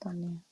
[0.00, 0.42] だね。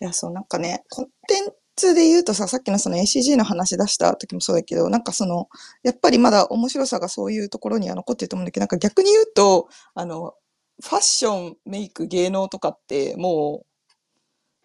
[0.00, 5.48] いや、そう、なんかね、コンテンツで言うとさ、さっきのその ACG の話出した時もそうだけど、なんかその、
[5.82, 10.34] やっぱりまだ面白さがそういうところには残ってると思うんだけど、なんか逆に言うと、あの、
[10.82, 13.64] ファッション、メイク、芸能とかっても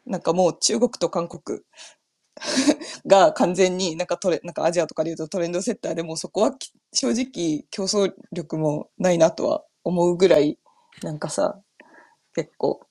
[0.05, 1.61] う、なんかもう中国と韓国
[3.05, 6.55] が完全になんかトレ、なんかアジアとかで言うとトレンドセッターでもそこは
[6.93, 10.59] 正直競争力もないなとは思うぐらい、
[11.02, 11.61] なんかさ、
[12.36, 12.82] 結構、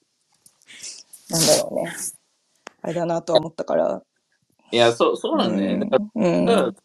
[1.33, 1.93] なんだろうね。
[2.83, 4.03] あれだなとは思ったから。
[4.71, 5.79] いや、そう、そううなんね。
[5.79, 6.45] だかん。
[6.45, 6.77] うら、ん。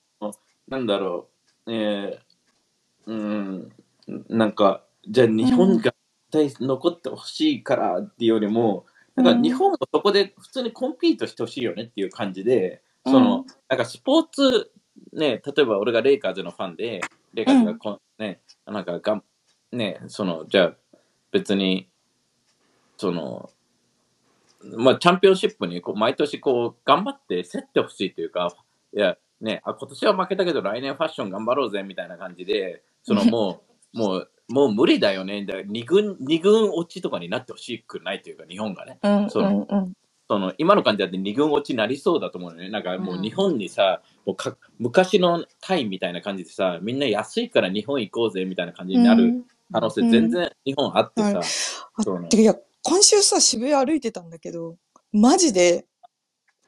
[0.68, 1.30] なんだろ
[1.66, 2.20] う、えー、
[3.08, 3.72] うん、
[4.30, 5.94] なんか、じゃあ日本が
[6.32, 14.72] 絶対残ってほしいからっていうよりも、なんか日本もそこで普通にコンピートしてほしいよねっていう感じで、その、なんかスポーツ、
[15.14, 17.02] ね、例えば俺がレイカーズのファンで、
[17.34, 19.24] レイカーズがこ、ね、なんかがん、
[19.72, 20.76] ね、その、じゃあ
[21.32, 21.90] 別に、
[22.98, 23.50] その、
[24.64, 28.56] まあ、チャンピオンシップにこう毎年こう頑張って競ってほしいというか、
[28.94, 33.62] いや、ね、あ今年は負けたけど来年ファッション頑張ろうぜみたいな感じで、そのも
[33.94, 35.46] う、 もう、もう無理だよね。
[35.46, 39.00] だ2軍、二軍落ちとかになってほしくないというか、日本がね。
[39.04, 39.30] うん。
[39.30, 39.94] そうのん。
[40.30, 42.70] その今の感じだって2軍落ちになりそうだと思うのね。
[42.70, 51.40] なんかもう日本にさ、もうか昔のタイみたいな感じでさ、みんな安いから日本行こうぜみたいな感じになる可能性全然日本あってさ、
[51.96, 52.56] あそうねてかいや、
[52.88, 54.78] 今週さ、渋谷歩いてたんだけど、
[55.12, 55.86] マジで、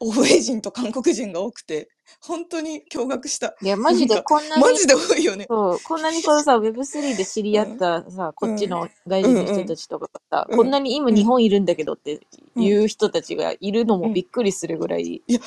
[0.02, 1.88] 欧米人と韓国人が多くて、
[2.20, 3.56] 本当に驚愕した。
[3.62, 5.46] いや、マジでこんなに、マジで多いよね。
[5.48, 12.20] そう、こんなにこのさ、 Web3 で知り合ったさ、こっちの外人の人たちとかがさ、うんこんなに今日本いるんだけどって
[12.58, 15.40] いう人たちがいるのもびっくりするぐらい、びっ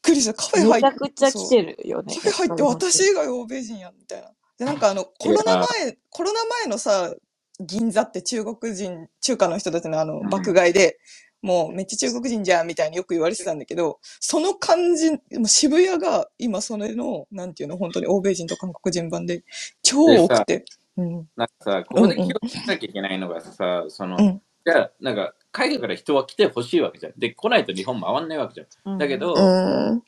[0.00, 0.32] くりした。
[0.32, 0.98] カフェ入って。
[1.02, 2.14] めちゃくちゃ来てるよね。
[2.14, 4.30] カフェ入って私以外欧米人やんみたいな。
[4.58, 7.14] で、なんかあの、コロナ前、コロナ前のさ、
[7.60, 10.98] 銀座って中国人、中華の人たちのあの、うん爆買いで、
[11.42, 19.44] もうめっちゃ中国人じゃんみたいによく言われてたんだけど、その感じ、もう渋谷が今それの、なんていうの、本当に欧米人と韓国人版で、
[19.82, 20.64] 超多くて。
[20.96, 21.28] うん。
[21.36, 27.12] なんかさ、ここで気をつけなきゃいけないのがさ、その、うんじゃあ、なんか、海外から人は来てほしいわけじゃん。
[27.16, 28.98] で、来ないと日本回んないわけじゃん。
[28.98, 30.02] だけど、うん。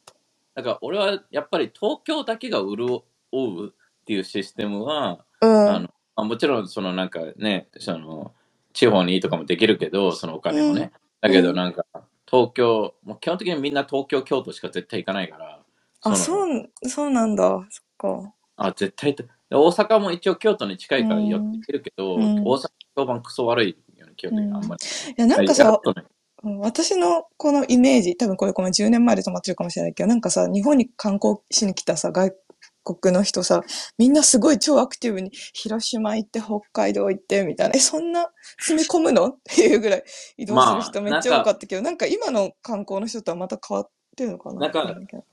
[0.55, 3.71] なんか俺はやっぱり東京だけが潤うっ
[4.05, 5.71] ていうシステムは、うん。
[5.71, 5.89] あの
[6.21, 8.33] まあ、もちろんそのなんかね、その
[8.73, 10.93] 地方にとかもできるけど、そのお金もね。
[11.21, 11.85] だけどなんか
[12.31, 15.61] 東京、もう基本的にみんな東京、京都しか絶対行かないから。
[16.03, 17.45] あ、のそう、そうなんだ。
[17.71, 18.35] そっか。
[18.57, 19.17] あ、絶対
[19.51, 24.87] 大阪も一応京都に近いから寄ってるけど、うん大阪評判クソ悪いよね、基本的にあんまり。
[25.13, 25.81] いや、なんかやさ
[26.43, 32.33] 私のこのイメージ、多分これごめん、10年前で止まってるかもしれないけど、なんかさ、日本に観光しに来たさ、外
[32.83, 33.63] 国の人さ、
[33.99, 39.29] みんなすごい超アクティブに、広島行って、北海道行って、みたいな、え、そんな詰め込むの？
[39.29, 40.05] っていうぐらい
[40.37, 44.61] 移動する人めっちゃ多かったけど、なんか今の観光の人とはまた変わってるのかな？
[44.61, 44.83] なんか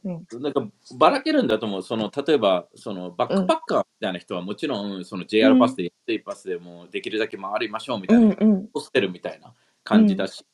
[0.03, 0.25] うん。
[0.41, 1.83] なんかばらけるんだと思う。
[1.83, 8.69] その例えばそのバックパッカーみたいな人はもちろんその JR パスで安いパスでもうできるだけ回りましょうみたいな、うんうん。
[8.73, 9.53] ホステルみたいな
[9.83, 10.45] 感じだし、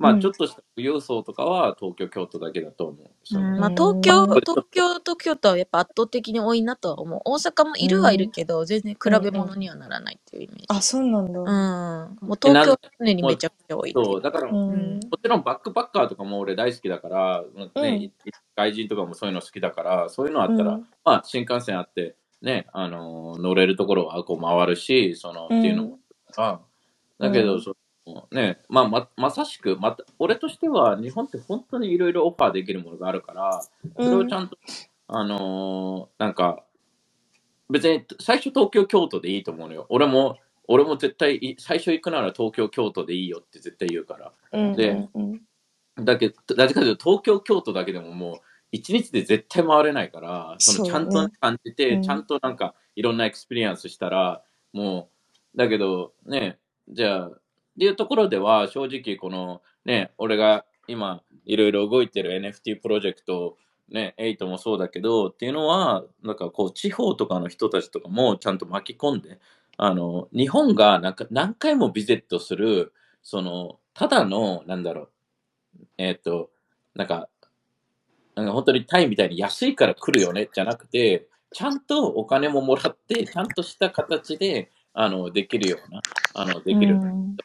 [0.00, 3.10] まうんあちょっとした富裕層とかは東京、京都だけだと思う。
[3.22, 7.20] そのまあ、東京、うん東京と京都はやっぱ圧倒的に多いなとは思う。
[7.26, 10.64] 大阪もいるはいるけど、全然比べ物にはならないっていうイメージ。
[10.68, 11.38] あ、そうなんだ。
[11.38, 11.46] うん。
[12.26, 15.00] もう東京常にめちゃくちゃ多いっていそううだから、うもん。
[15.00, 18.12] ちろんバックパッカーとかも俺大好きだから、ねうん
[18.56, 25.98] 外人とかもそういうの好きだから、そういうのあったら、うんまあ新幹線あって、ね、あのー乗れるところはこう回るし、その、うんっていうのも
[26.38, 26.60] あ
[27.18, 27.62] だけど、うん
[28.32, 33.62] ね、まあままさしく、また俺としては日本って本当にいろいろオファーできるものがあるから、
[33.96, 34.56] それをちゃんと、
[35.08, 36.64] あのーなんか、
[37.68, 39.86] 別に最初東京、京都でいいと思うのよ。
[39.88, 44.32] 俺も、俺も絶対い、最初行くなら東京、京都でいいよって絶対言うから。
[44.52, 44.76] うん。
[44.76, 45.40] でうん
[45.96, 48.40] だけど、だけど東京、京都だけでももう、
[48.72, 55.10] 一日で絶対回れないから、そのちゃんと感じて、うんちゃんとなんかいろんな experience したら、も
[55.54, 57.30] う、だけどね、じゃあ、
[57.80, 63.56] っていうところでは正直このね、俺が今いろいろ動いてる NFT プロジェクト、
[63.88, 69.38] ね、8もそうだけど、っていうのは、なんかこう地方とかの人たちとかもちゃんと巻き込んで、
[69.78, 75.08] あの、日本がなんか何回もビゼットする、その、ただの、なんだろう、
[75.96, 76.50] えっ、と、
[76.94, 77.30] なんか、
[78.34, 86.02] なんか本当にタイみたいに安いから来るよねじゃなくて、ちゃんとお金ももらって、ちゃんとした形で、あの、できるような、
[86.34, 86.94] あの、できる。
[86.94, 87.36] うん。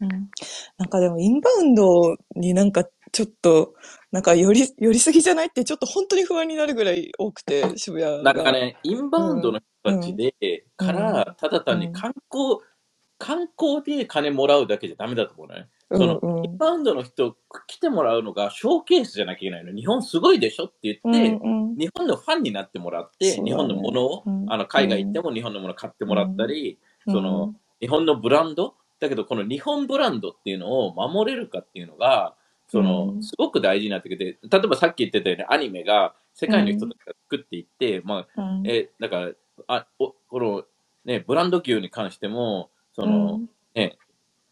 [0.00, 0.30] うん。
[0.78, 3.74] なんかでもインバウンドになんかちょっと、
[4.10, 8.32] なんか寄り、寄りすぎじゃないってちょっと本当に不安になるぐらい多くて、渋谷が。
[8.34, 10.34] なんかね、インバウンドの人たちで、
[10.78, 10.86] うん。
[10.86, 12.58] から、ただ単に観光、
[13.18, 15.68] 観光で金もらうだけじゃダメだと思うね。
[15.92, 16.36] その、うん。
[16.36, 17.36] うんインバウンドの人
[17.66, 19.72] 来てもらうのがショーケースじゃなきゃいけないの。
[19.72, 21.76] 日本すごいでしょって言って、うんうん。
[21.76, 23.44] 日本のファンになってもらって、ね。
[23.44, 24.52] 日本のものを、うん。
[24.52, 28.74] あの海外行っても日本のもの買ってもらったり、その、うん日本のブランド？
[29.00, 32.36] だけどこの日本ブランドっていうのを守れるかっていうのが
[32.68, 33.22] その、うん。
[33.22, 38.66] すごく大事になってきて例えばさっき言ってたようにアニメが世界の人たちが作っていって、まあうん。
[38.66, 39.32] えだから
[39.66, 40.62] あおこの
[41.04, 43.48] ねブランド牛に関してもその、うん。
[43.74, 43.98] ね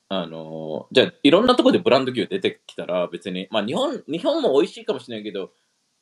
[0.08, 5.52] あのじゃあいろんなところでブランド牛出てきたら別にまあ日本日本も美味しいかもしれないけど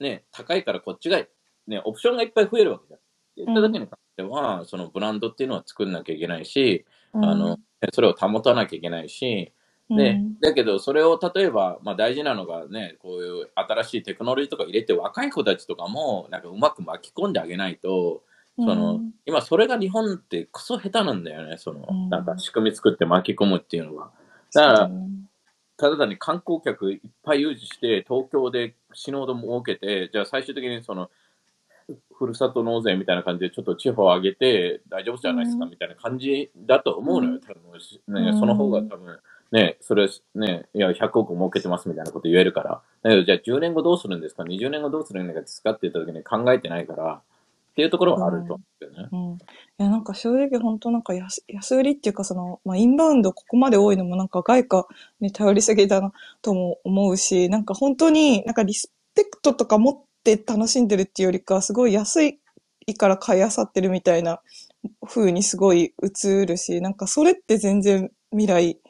[0.01, 1.19] ね高いからこっちが
[1.67, 3.01] ねオプションがいっぱい増えるわけじゃん。
[3.37, 7.59] 言っただけに関しては、そのブランドっていうのは作んなきゃいけないし、あの、
[7.93, 9.53] それを保たなきゃいけないし、
[9.91, 18.23] ね、だけどそれを例えば、まあ、大事なのがねこういう新しいテクノロジーとか入れて若い子たちとかもなんかうまく巻き込んであげないと
[18.59, 22.09] その、うん今それが日本ってクソ下手なんだよねその、うん。
[22.09, 24.11] なんか仕組み作って巻き込むっていうのが
[24.55, 24.91] だから
[25.77, 31.11] ただ単に観光客いっぱい誘致して東京で死ぬほど儲けてじゃあ最終的にその
[32.19, 37.63] ふるさと納税みたいな感じでちょっと地方上げて大丈夫じゃないですかうんみたいな感じだと思うのよ、うん多分
[38.23, 39.19] ね、うんその方が多分
[39.51, 42.83] ね、それね、いや、100億儲けてますみたいなこと言えるから。
[43.03, 47.21] だけど、じゃあ10年後どうするんですか ?20 年後どうするんですかって言った時に考えてないから、っ
[47.79, 49.09] ていうところはあると思うんだよね。
[49.13, 49.39] うん、い
[49.79, 54.89] やなんか正直本当なんか安安売りっていうかその、まあ、インバウンドここまで多いのもなんか外貨
[55.21, 56.13] に頼りすぎだな
[56.43, 59.97] とも思うしなんか本当になんかリスペクトとか持っ
[60.37, 62.39] て楽しんでるっていうよりかすごい安い
[62.97, 64.41] から買い漁ってるみたいな
[65.07, 68.81] 風にすごい映るしなんかそれって全然未来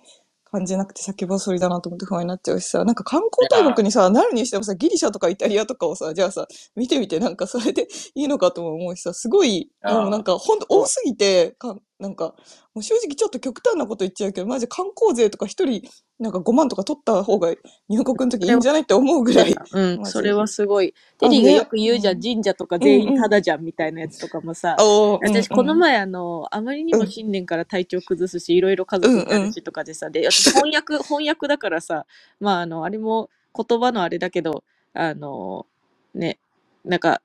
[0.51, 2.85] 感じなくて先細りだなと思って不安になっちゃうしさ。
[2.85, 9.13] なんか観光大国にさなるにしてもさギリシャとかイタリアとかをさじゃあさ見てみてなんかそれでいいのかとも思うしさ。
[9.13, 10.01] すごいあー。
[10.01, 12.35] もうなんかほんと多すぎてかなんか
[12.75, 15.83] もう正直ちょっと極端なこと言っちゃうけどマジ観光税とか一人
[16.19, 17.55] なんか5万とか取った方が
[17.89, 19.55] 入国の時いいんじゃないって思うぐらい。
[19.73, 20.93] うん、それはすごい。
[21.17, 24.77] あテリーがねよく言うじゃん、神社とか全員タダじゃんみたいなやつとかもさ。
[25.23, 32.05] 私、このうん前、あの、あまりにも新年から体調崩すし、いろいろ家族になるしとかでさ、で、私翻訳、 翻訳だからさ、
[32.41, 34.65] まあ、あの、あれも言葉のあれだけど、
[34.95, 35.67] あの、
[36.15, 36.41] ね、
[36.85, 37.23] なんか、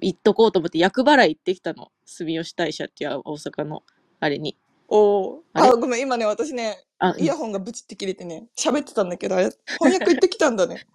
[0.00, 1.92] 言っとこうと思って、厄払い行ってきたの。
[2.04, 3.84] 住吉大社っていう大阪の、
[4.18, 4.56] あれに。
[4.94, 5.42] おー。
[5.54, 5.70] あれ？
[5.70, 10.86] あ、ごめん、今ね、私ね、あ、イヤホンがブチって切れてね、喋ってたんだけど、あれ、翻訳行ってきたんだね。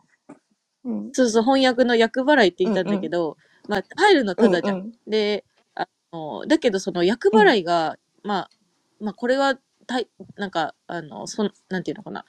[0.85, 1.11] うん。
[1.13, 3.37] そうそう、翻訳の厄払いって言ったんだけど、
[3.67, 4.77] まあ、入るのただじゃん。
[4.77, 4.93] うんうん。
[5.07, 8.49] で、あの、だけどその厄払いが、まあ、
[8.99, 9.57] まあこれは、
[9.87, 12.25] たいなんか、あの、そん、なんていうのかな、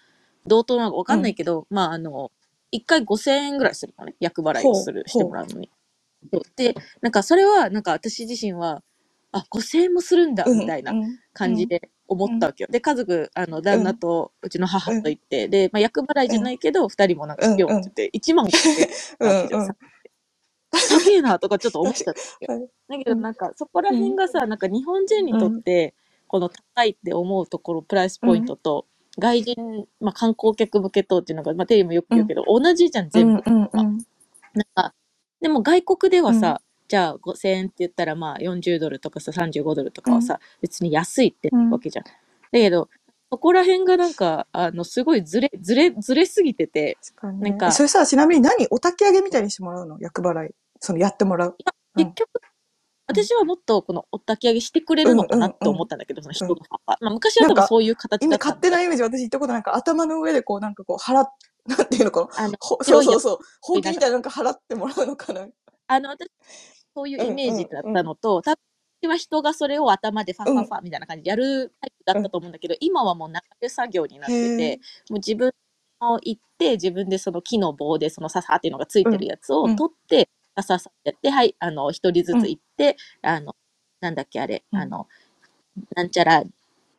[0.47, 2.33] 同等なのかわかんないけど、まああの、
[2.73, 5.71] 一回5000円ぐらいするのね、厄払いをする、してもらうのに。
[6.33, 6.43] そう。
[6.57, 8.83] で、なんかそれは、なんか私自身は、
[9.33, 10.93] あ、5000円もするんだ、みたいな。
[10.93, 12.69] うん感じで思ったわけよ。
[12.71, 18.89] で、家族、あの、旦那とうちの母と行って、で、まあ厄払いじゃないけど、二人もなんかしようって言って、1万5000円
[19.21, 19.77] うんわけじゃん
[21.13, 22.61] えなとかちょっと思っちゃったよ。
[22.61, 22.69] はい。
[22.89, 25.95] だけどなんかそこら辺がさ、なんか日本人にとって
[26.29, 28.87] この高いって思うところプライスポイントと、
[29.19, 33.43] 外人、まあ、観光客向けとっていうのが、まあ、テレビもよく言うけど、同じじゃん全部。
[33.43, 33.99] なん
[34.75, 34.95] か
[35.41, 36.61] でも外国ではさ、
[36.91, 42.05] じゃあ5000円って言ったらまあ40ドルとかさ35ドルとかはさ、別に安いってわけじゃん。
[42.05, 42.11] だ
[42.51, 42.89] けど
[43.31, 49.99] そこら辺がなんかあのすごいずれずれずれすぎてて確かにねなんかそれさ、ちなみに何お焚き上げみたいにしてもらうの？
[50.01, 50.51] 厄払い。
[50.81, 51.57] その、やってもらう。
[51.97, 52.29] うん結局、
[53.07, 56.55] 私はもっとこのお焚き上げしてくれるのかなって思ったんだけど、その人が。
[56.87, 61.29] まあ、昔は多分そういう形だ今、勝手なイメージ、私言ったことなんか頭の上でこう、なんかこう、払っ、
[61.67, 62.45] なんていうのかな？
[62.45, 63.39] あのほ白いうそそうそう。
[63.61, 65.47] ほうきみたいななんか払ってもらうのかな？
[65.89, 66.31] あの、私、
[66.95, 68.61] そういうイメージだったのと、多分
[69.03, 74.77] 私は人がそれを頭でファッファッファみたいな感じでやるタイプだったと思うんだけど、今はもう流れ作業になってへて、
[75.09, 75.53] もう自分
[76.01, 79.77] の行って、自分でその木の棒でそのささっていうのがついてるやつをうん。
[79.77, 83.57] 取って、さささってやって、はい、あの、一人ずつ行って、あの、
[84.01, 84.79] なんだっけあれ、うん。
[84.79, 85.09] あの、
[85.97, 86.45] なんちゃら、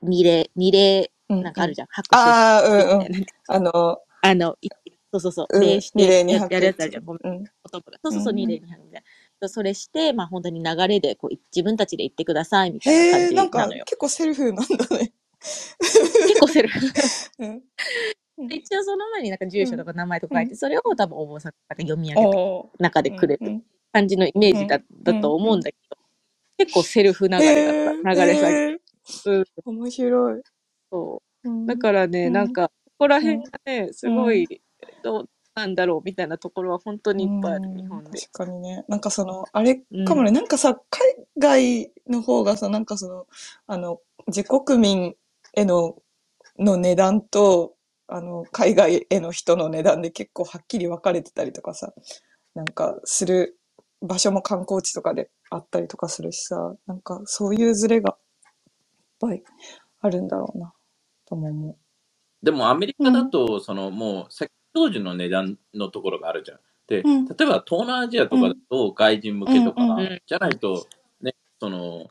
[0.01, 3.07] 二礼、二礼、うんなんかあるじゃん、拍手ああ、うんうん。
[3.10, 4.69] みたいなあの、あの、い
[5.13, 7.05] そうそうそう、うん礼してやるやつあるじゃん。
[7.05, 7.77] そうそ
[8.10, 9.07] うそう、うん二礼二拍みたいな。
[9.50, 13.86] それして、まあ本当に流れでこう自分たちで言ってくださいみたいな感じななんのよ。
[13.86, 15.13] か結構セルフなんだね。
[15.39, 16.79] 結構セルフ。
[17.39, 18.48] うん。
[18.48, 25.98] で一応その前になんか住所とか名前とか書いて、それを多分お坊さんが読み上げたおー中でくれるうんうん感じのイメージだ,、だと思うんだけど、
[26.57, 28.24] 結構セルフ流れだった。
[28.25, 28.57] 流れ作業。
[28.57, 30.41] へーうん面白い。
[30.89, 34.62] そううんだからね、うんなんか、ここら辺がね、すごい、
[35.03, 35.29] どう
[35.61, 38.19] なんだろうみたいなところは本当にいっぱいある、うん日本で。
[38.19, 38.83] 確かにね。
[38.87, 39.75] なんかその、あれ
[40.07, 43.27] かもね、なんかさ、海外の方がさ、なんかその、
[43.67, 45.15] あの、自国民
[45.53, 45.95] への、
[46.57, 47.75] の値段と、
[48.07, 51.93] あの、海外への人の値段で結構はっきり分かれてたりとかさ、
[52.55, 53.57] なんかする
[54.01, 58.17] 場所も観光地とかであったりとかするしさ、なんかそういうズレがいっ
[59.19, 59.43] ぱい
[60.01, 60.73] あるんだろうな、
[61.25, 61.77] とも思
[62.43, 63.03] でもアメリう。
[63.03, 63.13] カうん。
[63.13, 66.59] だと、そのもう、石当時の値段のところがあるじゃん。
[66.87, 67.25] で、うん。
[67.27, 68.41] 例えば東南アジアとうん。
[68.41, 69.53] かだと外人向うん。
[69.53, 69.99] けとか、うん。
[69.99, 70.21] うん。
[70.25, 70.87] じゃないと、
[71.21, 72.09] ね、その、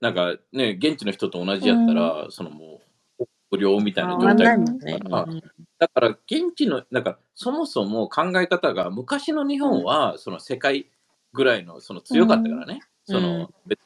[0.00, 1.76] なんかね、現地の人と同じうん。
[1.76, 2.80] やったら、そのも
[3.20, 3.24] う、
[3.56, 4.48] 不良みたいあ、な状態。
[4.56, 5.40] だから、うん。
[5.78, 9.70] だから現地の、なんかそもそも考え方が、昔の日うん。
[9.70, 10.86] 本はその世界
[11.32, 12.68] ぐらいのそのう強かったからん。
[12.68, 13.22] ね、そうん。
[13.22, 13.80] の別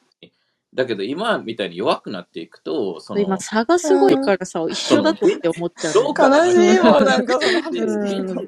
[0.73, 4.25] だけど今みたいに弱くなっていくと、そ今、の、差がすごいうん。
[4.25, 5.99] からさ、一緒だとって思っちゃうね。
[6.01, 8.43] ローカル悲しいのもん、なんかその。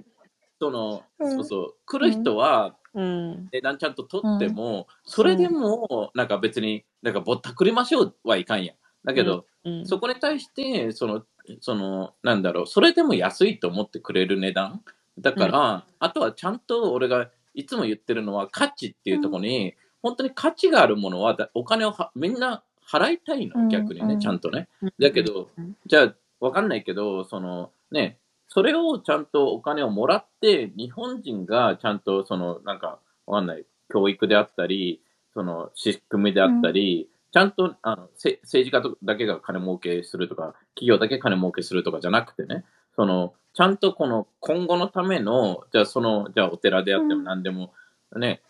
[0.60, 1.30] その、うん。
[1.38, 2.24] そうそう、う来るん。
[2.24, 3.50] 人はうん。
[3.52, 4.36] 値段ちゃんと取うん。
[4.38, 5.54] っても、そうれでん。
[5.54, 8.78] も、なんか別に、なんかぼったくりましょうはいかんやん。
[9.06, 9.16] だうん。
[9.16, 9.86] けど、うん。
[9.86, 11.24] そこに対して、その、
[11.62, 14.82] その、なんだろう、それでも安いと思ってくれる値段？
[15.20, 15.40] だうん。
[15.40, 23.70] から、あとはちゃんと俺がいつも言ってるのは価値っていうとこうろに、本当に価値があるものはだお金をはみんな払いたいの、ん。
[23.70, 24.36] 逆にね、ちゃうん。
[24.36, 24.68] んとね。
[24.82, 24.94] うん。
[25.00, 25.76] だけど、うん。
[25.88, 28.20] じゃあ、わかんないけど、そのね、
[28.50, 35.02] それをちゃんとお金をもらって、日本人がちゃんとその、なんか、わかんない、教育であったり、
[35.34, 36.74] その仕組みであったうん。
[36.74, 47.24] り、ちゃんとあのせ政治家とだけが金儲けするとか、企業だけ金儲けするとかじゃなくてね、その、ちゃんとこの今後のための、じゃあその、じゃあお寺であってもうん。
[47.24, 47.74] 何でも、
[48.16, 48.42] ね、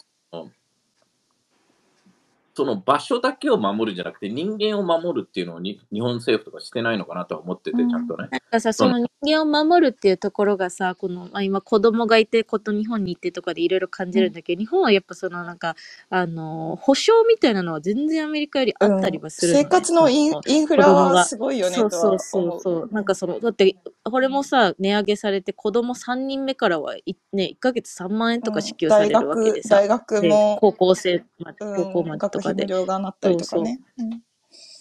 [2.56, 8.28] その場所だけを守るんじゃなくて、人間を守るっていうのをに日本政府とかしてないのかなとは思ってて、ちゃんとね。
[8.32, 14.12] なんかさ、その人間を守るっていうところがさ、この、まあ、今子供がいて、こと日本に行ってとかでいろいろ感うん。
[14.12, 15.76] じるんだけど、日本はやっぱそのなんか、
[16.10, 19.24] あの、保障みたいなのは全然アメリカよりあったりうん。
[19.24, 19.70] はする生のね。
[19.70, 21.26] 活のイン、インフラはが。
[21.26, 22.52] すごいよねとそうそう。
[22.52, 22.90] そうそう。
[22.92, 32.66] なんかその、だって、これもさ、値上げされて子供3人目からはい、ね、1ヶ月3万円とか支給されるわけ学、でさ、大学で、も、高校生まで、うん、高校までと学費無かで。
[32.68, 33.80] 料がなったそうそりとかね。
[33.98, 34.22] うん。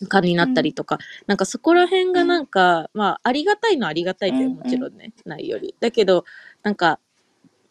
[0.03, 0.07] う。
[0.09, 0.51] かになうん。
[0.51, 0.99] ったりとか。
[1.27, 2.43] なんかそこら辺がなうん。
[2.43, 4.51] んか、まあ、ありがたいのはありがたいだよ。
[4.51, 4.57] うん。
[4.57, 5.13] もちろんね。
[5.25, 5.75] ないより。
[5.81, 6.25] だけど、
[6.63, 6.99] なんか、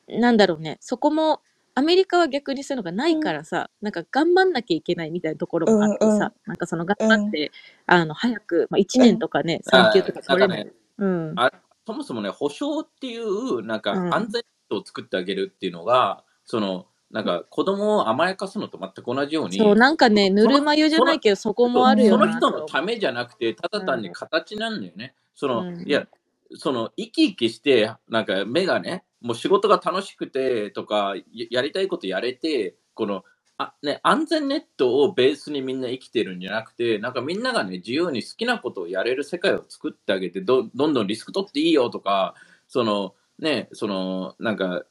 [0.07, 0.77] なんだろうね。
[0.81, 1.41] そこも、
[1.73, 3.19] アメリカは逆にそういうのがないうん。
[3.21, 5.75] からさ、なんか頑張んなきゃいけないみたいなところうん。
[5.75, 5.79] うん。
[5.79, 7.07] もあってさ、なんかその頑うん。
[7.09, 7.51] 張って、
[7.87, 9.07] あの、早く、まあ、1うん。
[9.07, 10.73] 年とかね、産休とあかなんかね、取れない。
[10.97, 11.33] うん。
[11.39, 11.51] あ
[11.87, 14.13] そもそもね、保証っていう、なんうかん。
[14.13, 23.85] 安全を作ってあげるっていうのが、その、なんか子供を甘やかすのと全く同じようそう、に、なんかね、ぬその、るま湯じゃその、ないけど、そこもそうそのあるよな人のためじゃなくて、ただう。
[23.85, 25.15] 単に形なんだよね。
[25.35, 25.89] そうの、いん。
[25.89, 26.07] や、
[26.55, 33.23] その、生き生きして、なんか目がね、もう仕事が楽しくてとか、ややりたいことやれて、この、
[33.57, 42.35] あね、安全ネットをベースにみんな生きてるんじゃなくて、なんかみんながね、自由に好きなことをやれる世界を作ってあげて、どどんどんリスク取っていいよとか、
[42.67, 44.83] その、ね、その、なんか、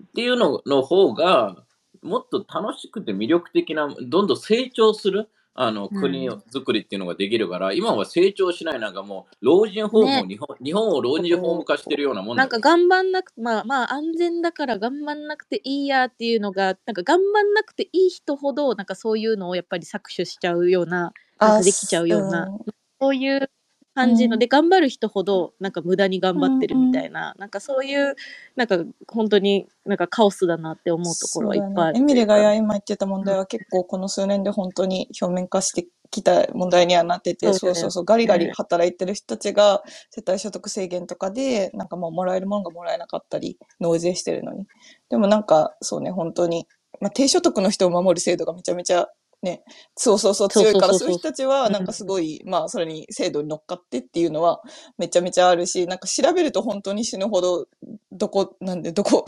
[0.00, 1.64] っていうのの方が、
[2.02, 6.44] もっと楽しくて魅力的な、どんどん成長するあのう国ん。
[6.52, 10.26] 作りっていうのができるから、今は成長しない、なんかもう、老人ホームをね。
[10.26, 12.58] 日本、日本を老人ホーム化してるようなもんなんか。
[12.60, 22.64] 頑張んなく、まあまあ安全だから頑張んなくていいやっていうのが、なんか頑張んなくていい人ほど、なんかそういうのをやっぱり搾取しちゃうような、なんあ、かできちゃすうような、うん。
[23.00, 23.50] そういうう
[23.94, 24.38] 感じの、ん。
[24.38, 26.40] で、頑張る人ほど、なんか無駄に頑うん。
[26.40, 26.92] 張ってるみうん。
[26.92, 28.16] たいな、なんかそういう、
[28.56, 31.62] なんか本当になんかカオスだなって思うところはいっ。
[31.74, 38.52] ぱいあって、エミリがあ今言ってた問うん、題は結構この数年で本当に表面化してきた問題にはなってて、そうそうそうガリガリね。
[38.52, 44.66] 働いてる人たちが世帯所得制限とかで、なんかもうもらえるものがもらえなかったり、納税してるのに。
[45.10, 46.66] でもなんかそうね、本当に、
[47.00, 49.08] まあ、低所得の人を守る制度がめちゃめちゃ
[49.44, 49.62] ね、
[49.96, 51.94] そうそうそう強いから、そういう人たちはなんかうん。
[51.94, 54.62] すごい、まあそれに制度に乗っかってっていうのは
[54.98, 57.68] めちゃめちゃあるし、なんか調べると本当に死ぬほど、
[58.10, 59.24] どこ、なんで、どこ、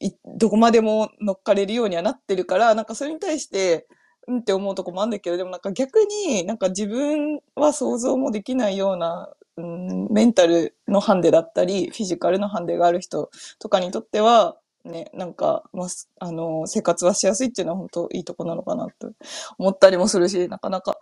[0.00, 3.86] いどこまでも乗っかれるようにはなってるから、なんかそれに対して、
[4.28, 19.12] うんって思うとこもあるんだけど、でもなんか逆になんか自分は想像もできないような、うん、メンタルのハンデだったり、フィジカルのハンデがある人とかにとっては、ね、なんか、まあ、すあの、生活はしやすいっていうのは本当いいとこなのかなと
[19.58, 20.96] 思ったりもするし、なかなか、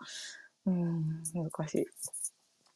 [0.66, 1.86] うん、難しい。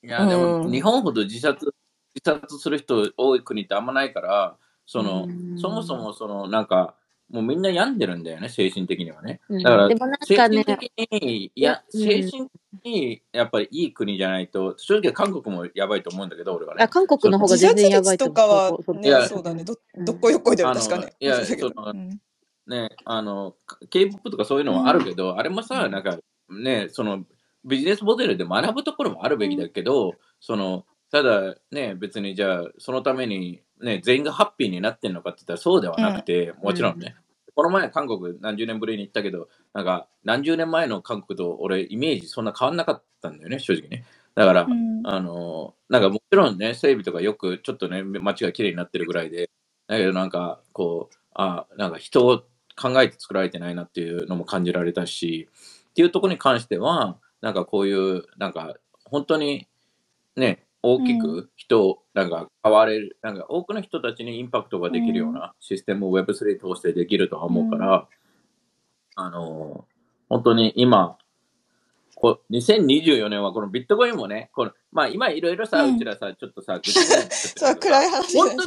[0.06, 0.72] いや、でも、うん。
[0.72, 1.74] 日本ほど自殺、
[2.14, 4.56] 自殺する人多い国ってあんまないから、
[4.86, 6.94] そうの、んそもそも、その、なんか、
[7.30, 9.40] もうみんな病んでるんだよね、精神的にはね。
[9.48, 16.88] うんだからでもなん精かね、神的に、いや、うん精神的にやっぱりいい国じゃないと、正直韓国もやばいと思うんだけど、俺はあね。
[16.88, 18.30] 韓国の方が全然やばいと。
[18.32, 21.14] かはね、そうだね、ど、うんどっこよっこい確かね。
[21.18, 22.20] いやそのうん
[22.66, 23.56] ね、あの、
[23.90, 27.24] K-POP とかそういうのはあるけど、あれもさ、うんなんか、ね、その、
[27.64, 37.14] ビジネスモデルで学ぶところもあるべきだけど、その、ただね、別にじゃあ、そのためにね、全員がハッピーになってんのかって言ったらそうではなくて、もちろんね、
[37.54, 44.04] この前韓国何十年ぶりに行ったけど、なんか何十年前の韓国と俺イメージそんな変わんなかったんだよね、正直ね。
[44.34, 45.02] だから、うん。
[45.04, 49.48] あの、なんかもちろんね、整備とかよくちょっとね、街が綺麗になってるぐらいで、
[49.86, 52.42] だけどなんかこう、あ、なんか人を
[52.76, 55.48] 考えて作られてないなっていうのも感じられたし、
[55.90, 58.74] っていうところに関しては、なんかこういう、なんか
[59.04, 59.68] 本当に
[60.36, 68.06] ね、大きうく人をなんか変われる、なんか多くの人たちにインパクトができるようなシステムを Web3 通してできるとは思うから、
[69.16, 69.86] あの、
[70.28, 71.16] 本当に今、
[72.14, 78.60] こ2024年はこのビットコインもね、このまあ今いろいろさ、ううんちらさ、ちょっとさ、 そう、さ暗い話本当に、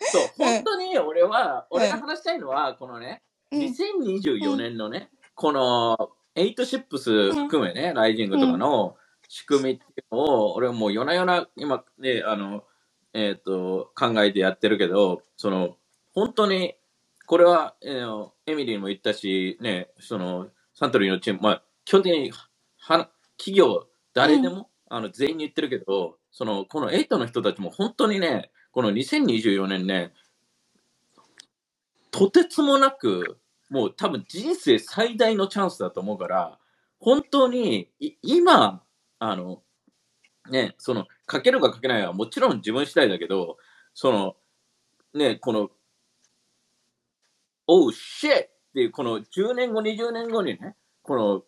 [0.00, 0.46] そう、うん。
[0.46, 1.78] 本当に俺は、うん。
[1.78, 3.22] 俺が話したいのは、このね、
[3.52, 3.60] うん。
[3.60, 8.96] 2024年のね、この8シップス含めね、ライジングとかの
[9.28, 12.64] 仕組みっていうのを、俺はもう夜な夜な今ね、あの、
[13.12, 15.76] えっ、と、考えてやってるけど、その、
[16.12, 16.74] 本当に、
[17.26, 22.32] これは、えーエミリーにも言ったし、ね、その、サントリーのチーム、まあ、基本的に、
[22.78, 30.12] は企業、誰でも、あの、全員に言ってるけど、その、この8の人たちも本当にね、この2024年ね、
[32.10, 36.58] とてつもなく、もう多分人生最大のチャンスだと思うから、
[37.00, 38.82] 本当に、い今、
[39.18, 39.62] あの、
[40.50, 43.56] ね、その、かけるかかけないはもちろん自分次第だけど、
[43.94, 44.36] その、
[45.14, 45.70] ね、この、
[47.66, 51.42] おう、シェっていう、この10年後、20年後にね、この、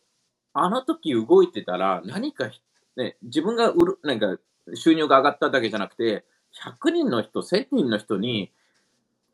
[0.53, 2.51] あの時動いてたら、何か、
[2.97, 4.39] ね、自分が売る、なんか、
[4.75, 8.53] 収入が上がっただけじゃなくて、100人の人、1000人の人に、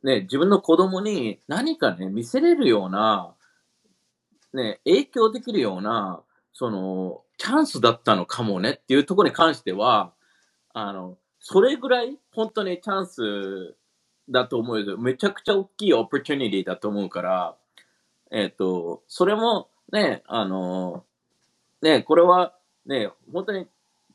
[0.02, 3.34] ね、自分の子供に何かね、見せれるような、
[4.52, 6.22] ね、影響できるような、
[6.52, 10.12] その、チャンスだったのかもねっていうところに関しては、
[10.72, 13.74] あの、それぐらい本当にチャンス
[14.30, 14.96] だと思うよ。
[14.96, 17.54] めちゃくちゃ大きいオプチュニティだと思うから、
[18.30, 21.04] えっ、と、それもね、あの、
[21.82, 22.54] ね、これは
[22.86, 23.66] ね、本当に、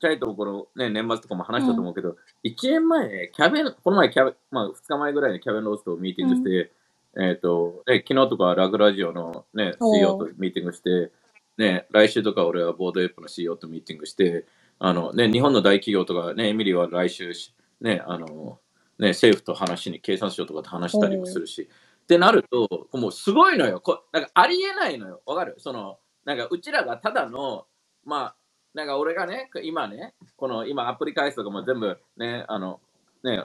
[0.01, 6.71] チャイとこのね、年末とかも話したと思うけど、1年前、キャベン、この前キャベン、まあ2日前ぐらいにキャベンロースとミーティングして、
[7.15, 11.11] えっ、と、ね、昨日とかラグラジオのね、CEO とミーティングして、
[11.59, 14.45] ね、来週とか俺はボードエップの CEO とミーティングして、
[14.79, 17.33] あのね、日本の大企業とかね、エミリーは来週、
[17.81, 18.59] ね、あの、
[18.97, 21.69] ね、政府と話しに、経産省とかと話したりもするし、
[22.03, 23.81] ってなると、もうすごいのよ。
[23.81, 25.21] こなんかありえないのよ。
[25.25, 25.55] わかる？
[25.57, 27.65] その、なんかうちらがただの、
[28.05, 28.35] まあ、
[28.73, 32.79] なんか俺がね、今ね、この今アプリ開発とかも全部ね、あの、
[33.23, 33.43] ね、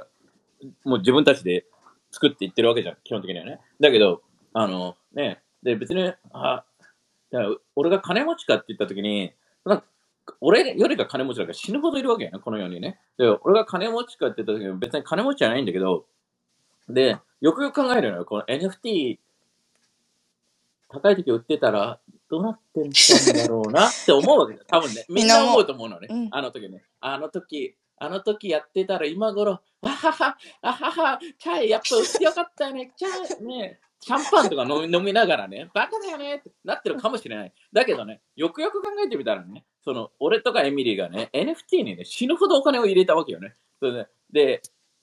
[0.84, 1.66] もう自分たちで
[2.12, 3.60] 作っていってるわけじゃん、基本的にはね。
[3.80, 4.22] だけど、
[4.52, 6.64] あの、ね、で別に、あ、
[7.34, 9.32] だから俺が金持ちかって言った時に、
[9.64, 9.84] なんか
[10.40, 13.00] 俺よりが金持ちだから死ぬほどいるわけやな、この世にね。
[13.18, 16.06] で、俺が金持ちかって言った時に別に金持ちじゃないんだけど、
[16.88, 19.18] で、よくよく考えるのよ、この NFT
[20.88, 21.98] 高い時売ってたら
[22.30, 24.64] どうなってんだろうなって思うわけだよ。
[24.68, 26.06] 多分ね、みんな思うと思うのね。
[26.08, 26.84] うんあの時ね。
[27.00, 32.92] あの時、あの時やってたら今頃、あはは、あはは、チャイやっぱ売ってよかったよね。
[32.96, 33.08] チャ
[33.42, 37.52] イね、シャンパンとか飲み飲みながらね、バカだよねってなってるかもしれない。
[37.72, 43.54] だけどね、よくよく考えてみたらね、その、俺とかエミリーがね、NFT にね、死ぬほどお金を入れたわけよね。
[43.80, 44.62] それで、で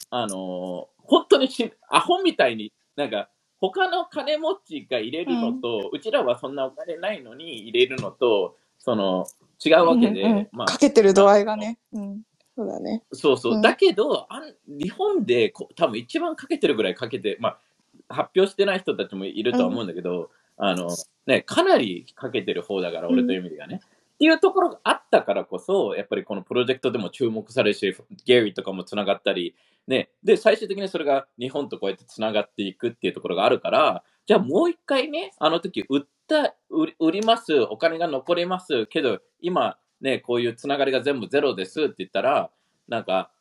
[0.10, 9.28] あのー本当にしアホみたいに、なんか、他の金持ちが入れるのと、うちらはそんなお金ないのに入れるのと、その、
[9.64, 11.78] 違うわけで、うんうんまあか、けてる度合いがね。
[11.92, 12.22] うん。
[12.56, 13.04] そうだね。
[13.14, 13.54] そうそう。
[13.56, 20.90] うんだけど、あん日本でこ多分一番かけてるぐらいかけて、まあ、発表してない人たちもいるとは思うんだけど、あの、
[21.26, 23.82] ね、かなりかけてる方だから、俺とエミリーがね。
[23.84, 29.56] っていうところがあったからこそ、やっぱりこのプロジェクトでも注目されるし、ゲイリーとかもつながったり、
[29.88, 42.50] ね、で、最終的にそれが日本とこうやってつながっていくっていうところがあるから、じゃあもう一回ね、あの時売った、売ります、お金が残りますけど、今ね、こういうつながりが全部ゼロですって言ったら、
[42.88, 43.32] なんか、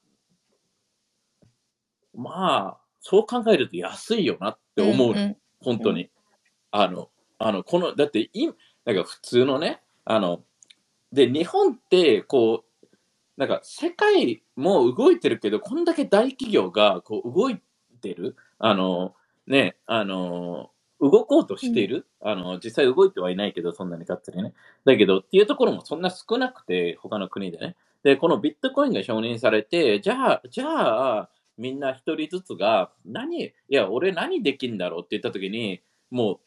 [2.14, 6.11] まあ、そう考えると安いよなって思うの、ん本当に。
[6.70, 8.49] あの、あの、この、だって、い
[8.85, 10.42] なんか普通のね、あの、
[11.12, 12.87] で、日本って、こう、
[13.37, 17.61] なんか世界も動いてるけど、こんだけ大企業がこう動い
[18.03, 19.14] てる、あの、
[19.46, 24.52] ね、あの、動こうとしている、あの、実際動いてはいないけど、そんなにがっつりね。
[24.84, 27.76] だけど、っていうところもそんな少なくて、他の国でね。
[28.02, 36.40] で、このビットコインが承認されて、じゃあ、じゃあ、みんな一人ずつが、何、いや、俺何できんだろうって言ったときに、も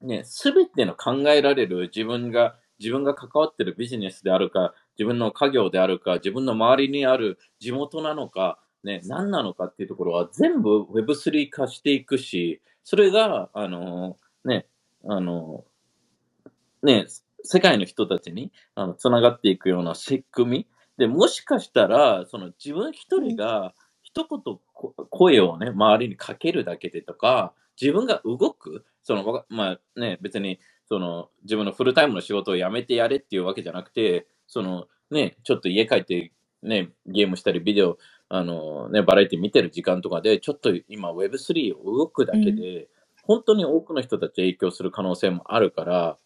[0.00, 14.66] う、ね、すべての考えられる自分が自分が関わってるビジネスであるか、自分の家業であるか、自分の周りにある地元なのか、ね、何なのかっていうところは全部 Web3 化していくし、それが、あの、ね、
[15.04, 15.64] あの、
[16.82, 17.06] ね、
[17.44, 20.66] 世界の人たちにあのつながっていくような仕組み。
[20.98, 24.58] で、もしかしたら、その自分一人が一言
[25.10, 37.98] 声をね、周りにかけるだけでとか、自分が動く、その、まあね、別に、その、自分のフルタイムの仕事を辞めてやれっていうわけじゃなくて、その、ね、ちょっと家帰って、ね、ゲームしたり、ビデオ、
[38.34, 42.88] あの、ね、バラエティ見てる時間とかで、ちょっと今 Web3 を動くだけで、
[43.24, 46.16] 本当に多くの人たち影響する可能性もあるから、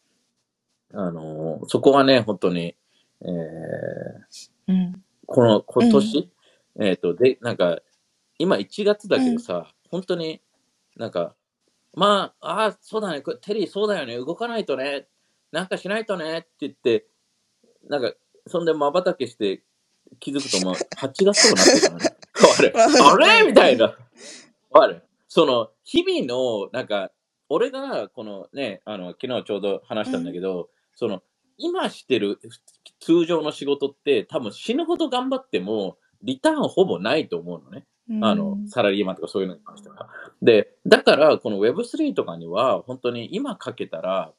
[0.94, 2.76] あの、そこはね、本当に、
[3.22, 6.30] えー、うん、この、今年、
[6.76, 7.80] うん、えっ、ー、と、で、なんか、
[8.38, 10.40] 今1月だけどさ、うん、本当に
[10.96, 11.34] なんか、
[11.92, 15.08] まあ、ああ、そうだね、テリーそうだよね、動かないとね、
[15.50, 17.08] なんかしないとねって言って、
[17.88, 18.14] なんか、
[18.46, 19.64] そんで瞬きして
[20.20, 20.74] 気づくと、まあ、
[21.06, 22.16] 8月とかなってたね。
[22.58, 23.46] あれあれ？
[23.46, 23.96] みたいな。
[24.72, 27.10] あれその、日々の、なんか、
[27.48, 31.22] 俺が、このね、あの、昨日ちょうど話したんだけど、その、
[31.58, 32.38] 今してる
[33.00, 37.86] 通常の仕事って多分死ぬほど頑張っても、リターンほぼないと思うのね。
[38.22, 40.08] あの、サラリーマンとかそういうのに関しては。
[40.40, 44.32] で、だから、この Web3 とかには、本当に今かけたら、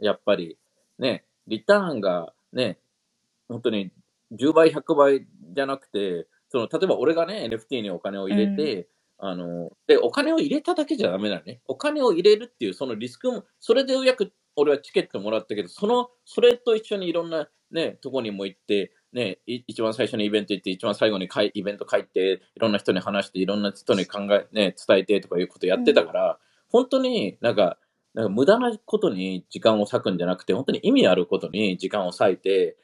[0.00, 0.58] やっぱり、
[0.98, 2.78] ね、リターンがね、
[3.48, 3.90] 本当に
[4.32, 8.88] 10倍、100倍じゃなくて、その、例えば俺がね、NFT にお金を入れて、
[9.20, 11.60] うん、あの、で、お金を入れただけじゃダメだね。
[11.66, 26.36] お金を入れるっていう、そのリスクも、それでようやく俺はチケットもらったけど、その、それと一緒にいろんなね、とこにも行って、ね、一番最初にイベント行って、一番最後にイベント帰って、いろんな人に話して、いろんな人に考え、ね、伝えてとかいうことやってたから、うん、
[26.70, 27.78] 本当になんか、
[28.14, 32.76] なんか無駄なことに時間を割くんじゃなくて、本当に意味あることに時間を割いて、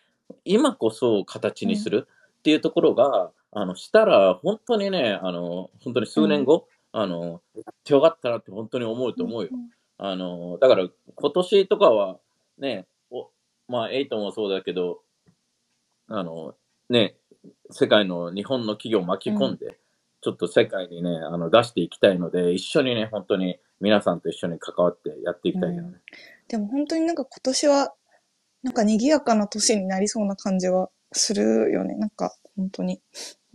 [0.45, 2.07] 今こそ形にする
[2.39, 7.43] っていうところが、うん、あの、したら、本当にね、あの、本当に数年後、うん、あの、
[7.85, 9.51] 強かったなって本当に思うと思うよ。
[9.99, 12.19] あの、だから今年とかは、
[12.59, 13.31] ね、お
[13.69, 15.01] まあ、エイトもそうだけど、
[16.09, 16.55] あの、
[16.91, 17.17] ね、
[17.71, 19.75] 世界の日本の企業を巻き込んで、うん、
[20.21, 25.89] ちょっと世界にね、あの出していきたいので、一緒にね、本当に皆さんと一緒に関わってやっていきたいよね。
[25.89, 26.01] うん、
[26.49, 27.95] でも本当になんか今年は、
[28.65, 31.95] なんか賑やかな年になりそうな感じはするよね。
[31.95, 33.01] なんか本当に。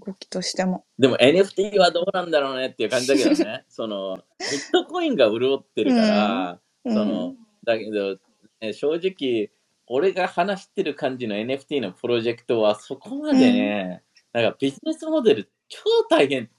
[0.06, 0.86] 動きとしても。
[0.98, 3.66] でも NFT はどうなんだろうねっていう感じだけどね。
[3.70, 8.18] その、ビットコインが潤ってるから、うん、その、だけど、
[8.62, 9.52] ね、正直、
[9.88, 16.50] 俺が話してる感じの NFT のプロジェクトはそこまでね、うん、なんかビジネスモデル超大変、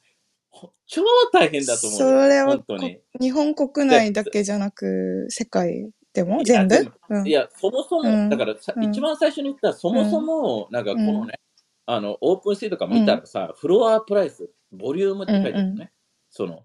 [0.87, 1.99] 超大変だと思う。
[1.99, 2.59] それは
[3.21, 6.75] 日本国内だけじゃなく、世界でも全部
[7.25, 11.41] いや、そもそも、だからさ、一番最初に言ったそもそも、なんかこのね、
[11.87, 15.93] あの、オープンシーとか見たらさ、フロアプライス、ボリュームって書いてあるのね。
[16.31, 16.63] その、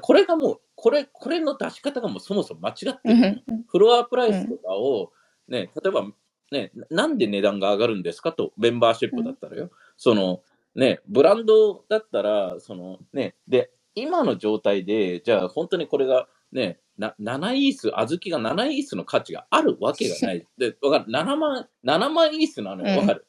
[0.00, 3.42] これがもう、これ、これの出し方がもうそもそも間違ってる。
[3.68, 5.12] フロアプライスとかを、
[5.48, 6.06] ね、例えば、
[6.50, 9.70] ね、なんで値段が上がるんですかと、メンバーシップだったらよ。
[9.96, 10.42] その、
[10.74, 20.46] ね、ブランドだったら、その、ね、で、今の状態で、じゃあ本当にこれが、ね、な7イース、小豆が7イースの価値があるわけがない。
[20.58, 22.98] で、わかる？7万、7万イースなのよ。
[23.00, 23.26] わかる？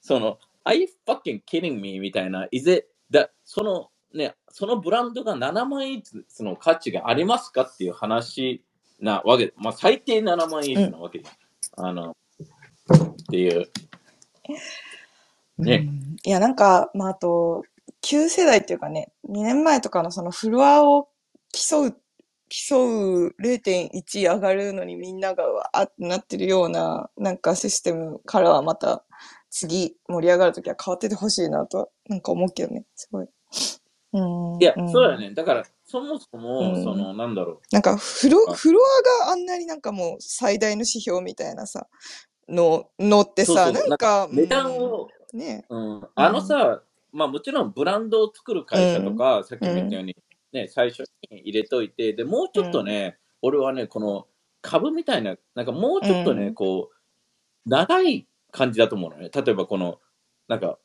[0.00, 1.98] その、Are you fucking kidding me?
[2.00, 2.48] みたいな。
[2.50, 8.64] is it, だその、ね、そのブランドが7万イースの価値がありますかっていう話
[9.00, 9.52] なわけ。
[9.56, 11.86] まあ、最低7万イースなわけじゃん。
[11.86, 12.16] あの、
[12.92, 13.70] っていう。
[15.58, 15.88] ね。
[16.24, 17.64] いや、なんか、まあ、あと、
[18.00, 21.08] 旧世代っていうかね、2年前とかのそのフロアを
[21.52, 22.00] 競う、
[22.48, 29.04] 競う0.1上がるのにみんながわーってなってるような、なんかシステムからはまた
[29.50, 33.26] 次盛り上がるときは変わっててほしいなとは、なんか思うけどね、すごい。
[34.12, 35.34] うん、いや、うん、そうだよね。
[35.34, 37.60] だから、そもそも、うん、その、なんだろう。
[37.72, 38.80] なんかフロ、フロ
[39.24, 41.86] アがあんなになんかもう最大の指標みたいなさ、
[42.48, 46.82] の、のってさ、なんか、値段を、ね、うん、あのさ、
[47.12, 50.16] まあもちろんブランドを作る会社とか、さっきも言ったように、
[50.52, 54.26] ね、最初に入れといて、で、もうちょっとね、俺はね、この
[54.62, 59.30] 株みたいな、なんかもうちょっとね、こう、長い感じだと思うのね。
[59.32, 60.00] 例えばこの、
[60.48, 60.78] なんか、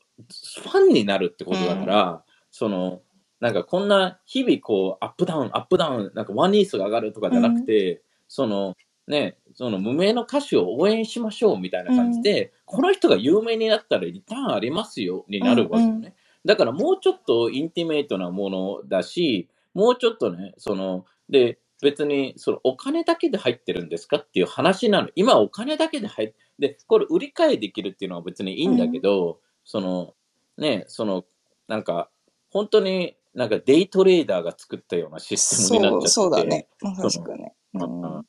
[0.61, 3.01] ファンになるってことだから、その、
[3.39, 8.75] なんかこんな日々こう、アップダウン、アップダウン、なんかワンニースが上がるとかじゃなくて、その、
[9.07, 16.13] ね、その無名の歌手を応援しましょうみたいな感じで、うん、この人が有名になったらリターンありますよになるわけよね。
[16.45, 25.09] だからもうちょっとインティメイトなものだし、もうちょっとね、その、で、別にそのお金だけで入ってるんですかっていう話なの。
[25.15, 30.13] 今お金だけで入って、で、これ売り買いできるっていうのは別にいいんだけど、その、
[30.57, 31.25] ね、その、
[31.67, 32.09] なんか、
[32.49, 36.09] 本当になんかデイトレーダーが作ったようなシステムになっちゃってて。
[36.09, 36.67] そう、そうだね。
[36.81, 37.53] まさしくね。
[37.73, 38.25] うん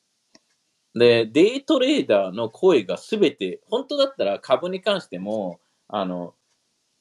[0.95, 6.35] で、デイトレーダーの声がすべて、本当だったら株に関しても、あの、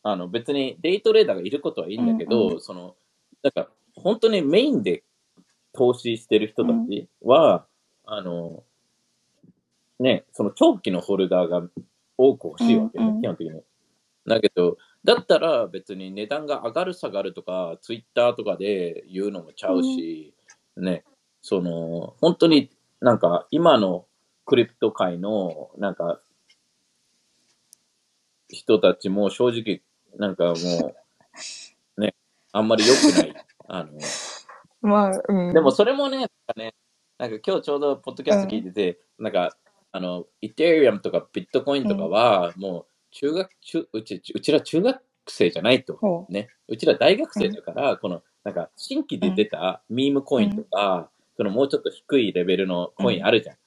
[0.03, 2.95] あの別にデイトレーダーがいることはいいんだけど、うんその、
[3.43, 5.03] なんか本当にメインで
[5.73, 7.65] 投資してる人たちは、
[8.05, 8.63] あの、
[9.99, 11.61] ね、その長期のホルダーが
[12.17, 13.21] 多く欲しいわけね、うんうん。
[13.21, 13.61] 基本的に。
[14.27, 20.33] だけど、だったら別に値段が上がる下がるとか、ツイッターとかで言うのもちゃうし、
[20.77, 21.03] ね、
[21.41, 24.05] その、本当になんか今の
[24.45, 26.21] クリプト界のなんか
[28.49, 29.81] 人たちも正直
[30.17, 30.53] なんかも
[31.97, 32.15] う、ね、
[32.51, 33.35] あんまり良くない。
[33.67, 33.91] あの、
[34.81, 35.53] まあ、うん。
[35.53, 36.73] でもそれもね、なんかね、
[37.17, 39.55] なんか今日ちょうどポッドキャスト聞いてて、なんか、
[39.91, 45.95] あの、イテリアムとかビットコインとかは、もう中学、中うち、うちら中学生じゃないと。
[45.97, 46.49] ほね。
[46.67, 53.57] うちら大学生だから、この、なんか新規で出たミームコインとか、そのもうちょっと低いレベルのコインあるじゃん。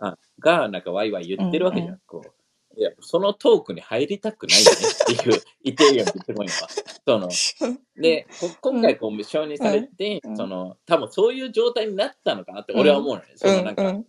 [0.00, 1.94] あが、なんかワイワイ言ってるわけじゃん。
[1.94, 2.43] うんこう。
[2.76, 6.68] いや、そのトークに入りたくないよねっていう、イテリアムビットコインは。
[7.06, 7.28] その、
[8.00, 13.26] で、こ今回こう承認されて、うんその、多分そういう状態になったのかなって俺は思うのね。
[13.36, 14.06] そのなんか、うん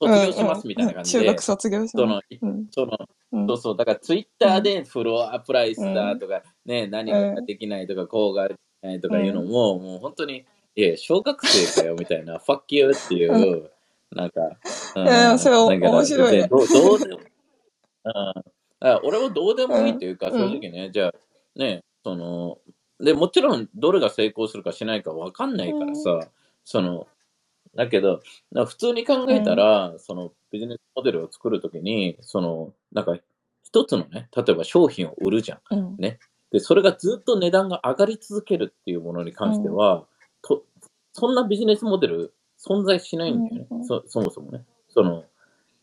[0.00, 2.38] 卒業しますみたいな感じで、中学卒業しそます。
[2.72, 2.98] その、
[3.32, 3.46] うん。
[3.46, 13.70] そうそう、だからツイッターでフロアプライスだとか、ね、何ができないとか、こうができないとかいうのも、もう本当に、いや、小学生かよみたいな、ファッキューっていう、
[14.10, 14.40] なんか、
[14.96, 15.06] うん。
[15.06, 16.42] いやそれなんか面白いね。
[16.42, 16.98] でどうどう
[18.04, 18.44] でも、うん、だか
[18.80, 20.32] ら俺はどうでもいいというか、うん。
[20.32, 21.12] 正直ね、じゃあ、
[21.56, 22.58] ね、その、
[23.00, 26.28] で、もちろん、どれが成功するかしないか分かんないからさ、
[26.64, 27.06] その、
[27.74, 28.20] だけど、
[28.52, 33.16] な普通に考えたら、そのビジネスモデルを作るときに、その、なんか
[33.64, 35.60] 一つのね、例えば商品を売るじゃん。
[35.70, 35.96] うん。
[35.96, 36.18] で、
[36.60, 40.04] それがずっと値段が上がり続けるっていうものに関しては、
[40.42, 40.64] と
[41.12, 43.84] そんなビジネスモデル存在しないんだよね。
[43.84, 44.64] そそもそもね。
[44.90, 45.24] その、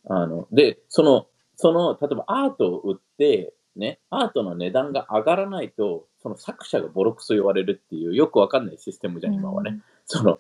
[0.08, 1.28] あの、で、その、
[1.62, 9.82] その、例えばアートを売って、ね、アートの値段が上がらないと、その作者がボロクソ言われるっていう、よくわかんないシステムじゃん、今はね。
[10.06, 10.40] その、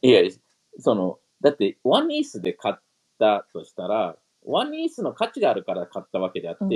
[0.00, 0.22] いや、
[0.78, 2.74] その、だって、ワンイースで買っ
[3.18, 6.70] たとしたら、ワンイースの価値があるから買ったわけであって、うん。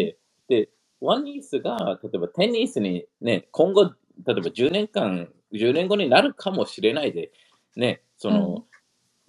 [0.48, 3.92] で、ワンイースが、例えばテンイースにね、今後、例え
[4.26, 7.30] ば10年間、10年後になるかもしれないで、
[7.76, 8.64] ね、その、うん。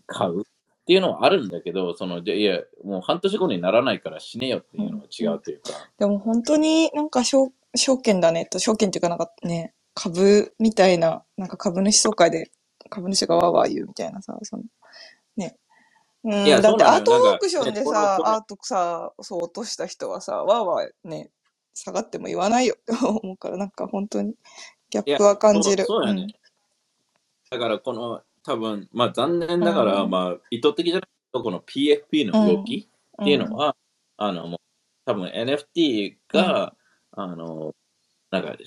[0.08, 0.44] 買う
[0.86, 12.52] っていうのはあるんだけど、その、でいや、もう半年後にならないから死ねよっていうのは違うというか、でも本当になんか証証券だねと、証券っていうかなんかね、株みたいな、なんか株主総会で
[12.92, 14.64] 株主がわーわー言うみたいなさ、その、
[15.38, 15.58] ね。
[16.24, 21.32] うん、いやだってアートオークションでさ、アートさ、そう落とした人はさ、わーわーね、
[21.74, 24.36] 下がっても言わないよって 思うから、なんか本当に
[24.92, 25.86] ギャップは感じる。
[25.86, 26.28] そうやね。
[27.50, 30.10] だからこの、多分、まあ残念ながら、うん。
[30.10, 32.88] まあ意図的じゃないと、この PFP の動き
[33.22, 33.76] っていうのは、
[34.18, 34.60] あの、もう
[35.06, 36.76] 多分 NFT が、
[37.12, 37.74] あの、
[38.32, 38.58] なんか、う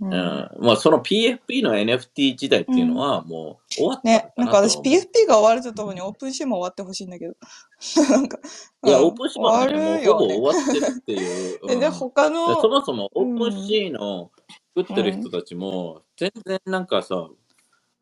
[0.00, 0.08] うん。
[0.08, 7.34] ん、まあその PFP の NFT 時代っていうのはもう終わったのね、なんか私 PFP が終わるとともに OpenSea も終わってほしいんだけど。
[8.10, 8.38] なんか、
[8.84, 9.06] いや、うん。
[9.06, 11.58] OpenSea はね、終わるよねもうほぼ終わってるっていう。
[11.62, 11.92] うん。
[11.92, 14.32] 他でその、もそも OpenSea の
[14.76, 17.28] 作ってる人たちも、全然なんかさ、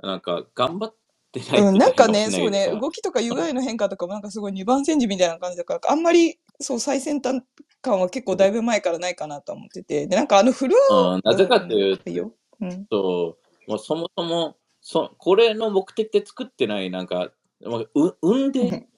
[0.03, 0.95] なんか頑張っ
[1.33, 7.43] てないん、なんかね、そうね、動きとか UI の変化とかもなんかすごい二番煎じみたいな感じだから、あんまりそう最先端
[7.81, 12.33] 感は結構だいぶ前からないかなと思ってて、で、なんかあのフロア、うん、なぜかっていういいよ。
[12.61, 12.87] うん。
[12.87, 17.31] と、もうそもそもそ、これの目的で作ってない、なんか、
[17.63, 18.89] まあう産んで、なんか、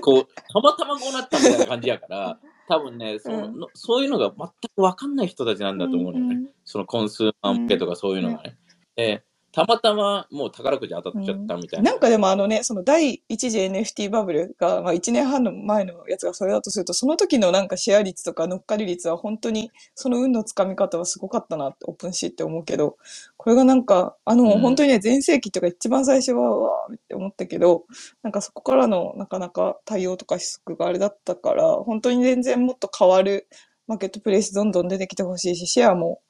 [0.00, 6.52] こう、たまたまこうなったみたいな感じやから、 多分ね、そのうんのそういうのが全く分かんない人たちなんだと思うのよね。
[6.64, 8.58] そのコンスーマー向けとかそういうのがね。
[8.94, 11.90] で、たまたまもう宝くじ当たっちゃったみたいな。
[11.92, 22.98] なんかでもあのね、その第一次 NFT バブルが、まあ1年半の前のやつがそれだとすると、その時のなんかシェア率とか乗っかり率は本当にその運のつかみ方はすごかったなってオープンシーって思うけど、
[23.36, 27.84] これがなんか、あの、うん本当にね、全盛期とか一番最初は、うわーって思ったけど、
[28.22, 33.48] なんかそこからのなかなか対応とか施策があれだったから、本当に全然もっと変わる
[33.86, 36.20] マーケットプレイスどんどん出てきてほしいし、シェアも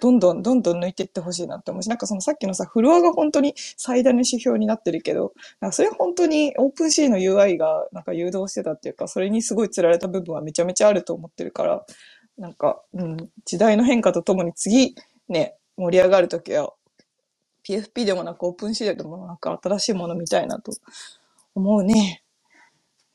[0.00, 5.32] どんどんどんどん抜いていってほしいなって思うし、なんかそのさっきのさ、フロアが本当に最大の指標になってるけど、
[5.72, 11.84] それは本当にオープンシーの UI がなんか誘導してたっていうか、それにすごい釣られた部分はめちゃめちゃあると思ってるから、
[12.38, 14.94] なんか、うん、時代の変化とともに次、
[15.28, 16.72] ね、盛り上がるときは
[17.68, 20.72] PFP でもなくオープンシーでもなく新しいものみたいなと
[21.54, 22.22] 思うね。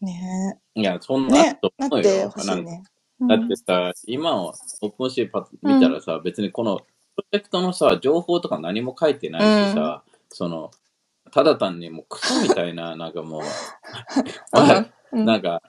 [0.02, 1.28] ねいや、そんえ。
[1.28, 2.40] なねなってほ。
[2.40, 2.84] しないんかね。
[3.28, 6.84] だってさ、今はオープンシーパッ見たらさ、別にこのプ
[7.18, 10.72] ロジェクトのさ、情報とか何も書いてないしさ、その、
[11.32, 13.42] ただ単にもうクソみたいな、 なんかもう、
[15.14, 15.26] うん。
[15.26, 15.62] なんか、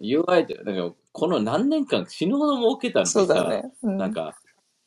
[0.00, 3.26] UI で、なんかこの何年間死ぬほど儲けたのにさ、
[3.80, 4.36] そうなんか、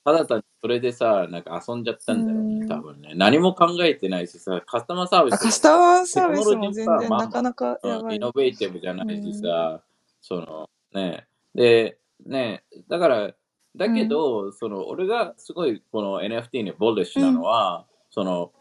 [0.06, 2.68] ただ単にそれでさ、なんか遊んじゃったんだろうね、うん。
[2.68, 3.14] 多分ね。
[3.16, 8.00] 何も考えてないしさ、カスタマーサービスあカスタマーサービスも全然なかなかやばい。
[8.00, 9.82] うんイノベーティブじゃないしさ、
[10.22, 13.34] そのね、で、ね、だから、
[13.76, 18.52] だけど、その俺がすごいこの NFT にボルシュなのは、その、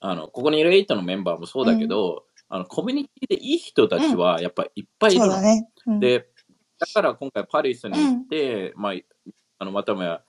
[0.00, 5.68] あの、ここにいる8のメンバーもそうだけど、あの、コミュニティでいい人たちはやっぱりいっぱいいるね。
[5.86, 6.00] うん。
[6.00, 6.28] で、
[6.78, 8.94] だから今回パリスに行って、まあ、
[9.58, 10.22] あの、またもや、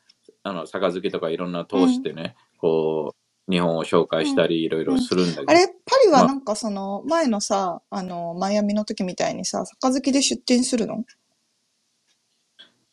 [0.43, 3.13] あの、杯とかいろんな通してね、こ
[3.47, 5.73] う、日本を紹介したりいろいろするんだけど、あれ、パ
[6.05, 11.03] リはなんかその、前のさ、あの、マイアミの時みたいにさ、杯で出店するの？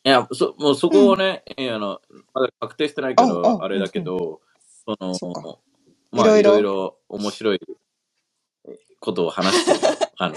[0.05, 1.99] いや、そもうそこをね、あの
[2.33, 4.39] まだ確定してないけああど、あれだけど、
[4.85, 5.57] そのそっか。
[6.11, 7.59] まあ、いいろいろろいろ面白い
[8.99, 9.79] ことを話してる、
[10.17, 10.35] あの、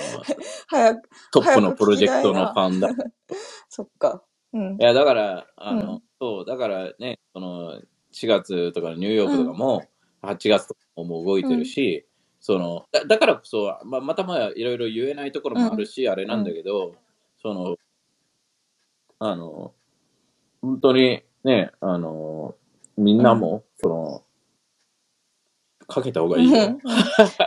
[0.66, 2.92] 早く、トップのプロジェクトのファウンダー。
[2.92, 2.94] い
[3.68, 4.24] そっか。
[4.54, 4.76] うん。
[4.78, 6.02] や、だから、あの、うん。
[6.18, 7.80] そう、だからね、その、
[8.12, 9.84] 4月とかのニューヨークとかも、
[10.22, 12.06] 8月とかももう動いてるし、
[12.40, 16.94] そのだだからこそ、まあ、またまあいろいろ言えないところもあるし、あれなんだけど、
[17.42, 17.76] その、
[19.18, 19.72] あの、
[20.62, 22.54] 本当にね、あの、
[22.96, 24.22] みんなも、その、
[25.86, 26.52] かけた方がいい い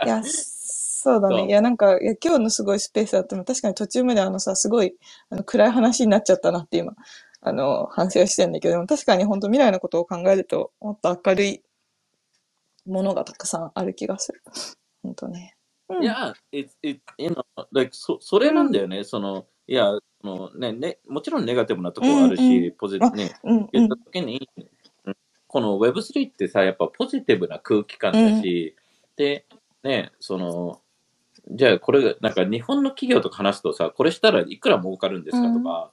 [0.06, 1.46] や、そうだね。
[1.46, 4.94] いや、なんか、いや今日のすごいスペースだったの、確かに途中まであのさ、すごい、
[5.30, 6.94] あの、暗い話になっちゃったなって今、
[7.40, 11.62] あの、反省はしてんだけど、でも確かに本当未来のことを考えると、もっと明るい
[12.86, 14.42] ものがたくさんある気がする。
[15.02, 15.56] 本当ね。
[15.88, 19.04] うんいや、it, it, you know, like そそれなんだよね。
[19.04, 22.64] その、いや、そのねね、もちろんネガティブなところあるし、うん。
[22.64, 23.68] うんポジティブね、うん、うん。
[23.72, 23.96] 言った。
[23.96, 25.16] 時に、うん
[25.52, 28.74] この Web3 ってさ、やっぱポジティブな空気感だし、
[29.16, 29.44] で、
[29.82, 30.80] ね、その、
[31.50, 35.90] じゃあこれ、なんか日本の企業とか話すとさ、これしたらいくら儲かるんですかとか、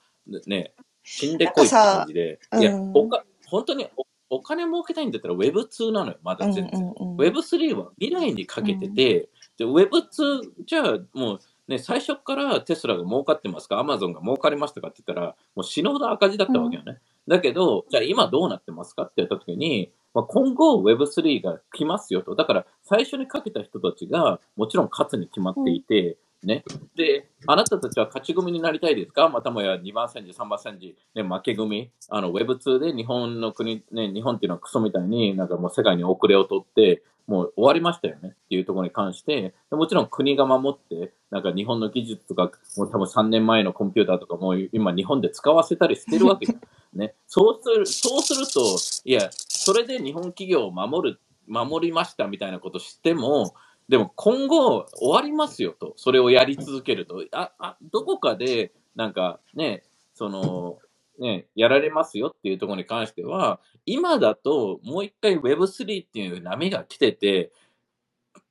[0.48, 2.92] ね、死んでこいって感じで、いや、うん。
[2.94, 6.70] おか本当におお金儲けたいんだったら Web2 なのよ、まだ全然。
[6.72, 16.97] うんうんうん Web3 は未来にかけてて、で Web2 じゃあもうね、最初からテスラが儲かってますか、アマゾンが儲かりましたかって言ったら、もう死ぬほど赤字だったわけよね。
[17.27, 19.03] だけど、じゃあ今どうなってますか？
[19.03, 22.36] って言った時に、まあ、今後 Web3 が来ますよと。
[22.36, 26.63] だから最初にかけた人たちがもちろん勝つに決まっていて、ね。
[26.95, 29.30] で、あなたたちは勝ち組になりたいですか？
[29.30, 31.91] またもや2番戦時、3番戦時、ね、負け組。
[32.10, 46.47] あの Web2 で日本の国、ね、日本っていうのはクソみたいになんかもう世界に遅れを取って、もう終わりましたよねっていうところに関して、でもちろん国が守って、なんか日本の技術とか、もう多分3年前のコンピューターとかも今日本で使わせたりしてるわけ。
[46.93, 47.13] ね。
[47.28, 48.62] そうする、そうすると、
[49.06, 53.54] いや、それで日本企業を守る、守りましたみたいなことしても、
[53.89, 60.78] でも今後終わりますよと、それをやり続けると、あ、あ、どこかで、なんかね、その、
[61.19, 67.52] ね、やられますよっていうところに関しては、今だともう一回 Web3 っていう波が来てて、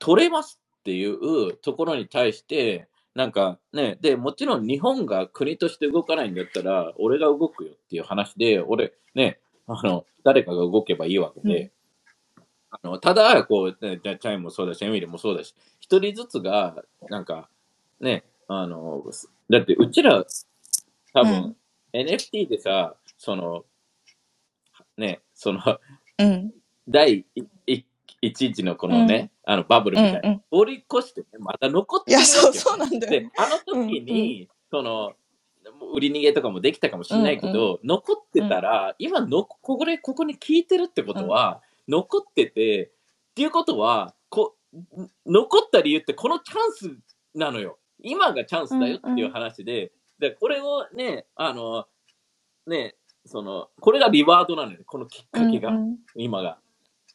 [0.01, 11.73] 取れますっていうところに対して、なんかね、で、もちろん日本が国として動かないんだったら、俺が動くよっていう話で、俺、ね、あの、誰かが動けばいいわけで、
[12.71, 16.77] あのただ、こう、ね、チャイもそうだし、エミリーもそうだし、一人ずつが、
[17.09, 17.49] なんか、
[18.01, 19.03] ね、あの、
[19.51, 20.25] だってうちら、
[21.15, 22.01] 多分、うん。
[22.01, 23.65] NFT でさ、その、
[24.97, 25.63] ね、その、
[26.19, 26.53] うん。
[26.89, 27.25] 第
[28.21, 30.67] 一次のこのね、あのバブルみたいな、うんうん。
[30.67, 33.11] 通り越して、ね、まだ残っていや、そう、そうなんだよ。
[33.11, 35.13] でね。、あの時に、その、
[35.95, 42.93] 売り逃げとかもできたかもしれないけど、残ってたら、今の、ここで、ここに聞いてるってことは、残ってて、
[43.31, 44.57] っていうことは、こ
[45.27, 46.99] 残った理由ってこのチャンス
[47.35, 47.79] なのよ。
[48.01, 51.87] 今がチャンスだよっていう話で、で、これをね、あの、
[52.67, 54.81] ね、その、これがリワードなのよ。
[54.87, 56.59] このきっかけが、うんうん今が。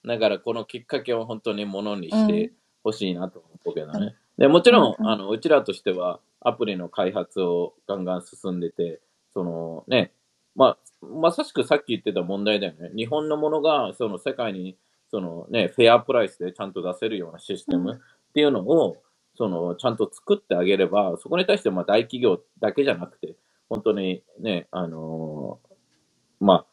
[0.06, 4.16] だから、このきっかけを本当にものにしてほしいなと思うけどね。
[4.38, 9.02] でもちろん、うんうんあの、うちらとしては、アプリの開発をガンガン進んでて、
[9.34, 10.12] そのね、
[10.56, 12.91] まあ、まさしくさっき言ってた問題だよね。
[12.95, 14.78] 日本のものが、その世界に、
[15.12, 18.97] そのね、フェアプライスでちゃんと出せるようなシステムっていうのを、
[19.36, 23.36] その、ちゃんと作ってあげれば、そこに対してまあ大企業だけじゃなくて、
[23.70, 26.66] 本当にね、あのーまあ、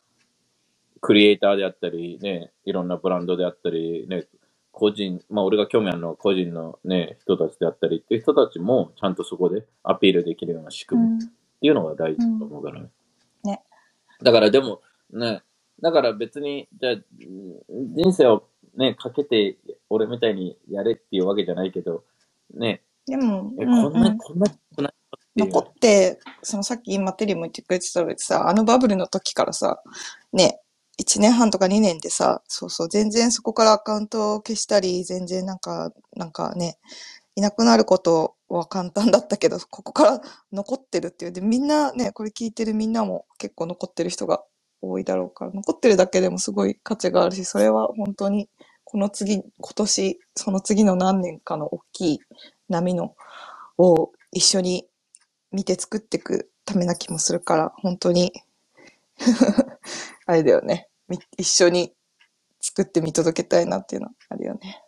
[1.01, 4.27] クリエイターであったり、ね、いろんなブランドであったり、ね、
[4.73, 11.27] 個人、まあ俺が興味あるのは個人のね、人たちであったりっていう人たちもちゃんとそこでアピールできるような仕組みって
[11.63, 12.91] いうのが大事だと思うからね。
[14.23, 14.81] だからでも、
[15.13, 15.43] ね、
[15.83, 18.45] だから別に、じゃあ、うん人生を
[18.77, 19.57] ね、かけて
[19.89, 22.05] 俺みたいにやれっていうわけじゃないけど、
[22.55, 29.83] ね、でも、えうんこんな、うんこんなことないっていう残って、そのさっき今テリーも言ってくれてたのでさ、あのバブルの時からさ、
[30.33, 30.61] ね、
[31.01, 36.79] 1年半とか2年でさ、そうそう、全然そこからアカウントを消したり、全然なんか、なんかね、
[37.37, 40.21] いなくなることは簡単だったけど、ここから
[40.53, 41.33] 残ってるっていう。
[41.33, 44.43] で、みんなね、これ聞いてるみんなも結構残ってる人が
[44.83, 48.49] 多いだろうから、残ってるだけでもすごい価値があるし、それは本当に
[48.85, 49.45] この次、今
[49.77, 52.21] 年、その次の何年かの大きい
[52.69, 53.15] 波の
[53.79, 54.87] を一緒に
[55.53, 58.33] 見て作っていくためな気もするから、本当に、
[60.27, 60.89] あれだよね。
[61.09, 61.93] み一緒に
[62.61, 64.83] 作って見届けたいなっていうのはあるよね。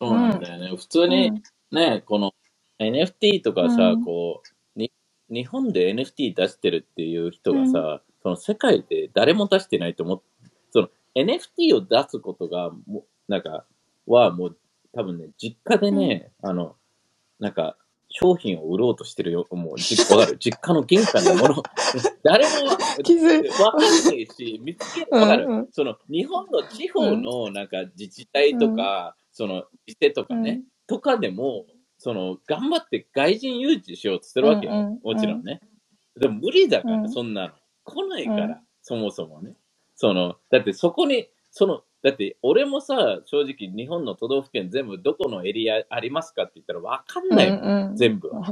[0.00, 0.76] そうなんだよね。
[0.76, 1.42] 普通うにん。
[1.72, 2.33] ね、この
[2.78, 4.04] NFT とかさ、うん。
[4.04, 4.42] こ
[4.76, 4.92] う、に、
[5.30, 10.22] 日本で NFT 出してるっていう人がさ、その世界で誰も出してないと思っ
[10.70, 13.64] その NFT を出すことが、もうなんか、
[14.06, 14.56] はもう
[14.94, 16.76] 多分ね、実家でね、あの、
[17.40, 17.76] なんか、
[18.08, 19.46] 商品を売ろうとしてるよ。
[19.50, 20.38] もう、実わかる？
[20.38, 21.62] 実家の玄関のもの、
[22.22, 25.58] 誰もわ気づいわかんないし、見つけわかる、うん。
[25.58, 31.66] うんその、日本の地方のなんか自治体とか、その、店とかね、とかでも、
[32.04, 34.74] その、頑張って外人誘致しようとしてるわけよ。
[34.74, 35.62] うんうんもちろんね。
[36.20, 37.54] でも無理だから、うんそんなの。
[37.82, 39.54] 来ないから、うんそもそもね。
[39.96, 48.42] その、だってそこに、その、だって俺もさ、正直日本の都道府県全部どこのエリアありますかって言ったらわかんないもん、うんうん全部は。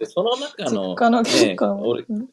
[0.00, 2.28] でその中の、のね、俺うん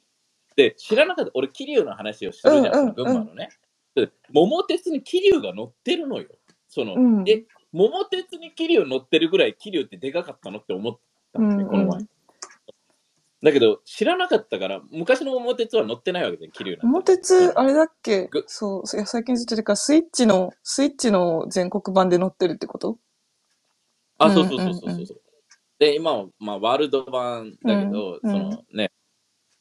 [0.56, 1.32] で、知らなかった。
[1.36, 3.50] 俺、桐生の話をしてるじゃん、うんうん群馬のね。
[3.94, 6.30] で桃鉄に桐生が乗ってるのよ。
[6.68, 11.00] その、うんえ、桃鉄に桐生乗ってるぐらい桐生ってでかかったのって思っ
[11.34, 12.02] たんこの前。
[13.42, 17.16] だけど、知らなかったから、昔の桃鉄は乗ってないわけで、桐生桃て。
[17.18, 18.28] 鉄、あれだっけ？
[18.28, 22.98] ぐそう、いや最近ずっとてか、スイッチの、スイッチの全国版で載ってるってこと？
[24.18, 25.22] あ、うんそうそうそうそうそう。
[25.78, 28.92] で、今は、まあ、ワールド版だけど、うんそのね、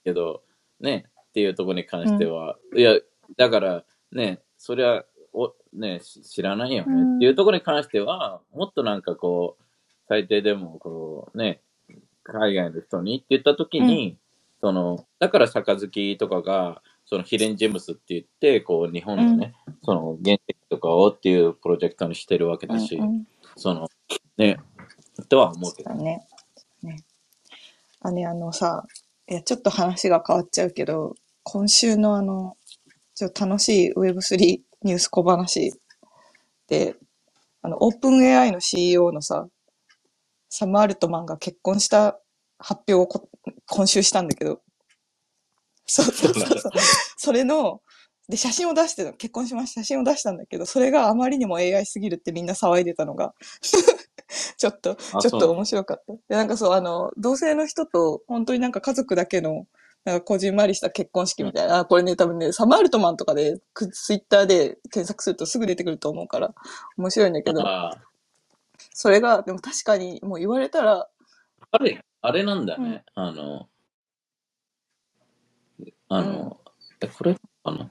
[0.03, 0.43] けど、
[0.81, 2.99] ね、っていうところに関しては、いや、
[3.37, 5.05] だから、ね、そりゃ、
[5.39, 9.65] おね、し知らないよね、うんっていうところに関しては、もっとなんかこう、
[10.09, 11.61] 最低でも、こう、ね、
[12.25, 14.17] 海外の人にって言ったときに、
[14.61, 23.27] その、だから、杯とかが、そのヒレンジェムスって言って、こう、日本のね、その原石とかをっていうプロジェクトにしてるわけだし、うんうん
[23.57, 23.89] その、
[24.37, 24.61] ね、
[25.29, 25.97] とは思うけどだ。
[25.97, 26.25] ね。
[26.83, 27.05] ね。
[28.01, 28.85] あね、あのさ、
[29.29, 32.57] いや、ちょっと話が変わっちゃうけど、今週のあの、
[33.17, 35.73] ちょっと楽しい Web3 ニュース小話。
[36.69, 36.97] で、
[37.63, 39.49] あの、オープン AI の CEO のさ、
[40.49, 42.19] サム・アルトマンが結婚した
[42.59, 43.29] 発表をこ
[43.67, 44.61] 今週したんだけど、
[45.87, 46.73] そうそうそうそう。
[47.17, 47.81] それの、
[48.29, 53.35] で、写真を出してた、結婚しました、写真を出したんだけど、それがあまりにも AI すぎるってみんな騒いでたのが、
[54.59, 56.13] ちょっと、ちょっと面白かった。
[56.15, 59.67] で、なんかそう、あの、同性の人と、本当になんか家族だけの、
[60.09, 66.55] なんかこじんまりした結婚式みたいな、あこれね、多分ね、サマールトマンとかで、クツイッターで検索するとすぐ出てくると思うから、
[66.97, 67.63] 面白いんだけど、
[68.95, 71.07] それが、でも確かに、もう言われたら、
[71.71, 73.05] あれ、あれなんだね。
[73.15, 73.69] あの、
[76.09, 76.59] あの、
[77.03, 77.91] えこれかな？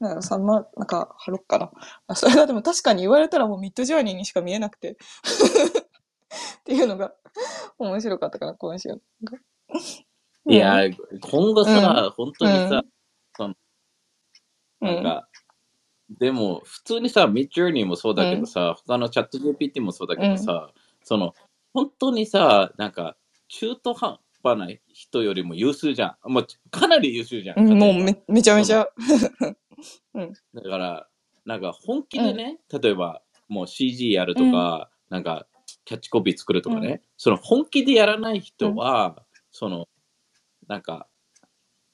[0.00, 1.70] なんかサマー、なんか、貼ろっかな。
[2.06, 4.96] あそれがでも確かに言われたらもうミッドジャーニーにしか見えなくて、っ
[6.64, 7.12] ていうのが
[7.78, 8.88] 面白かったかな、今週。
[10.46, 10.88] いや、
[11.20, 12.84] 今後さ、本当にさ、
[13.38, 13.56] うん、
[14.80, 15.28] なんか、
[16.10, 20.72] でも、普通にさ、ミッドジョーニーもそうだけどさ、他のチャット GPT もそうだけどさ、
[21.04, 21.34] その、
[21.72, 23.16] 本当にさ、なんか、
[23.48, 26.32] 中途半端な人よりも優秀じゃん。
[26.32, 27.58] もう、かなり優秀じゃん。
[27.60, 28.88] うん、もうめめちゃめちゃ。
[30.54, 31.08] だから、
[31.44, 35.46] なんか本気でね、例えばもう CG やるとか、なんか
[35.84, 39.88] キャッチコピー作るとかね、うその本気でやらない人は、その、
[40.72, 41.06] なんか、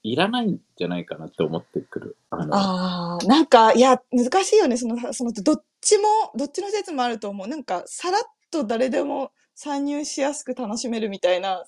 [0.05, 2.17] いらないんじゃないかなって思ってくる。
[2.31, 4.77] あのああ、なんか、いや、難しいよね。
[4.77, 6.05] その、その、どっちも、
[6.37, 7.49] どっちの説もあると思う。
[7.49, 8.23] なんか、さらっ
[8.53, 11.65] と誰でも参入しやすく楽しめるみたいな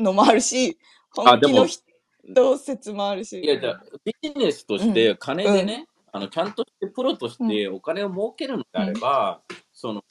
[0.00, 0.76] のもあるし、
[1.14, 3.40] 本気の人説もあるし。
[3.40, 9.40] いや、じゃあビジネスとして金でね、あのちゃんとしてプロとしてお金を儲けるのであれば、
[9.72, 10.04] その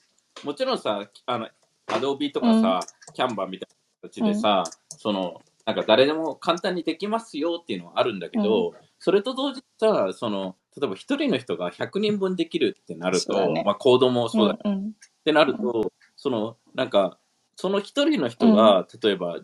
[0.43, 1.49] もちろんさ、あの、
[1.87, 2.79] アドビとかさ、
[3.13, 3.69] キャンバーみたい
[4.03, 4.63] な形でさ、
[4.97, 13.61] その、なんか誰でも簡単にできますよっていうのはあるんだけど、それと同時にさ、その、例えば一人の人が100人分できるってなると、ね。
[13.63, 14.87] まあ行動もそうだ、うんうん。
[14.87, 14.91] っ
[15.23, 17.19] てなると、そのなんか
[17.55, 19.41] その一人の人が、例えば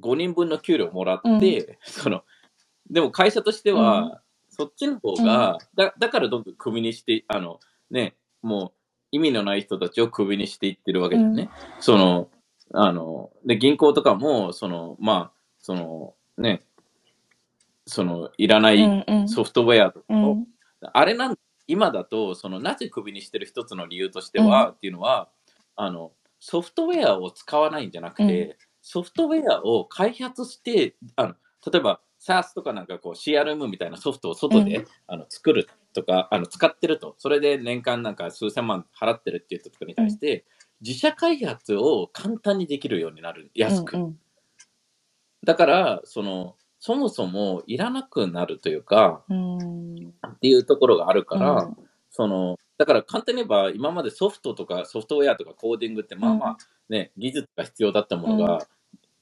[0.00, 2.22] 5人分の給料もらって、その
[2.88, 7.58] でも会社としては、そっちの方が、だだからどんどんクビにしてあの
[7.90, 8.72] ねもう
[9.10, 11.50] 意味のない人たちをクビにしていってるわけだよね。
[11.80, 12.28] その
[12.72, 16.62] あので銀行とかもそのまあそのね
[17.86, 19.28] そのいらないうんうん。
[19.28, 20.46] ソフトウェアとかを、うん。
[20.80, 21.38] あれなん
[21.68, 25.28] 今だとそのなぜクビにしてる一つの理由としては、うっていうのは
[25.76, 31.34] あのソフトウェアを使わないんじゃなくて、ソフトウェアを開発してあの
[31.72, 34.84] 例えば SaaS とかなんかこう CRM みたいなソフトを外で、うん。
[35.06, 37.14] あの作るとかあの使ってると。
[37.18, 40.44] それで年間なんか数千万払ってるっていう人とかに対して、
[40.80, 44.18] 自社開発を簡単にできるようになる安く、うん
[45.44, 50.12] だからそのそもそもいらなくなるというかうん。
[50.26, 51.76] っていうところがあるから、うん。
[52.10, 56.56] そのだから簡単に言えば今までソフトとかソフトウェアとかコーディングってまあまあ
[56.88, 58.66] ね、技術が必要だったものが、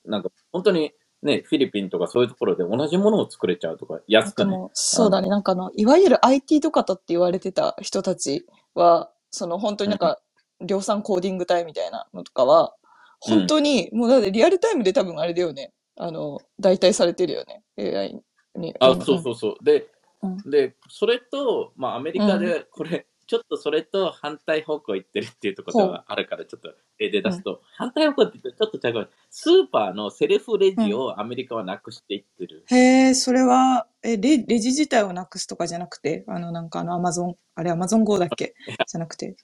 [0.05, 0.93] なんか本当に
[1.23, 4.57] ねフィリピンとかそういうところで同じものを作れちゃうとか安くね。
[4.73, 10.21] そうだね、なんかあの、いわゆる IT とかとって言われてた人たちは、その本当になんか、
[10.61, 12.85] 量産コーディング隊みたいなのとかは、うん
[13.27, 15.73] 本当に、もうだってリアルタイムで多分あれだよね。
[15.97, 17.63] あの、代替されてるよね。
[17.79, 18.21] AI
[18.57, 18.75] に。
[18.81, 19.65] あ、んそうそうそう。
[19.65, 19.87] で、
[20.23, 32.65] うんで、それと、まあ、アメリカで、これ、ちょっとそれと反対方向行ってるっていうところがあるから、ちょっと例で出すと、反対方向って言ってちょっと違うスーパーのセルフレジをアメリカはなくしていってる。
[32.69, 32.77] へ
[33.09, 38.55] え、それは、え、レ、レジ自体をなくすとかじゃなくて、あの、なんかあの、アマゾン、あれ、アマゾン GO だっけ？
[38.87, 39.37] じゃなくて。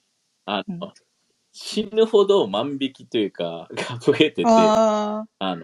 [0.53, 0.93] あの、うん
[1.53, 5.63] 死ぬほど万引きというか、が増えてて、ああの、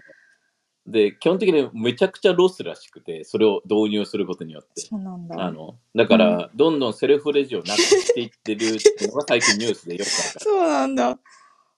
[0.86, 4.80] で、基本的にめちゃくちゃロスらしくて、それを導入することによっあ、て。
[4.82, 5.42] そうなんだ。
[5.42, 10.40] あの、だから、どんどんセルフレジをなくしていってるっていうのが最近ニュースでよくある。
[10.40, 11.18] そうなんだ。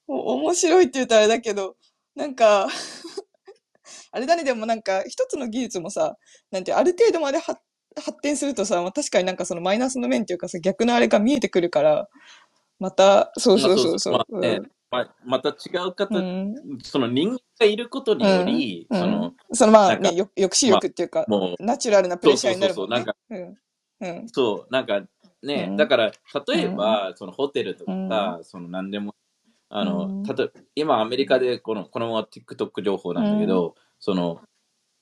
[0.07, 1.75] お、面白いって言うとあれだけど、
[2.15, 2.67] なんか、
[4.13, 6.17] あれだね、でもなんか、一つの技術もさ、
[6.51, 7.61] なんて、ある程度まで発
[7.95, 12.07] 発展するとさ、まあ、確かになんかそのマイナスの面っていうかさ、逆のあれが見えてくるから、
[12.81, 14.13] また、そうそうそうそう。
[14.13, 15.53] まあねまあ、また違
[15.87, 16.79] う方、うん。
[16.83, 23.05] その人間がいることにより、うんその、そのまあね、よ抑止力っていうか、もう、ナチュラルなプレッシャーになるもんね。
[23.05, 23.57] そう
[24.01, 24.17] うん。
[24.19, 24.29] うん。
[24.29, 25.03] そう、なんか
[25.43, 26.11] ね、うんだから、
[26.47, 29.13] 例えば、そのホテルとかその何でも、
[29.69, 34.41] あの、うん例えば、今アメリカでこの、このまま TikTok 情報なんだけど、その、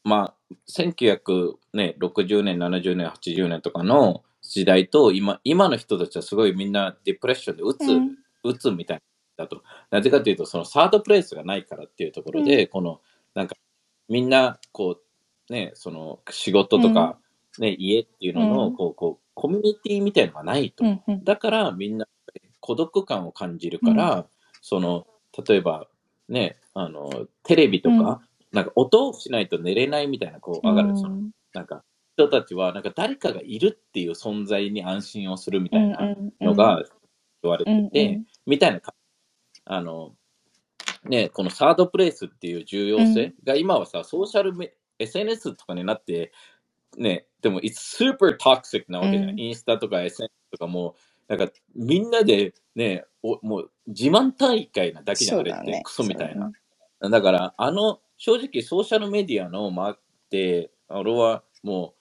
[0.03, 9.01] まあ、1960年、70年、80年とかの時代と、今、今の人たちはすごいみんなディプレッションでうつ、うんうつみたい
[9.37, 9.63] だと。
[9.91, 13.01] なぜかというと、そのサードプレイスがないからっていうところで、この、
[13.35, 13.55] なんか、
[14.07, 14.97] みんな、こ
[15.49, 17.19] う、ね、その、仕事とか、
[17.59, 20.85] ね、家っていうのの、うんこう、こう、コミュニティみたいのがないと。
[20.85, 21.01] うん。
[21.05, 21.23] うん。
[21.23, 22.07] だから、みんな、
[22.61, 24.25] 孤独感を感じるから、
[24.61, 25.05] その、
[25.47, 25.87] 例えば、
[26.29, 31.21] ね、あの、テレビとか、うんなんか音をしないと寝れないみたいな、こう、上がる、その、
[31.53, 31.83] なんか、
[32.19, 36.83] 人たちは、なんか誰かがいるっていう存在に安心をするみたいなのが
[37.41, 38.93] 言われてて、みたいな感
[39.53, 39.61] じ。
[39.65, 40.13] あの、
[41.05, 46.33] ね、このサードプレイスっていう重要性が今はさ、ソーシャルメ、SNS とかになって、
[46.97, 49.29] ね、でも、it's super toxic なわけじゃん。
[49.29, 50.95] うんインスタとか SNS とかも、
[51.27, 56.51] なんかみんなでね、おもう自慢大会なだけじゃん、あれって、ねクソみたいな。
[57.09, 59.99] だから、あの、正直ソーシャルメディアの間っ
[60.29, 61.98] て、俺はもう、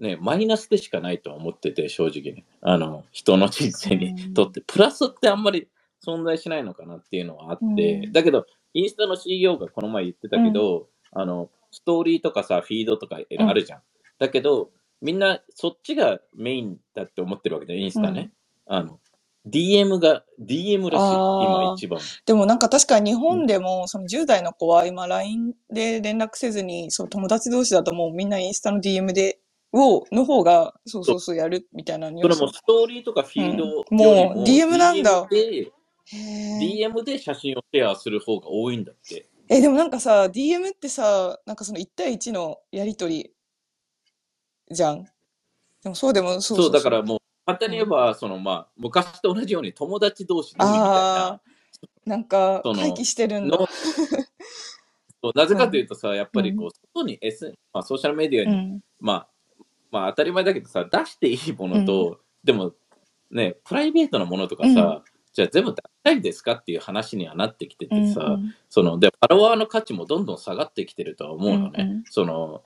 [0.00, 2.44] ね、マイナスでしかないとは思ってて、正直ね。
[2.62, 5.68] あの、人の人生にとって、プラスってあんまり
[6.04, 13.80] 存在しないのかなっていうのはあって、うんだけど、インスタの CEO がこの前言ってたけど、あの、ストーリーとかさ、フィードとかあるじゃん。
[14.18, 14.70] だけど、
[15.02, 18.32] みんなそっちがメインだって思ってるわけで、インスタね。
[18.66, 19.00] あの、
[19.48, 22.00] DM が、DM らしい、今一番。
[22.26, 29.40] でもなんか確かに日本でもその10代の子は今 LINE で連絡せずにそう友達同士だともうみんなインスタの DM で
[29.72, 32.36] をの方がそうそうそうやるみたいなニュース。
[32.36, 33.96] それもストーリーとかフィードうん。
[33.96, 35.28] もう DM なんだ。
[36.12, 39.26] DM で写真をシェアする方が多いんだって。
[39.48, 43.32] えでもなんかさ DM ってさなんかその1対1のやりとり
[44.70, 45.04] じゃん。
[45.82, 51.40] でもそうでもそうそうだからもう簡単に言えば、そのまあ昔と同じように友達同士のみたいあ
[52.04, 53.58] ななんかその回帰してるんだ。
[55.34, 58.80] なぜかというとさ、やっぱりこう外に、S まあ、ソーシャルメディアに、うん。
[59.00, 59.28] まあ
[59.90, 62.72] まあ当たり前だけどさ出していいものと、でも
[63.30, 71.84] ねプライベートなものとかさ、じゃあ全部出したいですかっていう話にはなってきててさ、うんうんそのでフォロワーの価値もどんどん下がってきてるとは思うのね。
[71.84, 72.62] うんうんその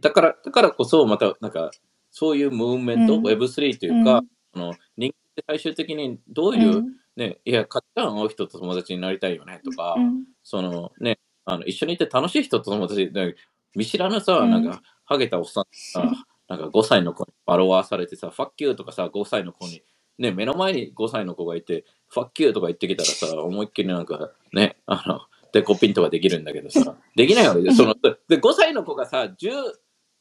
[0.00, 1.70] だからだからこそまたなんか
[2.18, 3.26] そういうムーブメント、うん。
[3.26, 4.22] Web3 というか、
[4.54, 6.82] あの人間って最終的にどういう、
[7.14, 10.24] ね、いや、価値観合う人と友達になりたいよねとか、うん。
[10.42, 13.36] そのね、あの一緒にいて楽しい人と友達で、
[13.74, 14.50] 見知らぬさ、うん。
[14.50, 16.10] なんか、ハゲたおっさんさ、
[16.48, 19.82] なんか5歳の子にバロワーされてさ、ファッキューとかさ、5歳の子に、
[20.18, 25.20] ね、目の前に5歳の子がいて、ファッキューとか言ってきたらさ、思いっきりなんか、ね、あの、
[25.52, 27.94] デコピンとかできるんだけどさ、できないわけで、 その、
[28.28, 29.52] で、5歳の子がさ、10、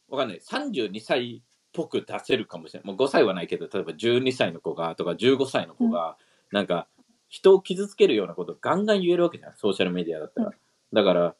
[0.09, 1.41] わかんない、32歳っ
[1.73, 2.87] ぽく出せるかもしれない。
[2.87, 6.17] もう5歳はないけど、例えば12歳の子が、とか15歳の子が、
[6.51, 6.87] なんか、
[7.27, 10.51] 人を傷つけるようなことをガンガン言えるわけじゃん、ソーシャルメディアだったら。
[10.93, 11.35] だから、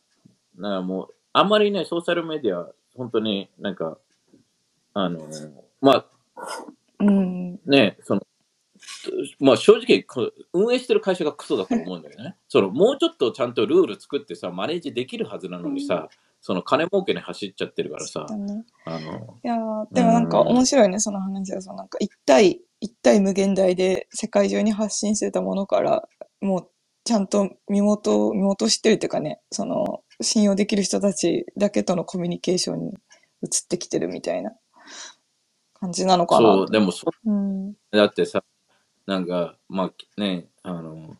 [0.55, 3.97] なんかもう、あんまりね、ソーシャルメディア、本当になんか、
[4.95, 5.27] あの、
[5.81, 6.05] まあ、
[6.99, 7.59] うん。
[7.65, 8.21] ね、その、
[9.39, 12.37] まあ正直、こ運営してる会社がクソだと思うんだよね。
[12.47, 18.65] その、もうちょっとちゃんとルール作ってさ、マネージできるはずなのにさ、その金儲けに走っちゃってるからさだ、ね。
[18.85, 21.61] あの、いやーでもなんか面白いね、その話は。
[21.61, 26.07] そのなんか一対、一対無限大で世界中に発信してたものから、
[26.39, 26.69] もう
[27.03, 32.93] ちゃんと身元を、身元を知ってるっていうかね、その信用できる人たちだけとのコミュニケーションに
[33.43, 34.55] 移ってきてるみたいな
[35.85, 36.53] 感じなのかな。
[36.53, 37.73] そう、でもそうん。
[37.91, 38.43] だってさ、
[39.05, 41.15] なんか、まあね、あの、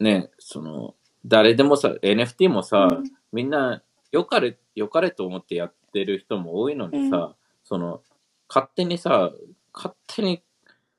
[0.00, 8.00] ね、その、誰でもさ、NFT もさ、うんみんな、よかれ、よかれと思ってやってる人も多いのにさ、その、
[8.48, 9.30] 勝手にさ、
[9.74, 10.42] 勝手に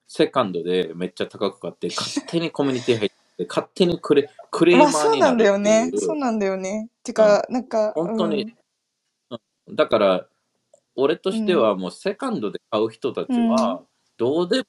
[0.08, 5.58] セカンドでめっちゃ高く買って、 勝手にコミュニティ入って、勝手にクレクレーマまあそうなんだよ。
[5.58, 5.92] ね。
[5.96, 6.90] そうなんだよね。
[7.04, 8.56] てか、なんか、本当に、
[9.72, 10.29] だから、
[11.00, 13.82] 俺としてはもうセカンドで買う人たちは、
[14.18, 14.66] どうでも、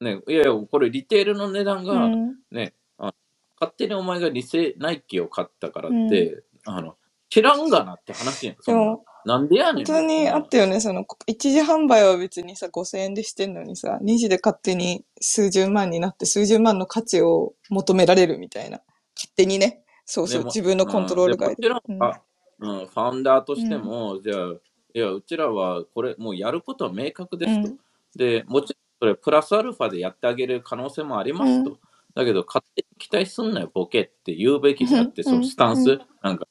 [0.00, 3.12] ね、いやいや、これリテールの値段うが、ん、うんね、あ
[3.60, 4.44] 勝手にお前が偽
[4.78, 6.96] ナイキを買ったからって、あの、
[7.30, 8.56] 知らんがなって話やん。
[8.60, 9.84] そんなんでやねん。
[9.84, 10.80] 本当にあったよね。
[10.80, 18.80] その、一時販売は別にさ、5000円でしてんのにさ、2時で勝手に数十万になって、数十万の価値を求められるみたいな。
[19.14, 19.82] 勝手にね。
[20.06, 21.68] そうそう、自分のコントロール外で。
[21.68, 21.78] うん
[22.60, 24.54] うん、ファウンダーとしても、じゃあ、
[24.94, 27.68] いや、うちらはこれ、もうやることは明確ですと。
[27.68, 27.78] うん
[28.16, 31.72] で、もちろん、それ、プラスアルファでやってあげる可能性もありますと。
[31.72, 31.78] う
[32.14, 36.48] だけど、勝手に期待すんなよ、ボケって言うべきであって、うんそのスタンス、うなんか、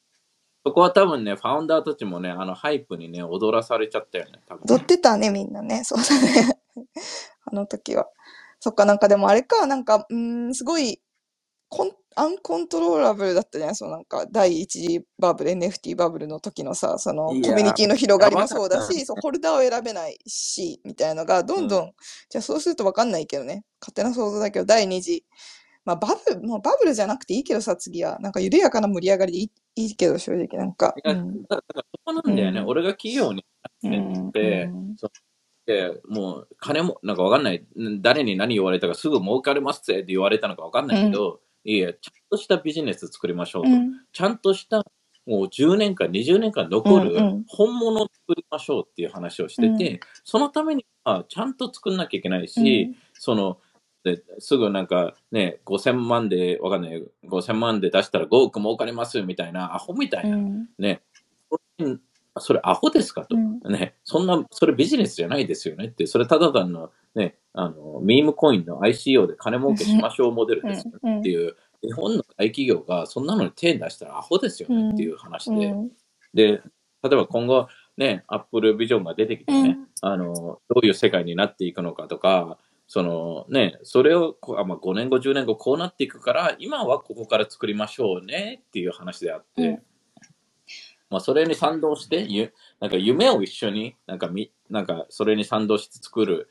[0.66, 5.82] そこは多分ね、ファウンダーたちもね、あの、ハイプにね、踊らされちゃったよね、多分、踊ってたね、みんなね。
[5.86, 6.60] そうだね。
[7.46, 8.08] あの時は。
[8.60, 11.02] そっか、なんかでもあれか、なんか、うーん、すごい、
[11.70, 21.91] コン、アンコントローラブルだったじゃないそうなんか、第一次バブル、NFT バブルの時のさ、その、コミュニティの広がりもそうだし、そう、ホルダーを選べないし、みたいのが、どんどん、
[22.30, 23.63] じゃあそうするとわかんないけどね。
[23.82, 25.26] 勝手な想像だけど、第二次。
[25.86, 28.18] まあ、バブル、もうバブルじゃなくていいけどさ、次は。
[28.20, 30.93] なんか緩やかな盛り上がりでいいいいけど、正直、なんか。
[30.97, 31.43] いやうん。
[31.43, 32.68] だだからそこなんだよね、うん。
[32.68, 33.45] 俺が企業に
[33.84, 34.95] うねんでうん。
[35.68, 37.65] でもう金もなんかわかんない。
[38.01, 43.91] 誰に何言われたかすぐ儲かりますって言われたのかわかんないけど、いやちゃんとしたビジネス作りましょうと、うん。
[44.13, 44.86] ちゃんとした
[45.26, 47.45] もう10年間20年間残るうんうん。
[47.49, 49.99] 本物を作りましょうっていう話をしてて、うん。
[50.24, 53.59] そのためにはちゃんと作んなきゃいけないし、その
[54.05, 60.70] ですぐなんかね5000万でわかんない5000万で出したら5億儲かりますみたいなアホみたいな、うん。
[60.80, 61.01] ね
[62.40, 63.60] それアホですかと、うん。
[63.72, 75.92] ね、そんな、それビジネスじゃないですよねって、それただ単のね、あの、ミームコインの ICO で金儲けしましょうモデルですよねっていう、日本の大企業がそんなのに手出したらアホですよねっていう話で、うん。
[76.34, 76.60] で、例
[77.14, 77.68] えば今後
[77.98, 82.58] ね、アップルビジョンが出てきてね、あの、どういう世界になっていくのかとか、
[82.88, 89.82] そのね、それをこあ、まあ、5年後、10年後こうなっていくから、今はここから作りましょうねっていう話であって、うん
[91.10, 96.49] まあ、それに賛同して、ゆなんか夢を一緒に、なんかみ、なんかそれに賛同して作る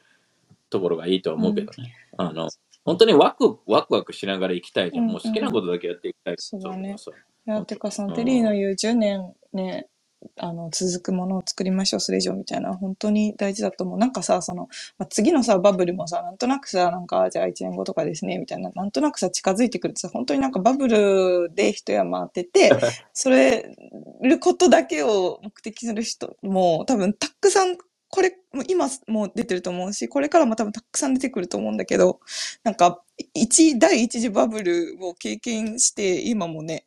[0.71, 1.95] ところがいいとは思うけどね。
[2.17, 2.49] あの、
[2.85, 5.07] 本当にワクワクワクしながら生きたいじゃん。
[5.07, 6.35] うんもう好きなことだけやっていきたい。
[6.39, 9.89] そうだねそういや、てか、そのうんテリーの言う10年ね、
[10.37, 13.99] あの、続くものを作りましょう、それ以上みたいな、本当に大事だと思う。
[13.99, 22.71] なんかさ、その、まあ、次のさ、バブルもさ、なんとなくさ、なんか、じゃあ1年後とかですね、みたいな、なんとなくさ、近づいてくるとさ、本当になんかバブルで一山当てて、
[23.13, 23.75] それ、
[24.23, 27.77] ることだけを目的する人も、多分たくさん、
[28.09, 28.33] これ、
[28.69, 32.21] 今もう出てると思うし、これからも多分たくさん出てくると思うんだけど、
[32.63, 33.03] なんか、
[33.35, 36.87] 一、第一次バブルを経験して、今もね、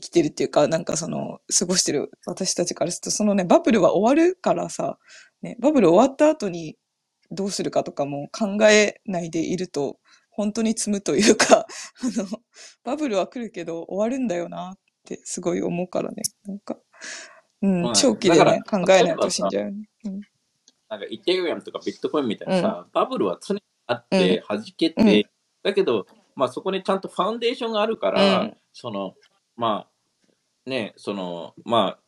[0.00, 4.98] 生きてるっていうか、なんかその、過ごしてる私たちからすると、そのね、バブルは終わるからさ、
[5.42, 6.76] ね、バブル終わった後に
[7.30, 9.98] どうするかとかも考えないでいると、
[10.30, 11.66] 本当に積むというか、
[12.02, 12.26] あの、
[12.84, 16.22] バブルは来るけど終わるんだよなってすごい思うからね。
[16.44, 16.78] なんか、
[17.62, 19.88] うん、まあ長期でね、考えないと死んじゃうよね。
[20.04, 20.20] うん。
[20.88, 25.22] なんかイテリアムとかビットコインみたいなさ、バブルは常にあって、弾けて、うん。
[25.62, 28.56] だけど、まあそこにちゃんとファウンデーションがあるから、うん。
[28.72, 29.14] その、
[29.56, 29.86] ま
[30.66, 31.98] あ、ね、その、ま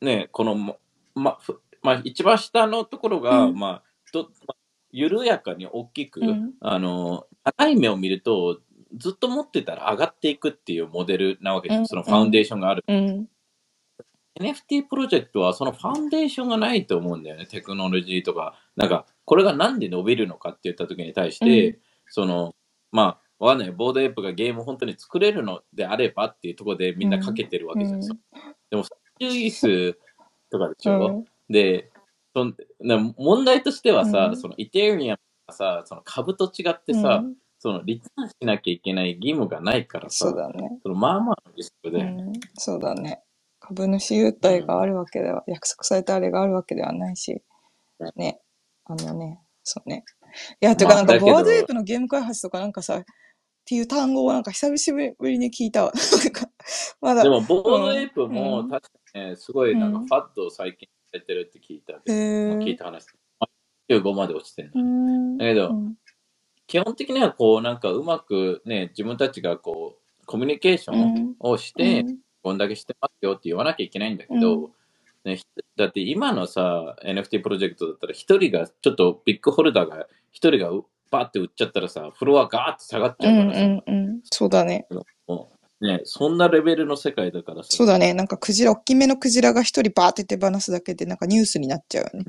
[0.00, 0.76] あ、ね、この、ま、
[1.14, 3.82] まふまあ、一番下のところが、うんまあ、
[4.12, 4.56] どまあ
[4.92, 8.60] 緩やかに大きく、うんあの、長い目を見ると、
[8.96, 11.80] ずっと持ってたら上がっていくっていうモデルなわけじゃん。
[11.82, 12.84] うんそのファウンデーションがある。
[12.86, 13.28] うん。
[14.40, 17.46] NFT プロジェクトはそのファウンデーションがないと思うんだよね。
[17.46, 18.58] テクノロジーとか。
[18.76, 21.78] なんか、これがなんで伸びるのかって言った時に対して、うん
[22.12, 22.56] その、
[22.90, 23.72] まあ、わかんない。
[23.72, 28.04] ボードエープがゲーム本当に作れるのであればっていうところでみんなかけてるわけじゃん。
[28.04, 28.08] うん
[28.70, 28.84] でも、
[29.20, 29.98] 30イス
[30.50, 31.90] とかでしょ、うんで
[32.32, 40.78] そんな問題としてはさ、うんそのイテリアムがさ、その株と違ってさ、うんそのリターンしなきゃいけない義務がないからさ、そうだね。
[40.82, 43.22] そのまあまあのリスクで、うん、そうだね。
[43.58, 47.42] 株主優待があるわけでは、約束されたあれがあるわけではないし、
[48.16, 48.40] ね、
[48.86, 50.04] あのね、そうね。
[50.62, 53.04] いや、てかなんか、ボードエイプのゲーム開発とかなんかさ、
[53.70, 55.84] っていう単語をなんか久しぶりに聞いた。
[55.86, 55.92] わ。
[57.00, 58.32] まだ、でも、ボードエイプうん。
[58.32, 60.06] も確かにね、すごいなんかうん。
[60.06, 62.58] ファッドを最近されてるって聞いたけど、へー。
[62.58, 63.06] 聞いた話。
[63.88, 64.72] 95まで落ちてる
[65.38, 65.44] だ。
[65.44, 65.94] けどうん。
[66.66, 72.04] 基本的にはこう、なんかうまくね、自分たちがこう、コミュニケーションをして、
[72.42, 74.70] こんだけしてますよって言わなきゃいけないんだけど、う
[75.22, 75.44] ね、ひ
[75.76, 84.20] だって今のさ、NFT プロジェクトだったら、一人が、ちょっとビッグホルダーが、一人がうバーって売っちゃったらさ、フロアガーって下がっちうんゃうからさ、うんうん。
[84.30, 84.86] そうだね。
[85.80, 88.12] ね、そんなレベルの世界だからさ、そうだね。
[88.12, 92.24] なんかクジラ、大きめのクジラが一人バーって手放すだけで、なんかニュースになっちゃうよ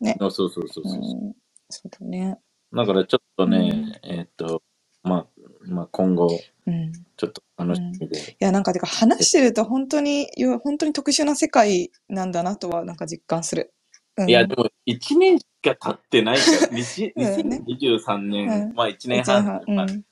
[0.00, 0.16] ね。
[0.18, 0.98] そうそうそうそううそう。
[0.98, 1.32] ん。
[1.70, 2.38] そうだね。
[2.74, 4.62] だからちょっとね、えーっと、
[5.04, 5.26] まあ、
[5.68, 6.28] まあ今後、
[6.66, 6.92] うん。
[7.16, 8.18] ちょっと楽しみで。
[8.18, 13.72] いや、なんか、てか話してると本当に、よ本当に特殊な世界なんだなとは、なんか実感する。
[14.18, 17.64] うん、いや、でも1年しか経ってないから、 にちうんね。
[17.66, 18.74] 2023年、うん。
[18.74, 20.04] まあ1年一年半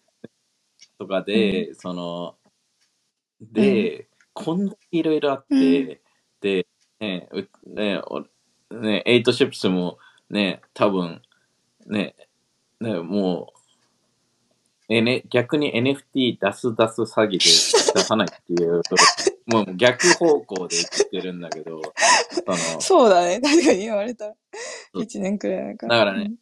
[0.98, 2.36] とかで、その、
[3.40, 5.58] で、こんだけいろいろあって、う
[5.94, 5.98] ん。
[6.40, 6.66] で、
[7.00, 8.24] ね、うね、お
[8.74, 9.98] ね、エイトシップスも
[10.30, 11.22] ね、多分、
[11.86, 12.14] ね、
[12.80, 13.60] ね、もう、
[14.88, 17.38] えね、逆に NFT 出す出す詐欺で
[17.94, 18.82] 出さないっていう、
[19.46, 21.80] もう逆方向で言ってるんだけど、
[22.30, 23.40] その、そうだね。
[23.40, 24.34] 確かに言われたら。
[24.92, 25.86] そう一年くらいだか。
[25.86, 26.32] だかららね、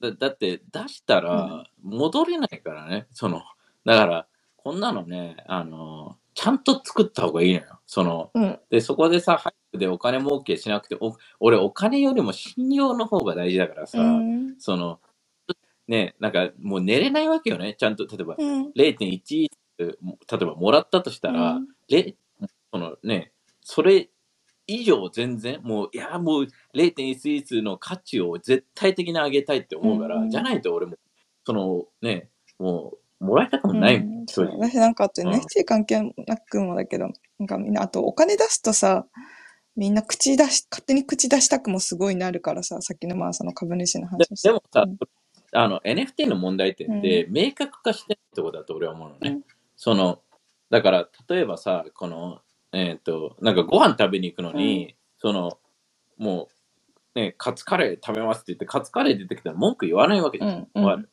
[0.00, 3.42] だだって出したら戻れないからね、その、
[3.84, 7.80] だから、こんなのね、あの、ちゃんと作った方がいいのよ。
[7.86, 8.58] その、うん。
[8.70, 14.60] で、そこでさ、ハイプでお金儲けしなくて、お俺お金よりも信用の方が大事だからさ、うん。
[14.60, 15.00] その、
[15.88, 17.74] ね、なんかもう寝れないわけよね。
[17.78, 18.66] ちゃんと、例えばうん。
[18.76, 19.48] 0.1、
[19.84, 19.94] 例
[20.42, 21.68] えばもらったとしたら、うん。
[21.88, 22.14] れ
[22.72, 24.08] そのね、それ
[24.66, 30.30] 以上全然、もう、いや、もう0.1の価値を絶対的に上げたいって思うから、うん。
[30.30, 30.96] じゃないと俺も、
[31.44, 32.28] そのね、
[32.58, 35.28] もう、もらいたくもないもん、うんそう私なんかあとうん。
[35.28, 37.08] NFT 関係なくもだけど、
[37.38, 39.06] なんかみんな、あとお金出すとさ、
[39.76, 44.98] みんな口出し、勝手に口出したくもすごいなるからさ、さっきのまあその株主ので話をでもさ、うん。
[45.52, 49.30] あの NFT の問題点って明確化してないとこだと俺は思うのね。
[49.30, 49.42] うん
[49.80, 50.20] その
[50.68, 52.40] だから例えばさこの
[52.72, 55.58] えっ、となんかご飯食べに行くのに、その
[56.18, 56.48] も
[57.16, 60.50] うねカツカレー食べますって言ってカツカレー出てきたら文句言わないわけじゃん。
[60.50, 61.10] うんうんわかる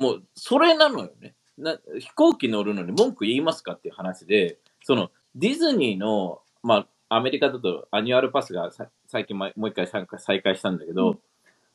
[0.00, 1.78] もうそれなのよねな。
[2.00, 11.18] 飛行機乗るのに文句言いますかっていう話でそのディズニーのまあアメリカだと annual pass がさ最近まもう一回再開再開したんだけど、うん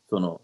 [0.10, 0.42] その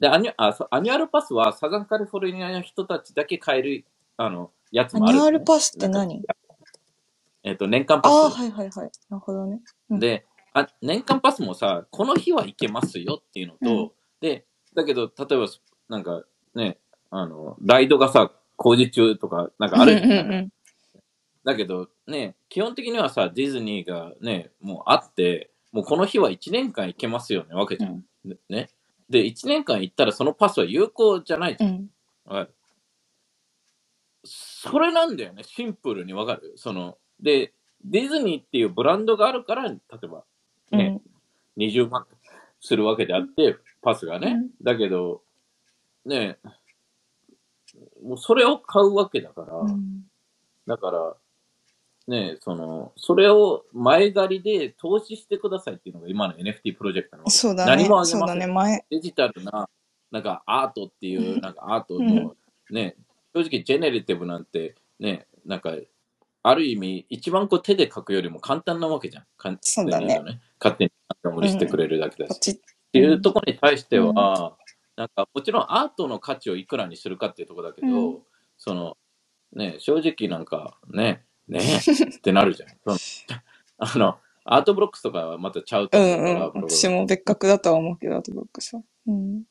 [0.00, 3.84] でアニュあそう annual pass は Southern California の人たちだけ買える
[4.16, 6.22] あのやつアもあるのね、ニュアルパスって何？
[7.44, 8.12] えっ、と、年間パス。
[8.12, 8.90] ああ、はいはいはい。
[9.08, 9.60] なるほどね。
[9.90, 13.90] うんであ、年間パスもさ、この日は行けますよっていうのと、うん
[14.20, 14.44] で、
[14.74, 15.46] だけど、例えば、
[15.88, 16.78] なんかね、
[17.10, 20.52] あの、ライドがさ、工事中とか、なんかあるじゃんうんうんうん
[21.44, 28.04] だけど、ね、基本的にはさ、ディズニーがね、もうあって、もうこの日は1年間行けますよね、わけじゃん。
[28.50, 28.68] ね。
[29.08, 31.88] で、1年間行ったらそのパスは有効じゃないじゃん。
[32.26, 32.48] うん。
[34.60, 36.54] それなんだよね、シンプルにわかる？
[36.56, 37.52] その、で、
[37.84, 40.24] ディズニーっていうブランドがあるから、例えば、
[40.72, 41.00] ね、
[41.56, 42.06] 20万
[42.60, 44.32] するわけであって、パスがね。
[44.32, 45.22] うんだけど、
[46.04, 46.38] ね、
[48.02, 50.02] もうそれを買うわけだから、うん
[50.66, 51.16] だから、
[52.08, 57.30] ね、その、それを前借りで投資してくださいっていうのが今の NFT プロジェクトなの。
[57.30, 58.04] そうだね何もあ。
[58.04, 58.46] げそうだね。
[58.48, 58.74] ません。
[58.74, 58.84] 前。
[58.90, 59.68] デジタルな、
[60.10, 62.34] なんかアートっていうう、んなんかアートの、
[62.70, 62.96] ね、
[63.34, 65.72] 正直ジェネレティブなんて、ね、なんか、
[66.42, 69.24] ある意味、一番こう手で書くよりも簡単なわけじゃん。
[69.36, 70.40] 簡そうだね勝手に言うとね。
[70.60, 70.90] 勝手に。
[71.22, 72.50] 手盛りしてくれるだけだし。
[72.50, 72.56] っ
[72.92, 74.56] ていうところに対しては、
[74.96, 78.18] なんかもちろんアートの価値をいくらにするかっていうところだけど、うん
[78.60, 78.96] その、
[79.52, 82.70] ね、正直なんか、ね、ねってなるじゃん。
[83.78, 86.52] あの、Art Blocks とかはまたちゃうとうん思うから、うん。
[86.54, 88.82] ブログ私も別格だとは思うけど、 Art Blocks は。
[89.06, 89.44] うん。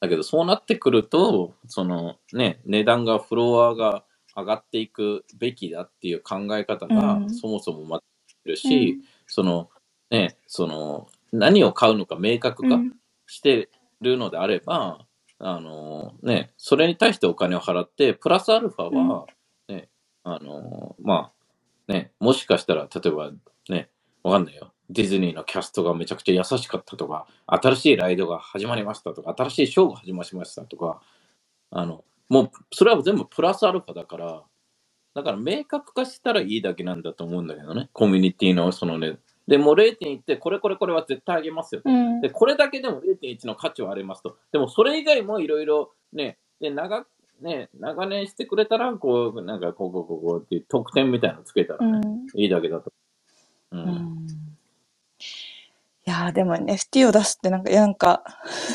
[0.00, 4.04] だけどそうなってくると、そのね、値段がフロアが
[4.36, 7.30] 上がっていくべきだっていう考え方がうん。
[7.30, 9.70] そもそも待ってるし、その
[10.10, 12.92] ね、その何を買うのか明確化うん
[13.28, 13.68] して
[14.00, 15.06] るのであれば、
[15.38, 19.26] あのね、それに対してお金を払って、プラスアルファは、
[19.68, 19.88] ね、
[20.24, 21.30] あのま
[21.88, 23.30] あ、ね、もしかしたら、例えば
[23.68, 23.90] ね、
[24.22, 24.72] わかんないよ。
[24.90, 31.00] ディズニーのキャストがめちゃくちゃ優しかったとか、新しいライドが始まりましたとか、新しいショーが始まりましたとか、
[31.70, 34.42] あの、もう、それは全部プラスアルファだから、
[35.14, 41.90] だから明確化したらいいだけなんだと思うんだけどね、コミュニティのそのね、でもう0.1って、これこれこれは絶対あげますよと。
[41.90, 44.36] うんで、これだけでも0.1の価値はありますと。
[44.52, 47.06] でも、それ以外もいろいろね、で、長、
[47.40, 52.92] ね、長年してくれたら、こう、なんか、こう、こう、こう、こうっていう特典みたいなのつけたらね、うんいいだけだと。
[53.72, 53.80] うん。
[53.80, 54.47] うん
[56.08, 58.24] いやーでも NFT を出すってなんか、いやなんか、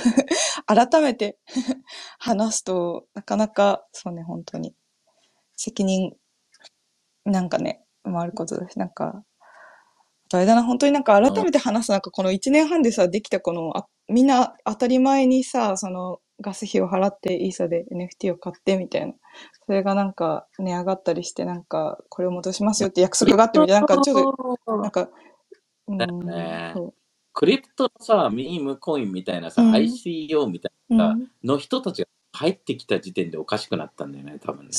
[0.68, 1.40] 改めて
[2.20, 4.76] 話すと、なかなか、そうね、本当に、
[5.56, 6.16] 責任、
[7.26, 19.14] なんかね、もあることだし、なんか、あとあれだな、本当になんか改めて話す、なんかこの1年半でさ、できたこの、あみんな当たり前にさ、その、ガス費を払って、イーサで NFT を買ってみたいな。
[19.66, 24.36] それがなんか、値上がったりして、なんか、これを戻しますよって約束があってみたいな、なんかちょっ
[24.68, 25.10] と、なんか、
[25.88, 25.98] うん
[26.76, 26.94] そう
[27.34, 34.72] クリプトのさ、ミームコインみたいなさ、うん ICO みたいなの人たちが入ってきた時点でおかしくなったんだよね、多分ね。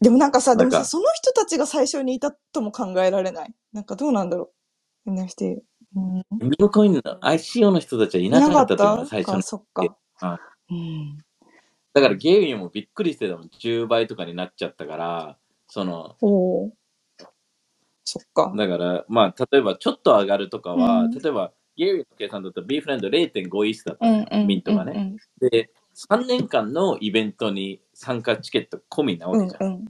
[0.00, 3.54] でもなんかさ、でもさ、その人たちが最初にいたとも考えられない。
[3.72, 4.52] なんかどうなんだろ
[5.06, 5.10] う。
[5.10, 5.58] NFT。
[5.96, 9.42] うん、ミームコインの ICO の人たちはいいななかったと思う、最初か、の。
[9.42, 9.96] そっか。
[10.20, 10.38] あ
[10.70, 11.18] うん。
[11.94, 13.46] だからゲーもびっくりしてたもん。
[13.48, 16.72] 10倍とかになっちゃったから、その、おお。
[18.04, 18.52] そっか。
[18.56, 24.46] だから、まあ、例えばちょっと上がるとかは、うん例えば、ゲイリーの計算だと B フレンド0.5イースだったのよ、うんうん。
[24.48, 25.16] ミントがね。
[25.40, 29.72] で、3年間のイベントに参加チケット込みなわうんけじゃん。
[29.72, 29.84] うん。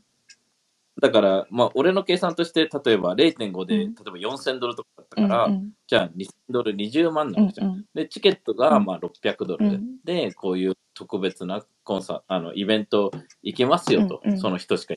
[1.01, 5.28] だから、まあ、俺の計算として、例えば0.5で、うん例えば4000ドルとかだったうん。
[5.28, 7.84] から、うんじゃあ2000ドル20万なうんわけじゃん。
[7.95, 13.11] で、チケットがまあ600ドル、うんで、こういう特別なコンサあのイベント
[13.43, 14.95] 行けますよと、うんうんその人しか。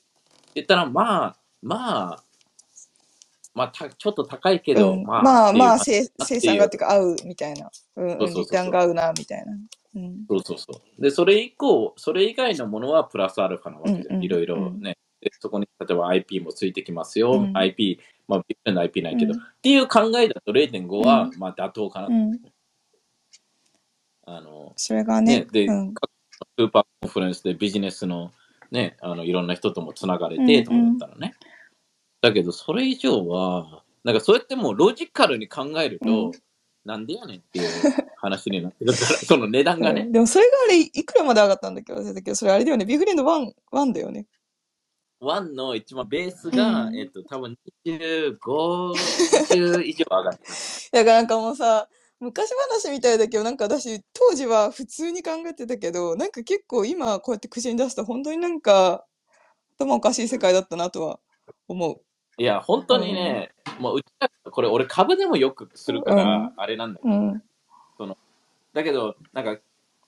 [0.55, 2.23] 言ったら、まあ、まあ、
[3.53, 7.69] まあ、たちょっと高いけど、うんまあ、まあまあ、生生産がっていうか合うみたいな。
[7.97, 9.53] うんリターンが合うな、みたいな。
[9.95, 10.25] うん。
[10.29, 11.01] そうそうそう。
[11.01, 14.97] で、それ以降、それ以外のものはプラスアルファなわけで、うんうんいろいろね。
[15.19, 17.33] でそこに例えば IP もついてきますよ。
[17.33, 22.07] うん IP、まあ、ビッグな IP ないけど、うんっていう考えだと0.5は、うんまあ妥当かな。
[22.07, 22.39] うん。
[24.25, 25.93] あの、それがねね、で、うん。
[25.93, 26.09] 各
[26.57, 28.31] スーパーコンフレンスでビジネスの
[28.71, 31.33] ね、あのいろんな人ともつながれうんてとかだったらね。
[32.21, 36.31] だけど、それ以上は、なんかそうやってもうロジカルに考えると、うん
[36.83, 37.67] なんでやねんっていう
[38.17, 40.07] 話になってくるから、 その値段がね。
[40.09, 41.93] でもそれがあれ、いくらまで上がったんだっけ？
[41.93, 42.85] 忘れたけど、それあれだよね。
[42.85, 44.25] ビッグフレンド1、1だよね。
[45.19, 47.55] ワンの一番ベースが、うんえっと、多分
[47.85, 50.53] 25、20以上上がってる。
[50.91, 51.87] だからなんかもうさ、
[52.19, 59.05] 昔話みたいだけど、なんか私、当時は普通に考えてたけど、なんか結構今こうやって口に出すと、本当になんか、
[59.77, 61.19] 頭おかしい世界だったなとは
[61.67, 62.01] 思う。
[62.41, 67.43] いや、本当にね、もううちら、これ俺株でもよくするから、うんあれなんだけど、うん。
[68.73, 69.57] だけど、なんか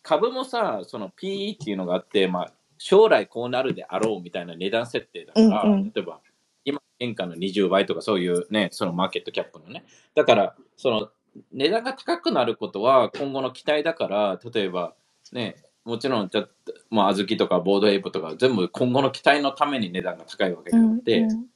[0.01, 6.21] 株もさ、その PE っていうのがあって、まあ、将来こうなるであろうみたいな値段設定だから、うんうん例えば、
[6.65, 9.85] 今、原価の20倍とかそういうね、そのマーケットキャップのね。
[10.15, 11.09] だから、その
[11.51, 14.95] 値段が高くなることは今後の期待だから、例えば、
[15.33, 16.47] ね、もちろん、じゃ
[16.89, 20.95] まあ、小豆とかボードエイプとか全部今後の期待のために値段が高いわけであうん。
[20.95, 21.52] って、っうん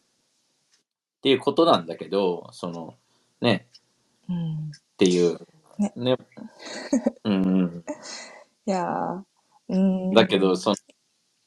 [1.27, 2.93] ていうことなんだけど、その、
[3.41, 3.67] ね、
[4.29, 5.37] うんっていう。
[5.97, 6.15] ね。
[7.25, 7.83] うんうん。
[8.65, 10.13] いやー、うん。
[10.13, 10.75] だけど、その、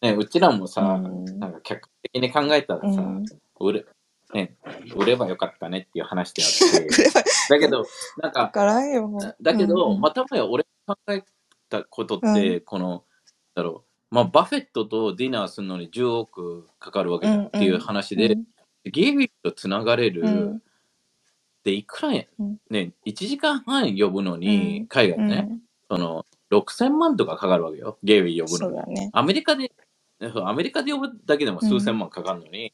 [0.02, 1.24] ね、うちらもさ、うん。
[1.38, 3.24] なんか客観的に考えたらさ、うん。
[3.58, 3.86] 売れ、
[4.34, 4.54] ね、
[4.94, 7.86] 売ればよかったねっていう話であって、 だけど、
[8.18, 8.52] なんか、
[9.40, 10.00] だけど、うん。
[10.00, 11.24] またもや俺が考え
[11.70, 13.04] たことって、この、
[13.54, 18.36] だろう、まあ、バフェットとディナーするのに10億かかるわけっていう話で、
[18.84, 20.62] ゲイビーとつながれる、うん
[21.62, 25.60] で、いくらや、うんね、1時間半呼ぶのに、うん海外でね、うん
[25.90, 28.94] その、6000万とかかかるわけよ、 GaryVee 呼ぶのに。
[28.94, 29.10] ね。
[29.12, 29.72] アメリカで、
[30.20, 32.72] アメリカで呼ぶだけでも数千万かかるのに、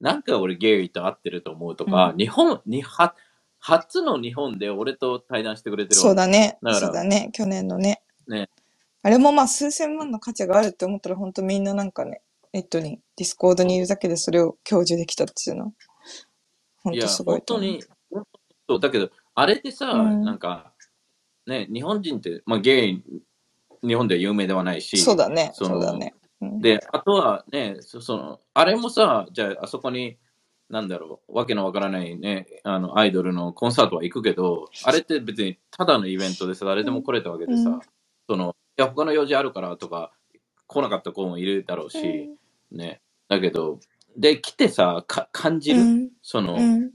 [0.00, 3.14] なんか俺ゲイリーと会ってると思うとか、うん日本には
[3.58, 6.58] 初の日本で俺と対談してくれてるそうだね。
[6.62, 7.30] だそうだね。
[7.32, 8.02] 去年のね。
[8.28, 8.50] ね
[9.02, 12.20] あれもまあ数千万の価値があるって思ったら本当みんななんかね、
[12.54, 15.72] ネットに、 Discord にいるだけでそれを享受できたっていうのは。
[16.84, 17.68] 本いや、当すごいと思う。
[17.68, 20.72] 本当に、本当にそうだけど、あれってさ、うんなんか、
[21.48, 23.02] ね、日本人って、まあ、ゲイ、
[23.82, 25.50] 日本では有名ではないし、そうだね。
[25.54, 26.14] そうだね。
[26.40, 30.18] うんで、あとはね、そその、あれもさ、じゃあ、あそこに、
[30.68, 37.80] なんだろう、わけのわからないね、あの、アイドルのコンサートは行くけど、あれって別にただのイベントでさ、誰でも来れたわけでさ、うん
[38.28, 40.12] その、いや、他の用事あるからとか、
[40.66, 42.30] 来なかった子もいるだろうし、
[42.74, 43.00] ね。
[43.28, 43.80] だけど、
[44.16, 46.10] で、来てさ、か感じる、うん。
[46.22, 46.90] その、うん。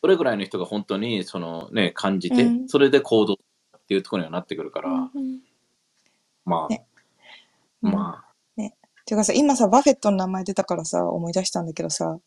[0.00, 2.68] それぐらいの人が本当に、そのね、感じて、うん。
[2.68, 3.36] それで行動っ
[3.88, 5.40] ていうところにはなってくるから、うん
[6.44, 6.84] まあ、ね。
[7.82, 7.92] うん。
[7.92, 8.30] まあ、
[9.10, 12.20] ていうかさ、今さ、バフェットの名前出たからさ、思い出したんだけどさ、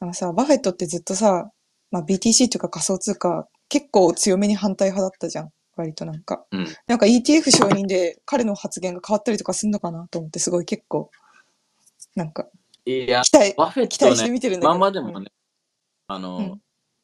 [0.00, 1.52] あのさ、バフェットってずっとさ、
[1.92, 5.52] まあ BTC というか仮想通貨、結構強めに反対派だったじゃん。
[5.76, 6.44] 割となんか。
[6.50, 6.66] うん。
[6.88, 11.10] なんか ETF 承認で彼の発言が変わったりとかすんのかなと思って、すごい結構、
[12.16, 12.48] なんか、
[12.86, 14.68] いや、期待、バフェッ期待してトね、見てるんだけど。
[14.70, 15.30] まあまあでもね、
[16.08, 16.60] あの、うん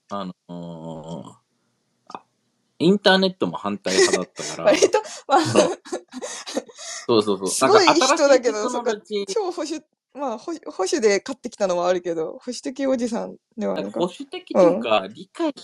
[0.08, 1.32] あのー
[2.08, 2.22] あ
[2.78, 4.98] インターネットも反対派だったうんから、 割と、
[5.28, 5.40] まあ、
[7.06, 7.48] そうそうそう。
[7.48, 9.82] すごい人だけど友達超保守、
[10.14, 15.54] まあ保守、保守で買ってきたのはあるけど、保守的おじさんでは保守的というか、理解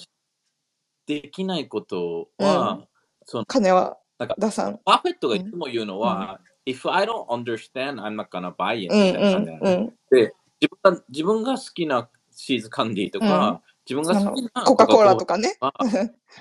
[1.07, 2.87] できないことは、
[3.25, 4.81] その金はなんか出さん。
[4.85, 15.57] バフェットがいつも言うのは、If I don't understand, I'm not gonna buy it うんみたいな感じで自分が自分が好きなチーズカンディーとか、自分が好きなコカ・コーラとかね。
[15.61, 15.73] か、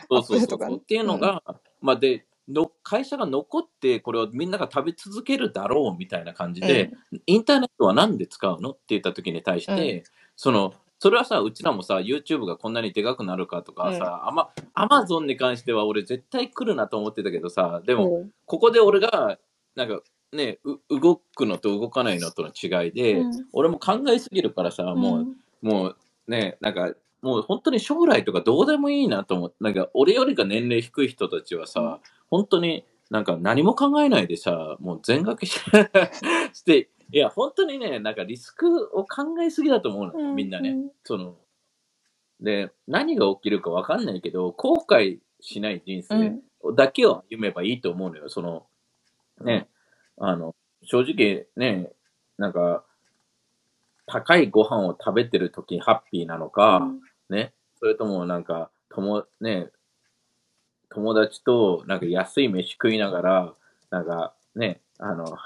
[0.10, 0.78] そうそうそう。
[0.78, 1.42] っていうのが、
[1.82, 6.92] まあでの会社が残ってこれをみんなが食べ続けるだろうみたいな感じで、
[7.26, 10.04] インターネットは何で使うのって言った時に対して、
[10.36, 18.32] そのそれはさうちらもさ YouTube がこんなにでかくなるかとかさ、あまアマゾンに関しては俺絶対来るなと思ってたけどさでも、うん。
[18.46, 19.38] ここで俺が
[19.76, 20.02] なんか
[20.34, 23.48] ねう動くのと動かないのとの違いで、うん。
[23.54, 25.26] 俺も考えすぎるからさ、もう
[25.62, 25.98] もう
[26.28, 32.00] ね、なんか、もう本当に将来とかどうでもいいなと思って、なんか俺よりが年齢低い人たちはさ、
[32.30, 35.60] 本当になんか何も考えないでさ、もう全額し
[36.54, 40.76] して、いや、本当にね、なんかリスクを考えすぎだと思うの、みんなね。
[41.04, 41.38] その、
[42.42, 46.42] で、何が起きるかわかんないけど、後悔しない人うん。
[46.64, 48.30] 生だけを歩めばいいと思うのよ。
[48.30, 48.68] その、
[49.42, 49.70] ね、
[50.18, 51.92] あの、正直ね、
[52.38, 52.84] なんか、
[54.06, 56.88] 高いご飯を食べてる時にハッピーなのか、
[57.30, 59.70] ね、それともなんか、とも、ね、
[60.90, 63.54] 友達となんか安い飯食いながら、
[63.90, 65.38] なんかね、あの、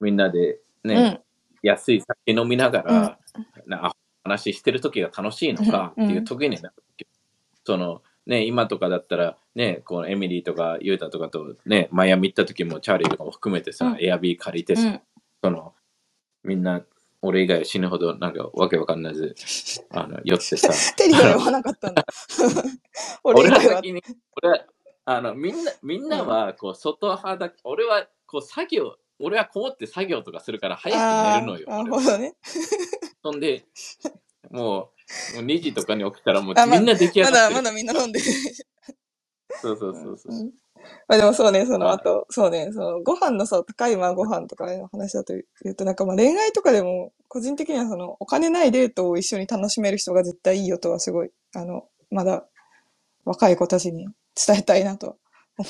[0.00, 1.22] みんなでね、
[1.62, 3.18] 安い酒飲みながら、
[3.66, 3.92] な
[4.22, 6.74] 話してる時が楽しいのかっていう時になる、
[7.64, 15.00] その、ね、今とかだったら、ね、このエミリーとかユータとかとね、マイアミ行った時もチャーリーとかも含めてさ、うんエアビー借りてさ、うん
[15.42, 15.72] その、
[16.44, 16.82] みんな、
[17.22, 19.34] 俺以外は死ぬほどなんかわけわかんないで、
[19.90, 22.04] あの、酔ってさ、テリーは言わなかったんだ。
[23.24, 23.60] 俺は。
[23.60, 24.02] 先に、
[24.42, 24.66] 俺は、
[25.06, 31.68] あの、みんな、みんなは、こう、外派だ、俺は、こう、作業、俺はこもって作業とかするから早く寝るのよ。
[31.68, 32.36] なるほどね。
[33.22, 33.64] そんで、
[34.50, 34.97] もう、
[35.34, 37.62] もう2時とかに起きたらもうあまみんな出来上まだ、がってる。
[37.62, 38.24] まだみんな飲んでる。
[39.60, 40.34] そうそうそうそう。
[40.34, 40.52] うん
[41.08, 45.34] まあでもそうね、そのはい後、そうね、そのご飯のさ、高いまあご飯とかの話だと
[45.64, 52.46] 言うと、なんかまあ恋愛とかでも、個人的にはそのお金ないデートを一緒に楽しめる人が絶対いいよとはすごい、あの、まだ
[53.24, 55.16] 若い子たちに伝えたいなと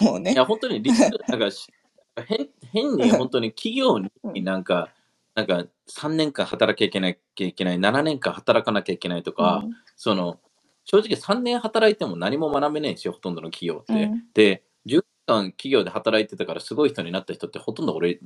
[0.00, 0.34] 思うねい。
[0.34, 1.66] や、本当にリスク、なんかし、
[2.26, 4.92] 変変に本当に企業にうんなんか、
[5.34, 9.72] なんか3年間働きゃいけないきゃいけない、7年間働かなきゃいけないとか、うん。
[9.96, 10.40] その、
[10.84, 13.92] 正直3年働いても何も学べないんですよ、ほとんどの企業って。
[14.04, 14.24] うん。
[14.34, 18.18] で、10年企業で働いてたからすごい人になった人ってほとんど俺、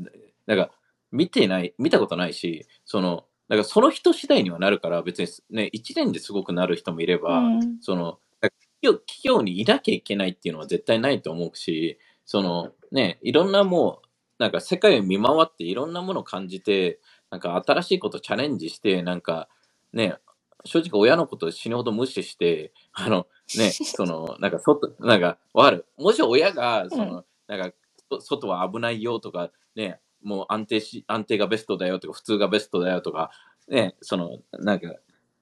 [0.46, 0.70] なんか
[1.10, 7.78] 見てない、見たことないし、その、だからその人次第にはなるから、別にね、1年ですごくなる人もいれば、うん。
[7.80, 14.08] その、企業企業にいなきゃいけないっていうのは絶対ないと思うし、そのね、いろんなもう、
[14.38, 16.98] なんか世界を見回っていろんなものを感じて、
[17.32, 19.48] なんか新しいことチャレンジして、なんか
[19.94, 20.16] ね、
[20.64, 23.26] 正直親のことを死ぬほど無視して、あの
[23.56, 25.86] ね、 その、なんか外、なんか、わかる？
[25.96, 27.76] もし親が、その、なんか、
[28.10, 33.30] そ外は危ないよとか、ね、もう安定し、安定がベストだよとか、普通がベストだよとか、
[33.66, 34.94] ね、その、なんか、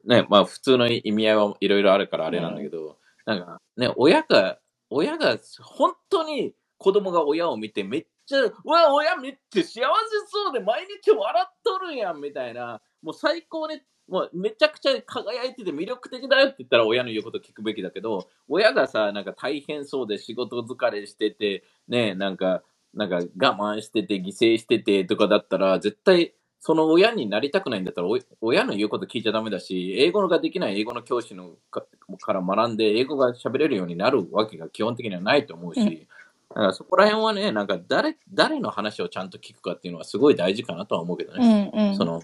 [0.05, 4.59] ね、まあ普通の意味合いはいろいろあるからあれなんだけど、なんかね、親が、
[4.91, 9.81] 親が本当に子供が親を見てめっちゃ、うわ、親めっちゃ幸せ
[10.27, 22.63] そうで毎日笑っとるやんみたいな、もう最高にもうめちゃくちゃ輝いてて魅力的だよって言ったら親の言うこと聞くべきだけど、親がさ、なんか大変そうで仕事疲れしてて、ね、なんか、
[22.95, 28.09] なんか我慢してて、犠牲しててとかだったら、絶対その親になりたくないんだったら、
[28.41, 31.87] 親の言うこと聞いちゃダメだし、英語ができない英語の教師のか
[32.21, 36.07] から学んで、英語が喋れるようになるわけが基本的にはないと思うし、
[36.51, 41.65] だからそこら辺はね、なんか誰誰の話をちゃんと聞くかっていうのはすごい大事かなとは思うけどうね。
[41.65, 41.97] んうん。
[41.97, 42.23] その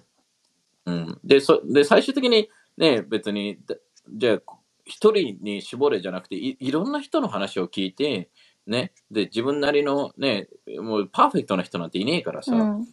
[0.86, 3.74] うん、でそで、最終的にね、別に、だ
[4.08, 4.38] じゃあ、
[4.84, 8.30] 一人に絞れじゃなくてい、いろんな人の話を聞いて、
[8.66, 10.48] ね、で、自分なりのね、
[10.78, 12.86] もうパーフェクトな人なんていねえからさ、うん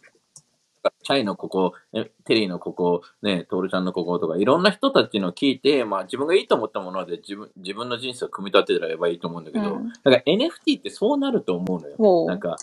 [1.02, 12.26] チャイのここ、ねテリーのここ、ね、トールちゃんのこことか、いろんな人たちの聞いて、まあ自分がいいと思ったもので自分自分の人生を組み立てればいいと思うんだけど、うんだから NFT ってそうなると思うのよ。
[12.26, 12.56] なんか、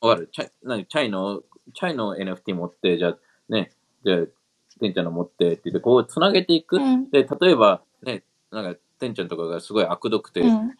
[0.00, 0.28] わかる？
[0.32, 1.42] チャイなんかチャイの、
[1.74, 3.72] チャイの NFT 持って、じゃあ、ね、
[4.04, 4.18] じゃあ、
[4.80, 6.76] てんちゃんの持ってって言って、こう、つなげていく。
[6.76, 10.74] うんで、例えば、ね、なんか、てんちゃんとかがすごい悪毒で、うんね、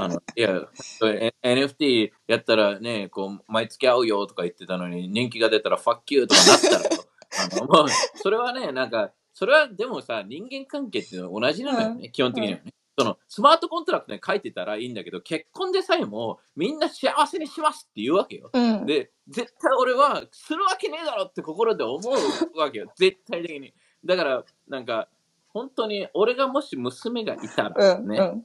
[0.00, 0.68] あの、いや、
[1.04, 7.04] え NFT やったらね、こう、毎月会うよとか言ってたのに、人気が出たら、ファッキューとかなったらよ、
[7.52, 12.72] あの、もう、それはね、なんか、それはでもさ、人間関係って同じなのよね、基本的にはね。
[12.98, 18.48] そのスマートコントラクトに書いてたらいいんだけど、結婚でさえもみんな幸せにしますって言うわけよ。
[18.52, 18.86] うん。
[18.86, 22.90] で、絶対俺はするわけねえだろって心で思うわけよ。
[22.96, 23.74] 絶対的に。
[24.04, 25.08] だから、なんか、
[25.56, 28.44] 本当に俺がもし娘がいたら、ね、うんうん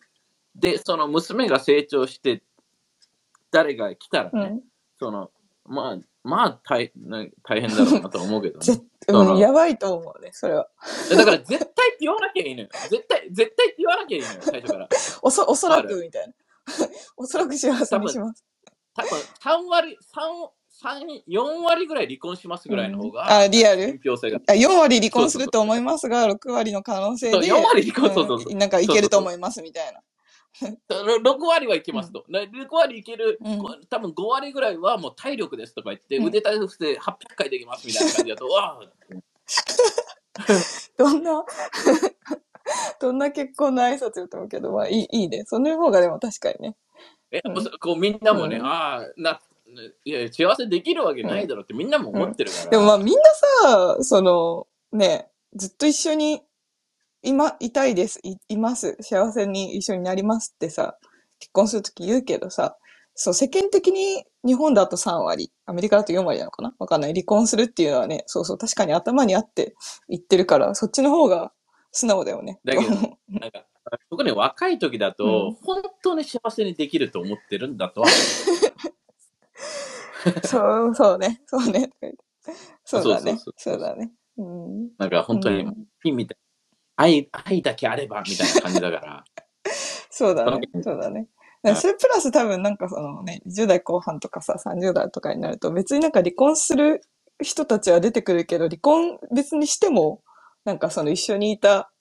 [0.55, 2.43] で、その娘が成長して、
[3.51, 4.62] 誰が来たらね、うん。
[4.99, 5.32] その、
[5.66, 10.70] まあ、まあ大な大変だろうなと思うけど、 ねうん、やばいと思うね、それは。
[11.09, 12.70] だから絶対って言わなきゃいいのよ。
[12.89, 14.89] 絶対、絶対って言わなきゃいいのよ、最初から。
[15.24, 16.34] おそおそらあくみたいな。
[17.18, 18.45] おそらく幸せにします。
[18.93, 20.49] 多分3割、3、
[20.82, 23.99] 三4割ぐらい離婚しますぐらいの方うんが、あ、リアル？
[24.17, 24.39] 性が。
[24.47, 30.01] あ ?4 割離婚すると思いますが、6割の可能性で、4割離婚、そうそうそううんなんかいけると思いますみたいな。
[30.89, 32.25] 6割はいけますと。
[32.29, 38.89] な6割いける、うんこ多分5割ぐらいはもう体力ですとか言って、うん腕立て伏せ800回できますみたいな感じだと、 わあ
[40.97, 41.45] どんな、
[42.99, 45.43] どんな結婚の挨拶よと思うけど、まあいいいいね。
[45.45, 46.75] その方がでも確かにね。
[47.32, 49.39] え、うんもうそこうみんなもね、うんああ、な、
[50.03, 52.69] いや、幸せできるわけないだろうってみんなも思ってるから。
[52.72, 53.22] でもまあみんな
[53.63, 56.41] さ、その、ね、ずっと一緒に、
[57.24, 60.97] 今、いたいです、い、います、幸せに一緒になりますってさ、
[61.39, 62.78] 結婚するとき言うけどさ、
[63.13, 66.74] そう、世間的に日本だと3割、アメリカだと4割なのかな？
[66.80, 67.13] わかんない。
[67.13, 69.76] 離婚するっていうのはね、そうそう、確かに頭にあって
[70.07, 71.51] 言ってるから、そっちの方が
[71.91, 72.59] 素直だよね。
[72.63, 72.89] だけど
[73.30, 73.65] なんか
[74.09, 78.07] 特に若い時だと、うん本当に幸せにできると思ってるんだとは
[80.45, 81.89] そう、そうね、そうね。
[82.84, 84.11] そうだねそうだね。
[84.38, 84.89] うん。
[84.97, 86.38] なんか本当にうんピンみたい
[86.95, 89.24] 愛愛だけあればみたいな感じだから。
[90.09, 90.93] そうだねそ。
[90.93, 91.28] うだね。
[91.76, 97.01] それプラス多分なんかそのね、10代後半とかさ、30代とかになると別になんか離婚する
[97.41, 100.22] 人たちは出てくるけど、離婚別にしても、
[100.65, 101.91] なんかその一緒にいた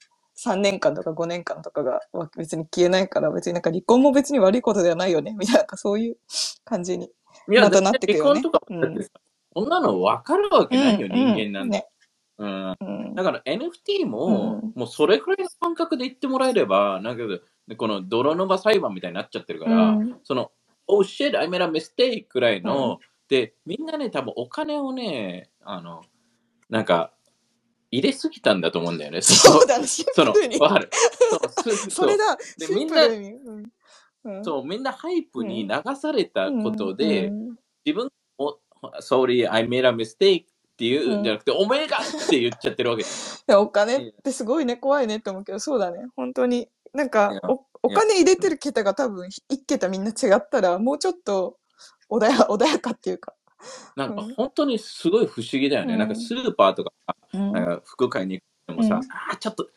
[0.45, 2.01] 3年間とか5年間とかが
[2.37, 6.17] 別に消えないから、別になんか離婚も別に悪いことではないよね、みたいな、そういう
[6.65, 7.11] 感じに。
[7.51, 9.11] いや、まただっなっててくよね離婚とかもだってさ、
[9.55, 11.79] こんなの分かるわけないよ、人間なんて。
[11.79, 11.87] ね。
[12.39, 13.15] うんうん。
[13.15, 17.25] だから NFT も、うんもうそれくらいの感覚で言ってもらえれば、なんか
[17.77, 20.51] この泥沼裁判みたいになっちゃってるから、うんその、
[20.87, 22.99] Oh shit, I made a mistake くらいの、
[23.29, 26.03] で、みんなね、多分お金をね、あの、
[26.69, 27.13] なんか、
[27.93, 29.21] 入れすぎたんだと思うんだよね。
[29.21, 30.33] そうだね、シその。
[30.61, 30.91] わかる。
[31.91, 33.33] それだ、でシンプルに。
[33.35, 33.73] うんうん
[34.43, 38.59] そう、みんなハイプに流されたことで、うん自分も、
[39.01, 41.25] sorry, I made a mistake っていうん。
[41.25, 43.05] じゃなくて、おめえがって言っちゃってるわけ。
[43.47, 46.07] でもお金ってすごいね、怖いねって思うけど、そうだね。
[46.17, 46.69] 本当に。
[46.93, 51.57] なんかいや、お、お金入れてる桁が多分、一桁みんな違ったら、もうちょっと
[52.11, 53.35] 穏や、穏やかっていうか。
[53.97, 54.35] なんかうん。
[54.35, 55.95] 本当にすごい不思議だよね。
[55.95, 55.99] うん。
[55.99, 56.93] なんかスーパーとか、
[57.33, 57.53] うん。
[57.53, 59.01] なんか服買いに行ってもさ、うん。
[59.01, 59.69] あーちょっと、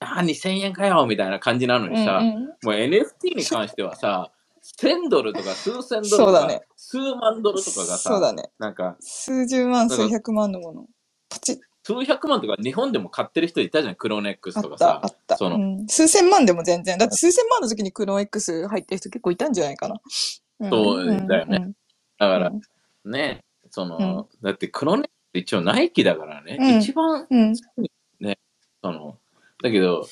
[0.00, 4.30] あー2000円かよみたいな感じなのにさ、うんうんもう NFT に関してはさ、
[4.78, 8.50] 1000ドルとか数千ドルとか、そうだね数万ドルとかがさ、そうだね。
[8.58, 10.86] なんか数十万、数百万のもの。
[11.30, 15.06] パチッ、数百万とか日本でも買ってる人いたじゃん、クロネックスあった、とかさあ。
[15.06, 15.36] った。
[15.36, 16.98] そのうん数千万でも全然。
[16.98, 19.94] だって数千万の時にクローン X 入ってる人結構いたんじゃないかな。
[19.94, 21.72] んそうだよねん
[22.18, 22.52] だからう
[23.08, 27.56] んね、その、だってクロネックス一応ナイキだからね、うん一番、うん。
[27.56, 29.16] その、
[29.62, 30.06] だけど、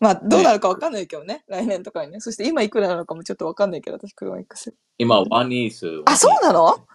[0.00, 1.44] まあ、どうなるかわかんないけどね。
[1.46, 2.20] 来年とかにね。
[2.20, 4.74] そして今いくらなのかもちょっとわかんないけど、私、クローン X。
[4.98, 6.02] 今、ワニース。
[6.06, 6.86] あ、そうなの？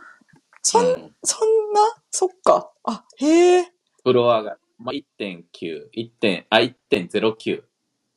[0.61, 1.81] そん、うんそんな？
[2.11, 2.71] そっか。
[2.83, 3.71] あ、へえ。
[4.03, 4.57] フロアが。
[4.77, 6.45] まあ、1.9、1.
[6.49, 7.63] あ、1.09。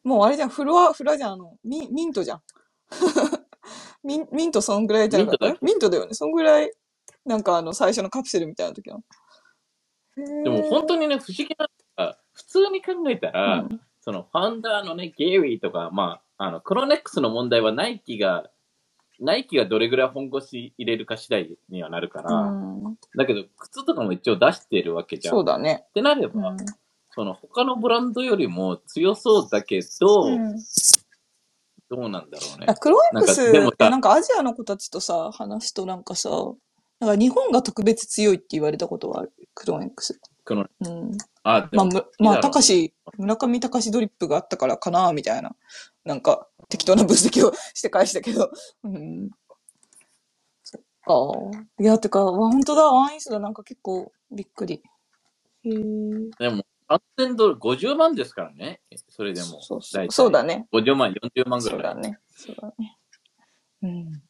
[0.02, 2.42] もうあれじゃん、フロア、フラじゃん、あの、ミンミントじゃん。
[4.02, 6.14] ミンミントそんぐらいじゃなかったミンミントだよね。
[6.14, 6.72] そんぐらい、
[7.24, 9.00] なんかあの、最初のカプセルみたいな時の。
[10.16, 11.54] でも本当にね、不思議
[11.96, 13.80] な普通に考えたうら、ん。
[14.00, 18.50] そのファウンダーのね、ゲイリーとか、まあ、あの、クロネックスの問題はナイキが、
[19.20, 25.34] ナイキがどれぐらい本腰入れるか次第にはなるから、うん、だけど、靴とかも一応出してるわけじゃん。
[25.34, 25.84] っそうだね。
[25.92, 26.56] てなれば、うん。
[27.10, 30.56] その他のブランドよりも強そうだけど、うん
[31.90, 32.74] どうなんだろうねあ。
[32.74, 36.30] クロエックスなんかアジアの子たちとさ、話すとなんかさ、
[37.00, 39.32] なんか日本が特別強いって言われたことはある？
[39.54, 40.20] クロエックス。
[40.44, 41.12] このうん。
[41.42, 45.56] あ、でまあ、も、むまあ、いいだろう高し、村上隆ドリップがあったからかな、みたいな。
[46.04, 48.50] なんか、適当な分析をして返したけど。
[48.84, 49.30] うん。
[50.62, 51.58] そっか。
[51.80, 53.38] いや、てか、わ本当だ、ワンイースだ。
[53.40, 54.82] なんか結構びっくり。
[55.62, 55.72] へえ。
[56.38, 58.80] でも、3000ドル、50万ですからね。
[59.08, 59.62] それでも。
[59.62, 60.68] そうそう大体そうだね。
[60.72, 61.78] 50万、40万ぐらい。
[61.78, 62.18] そうだね。
[62.30, 62.98] そうだね。
[63.82, 64.22] うん。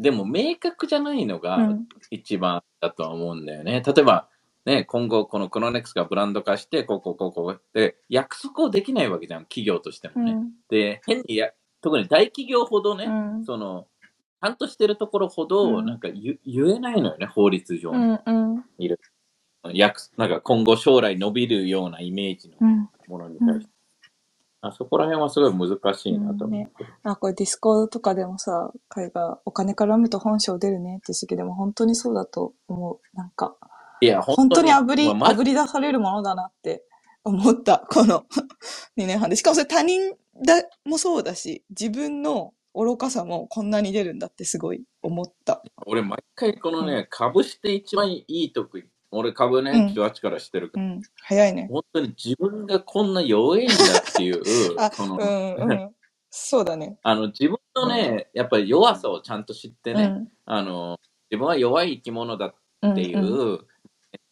[0.00, 1.88] でも、明確じゃないのがうん。
[2.10, 3.82] 一番だとは思うんだよね。
[3.86, 4.28] 例えば、
[4.64, 7.62] ね、今後、このクロネックスがブランド化して、こうこうこうこう。
[7.78, 10.32] で、約束をできないわけじゃん、企業としてもね。
[10.32, 10.52] うん。
[10.70, 11.50] で、変にや、
[11.82, 13.10] 特に大企業ほどね、う
[13.40, 13.44] ん。
[13.44, 13.86] その、
[14.42, 18.18] ちゃんとしてるところほど、うんなんか言言えないのよね、法律上に。
[18.24, 18.54] うん。
[18.54, 18.64] うん。
[19.74, 22.88] 約なんか今後将来伸びるようなイメージのうん。
[23.06, 23.69] ものに対して。
[24.62, 26.86] あそこら辺はすごい難しいなと思って。
[27.02, 33.16] あ、これ Discord とかでもさ、彼がお金絡むと本性出るねって言ってたけど、でも本当にそうだと思う。
[33.16, 33.56] なんか、
[34.02, 36.84] いや、本当に炙り、まあま炙り出されるものだなって
[37.24, 37.78] 思った。
[37.90, 38.26] この
[38.98, 39.36] 2年半で。
[39.36, 40.14] しかもそれ他人
[40.44, 45.62] だもそうだし、自分の愚かさもこんなに出るんだってすごい思った。
[45.86, 51.02] 俺、毎回このね、株して一番いい時、俺株ね、うん18からしてるから、うん。
[51.22, 51.68] 早いね。
[51.70, 54.42] 本当に自分がこんな弱いんだっていう
[54.78, 55.94] あ、この、うんうん。
[56.30, 56.98] そうだね。
[57.02, 60.28] あの自分のね、やっぱり弱さをちゃんと知ってね、うん。
[60.46, 61.00] あの
[61.30, 63.66] 自分は弱い生き物だっうんていう、うん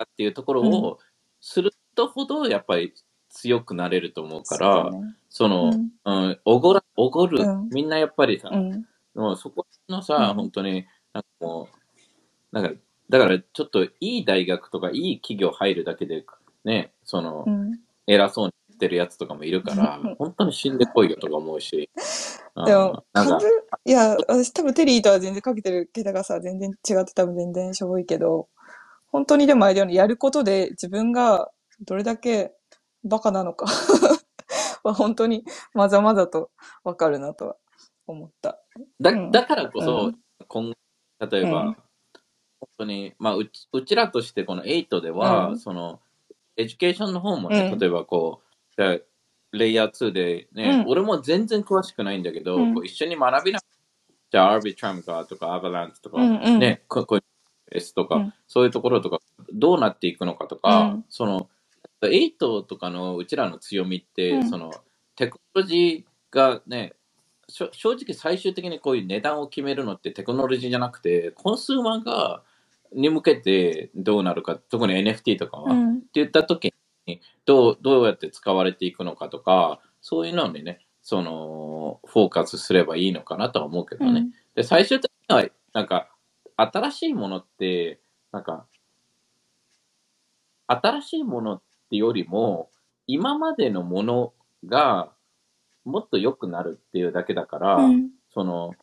[0.02, 0.98] っていうところを
[1.40, 2.94] するとほどやっぱり
[3.30, 4.90] 強くなれると思うから、
[5.28, 8.86] その、うんうん、おごら、おごる、うんみんなやっぱりさ、うん。
[9.14, 11.68] もうそこのさ、うん本当に、なんかも
[12.52, 12.80] う、なんか、
[13.10, 16.24] だからちょっといい大学とかいい企業入るだけで、
[16.64, 17.78] ね、その、うん。
[18.09, 21.90] 偉そうに言ってるやつとかもいるからうん、本当に死んでこいよとか思うし、
[22.66, 23.39] でも株か、、
[23.85, 28.48] いや、私多分テリーとは全然かけてる桁がさ、全然違って多分全然しょぼいけど、
[29.09, 32.55] 本当にでもあれだよね、やることで自分がどれだけ
[33.05, 33.66] バカなのか
[34.82, 35.44] は本当に
[35.74, 36.51] まざまざと
[36.85, 37.56] わかるなとは
[38.06, 38.59] 思った。
[39.01, 40.74] だうんだからこそ、うん今後、
[41.26, 41.76] 例えば、うん
[42.60, 45.59] 本当に、まあうち、うちらとしてこの8では、うん。
[45.59, 46.01] その、
[46.56, 47.78] education の方もね、うん。
[47.78, 48.98] 例えばこう、じゃあ
[49.52, 50.90] レイヤー2でね、うん。
[50.90, 52.74] 俺も全然詳しくないんだけど、うん。
[52.74, 53.60] こう一緒に学びな
[54.30, 56.59] じゃあ、 Arbitrum かとか、 Avalanche とか、うんうん。
[56.59, 57.24] ね、ここういう
[57.70, 58.35] S とか、うん。
[58.47, 59.20] そういうところとか、
[59.52, 61.05] どうなっていくのかとか、うん。
[61.09, 61.48] その、
[62.02, 64.48] 8とかのうちらの強みって、うん。
[64.48, 64.70] その、
[65.16, 66.94] テクノロジーがね、
[67.49, 72.43] 正直最終的にこういう値段を決めるのってテクノロジーじゃなくて、コンスーマーが、
[72.95, 76.03] に向けてどうなるか、特に NFT とかは、ってうん。
[76.15, 76.73] 言った時
[77.07, 84.20] にどう、どうやって使われていくのかとか、そういうのにね、その、フォーカスすればいいのかなとは思うけどね。
[84.20, 86.11] うんで、最終的には、なんか、
[86.57, 88.01] 新しいものって、
[88.33, 88.66] なんか、
[90.66, 92.69] 新しいものってよりも、
[93.07, 94.33] 今までのもの
[94.66, 95.12] が
[95.89, 98.74] もっと良くなるっていうだけだから、うんその、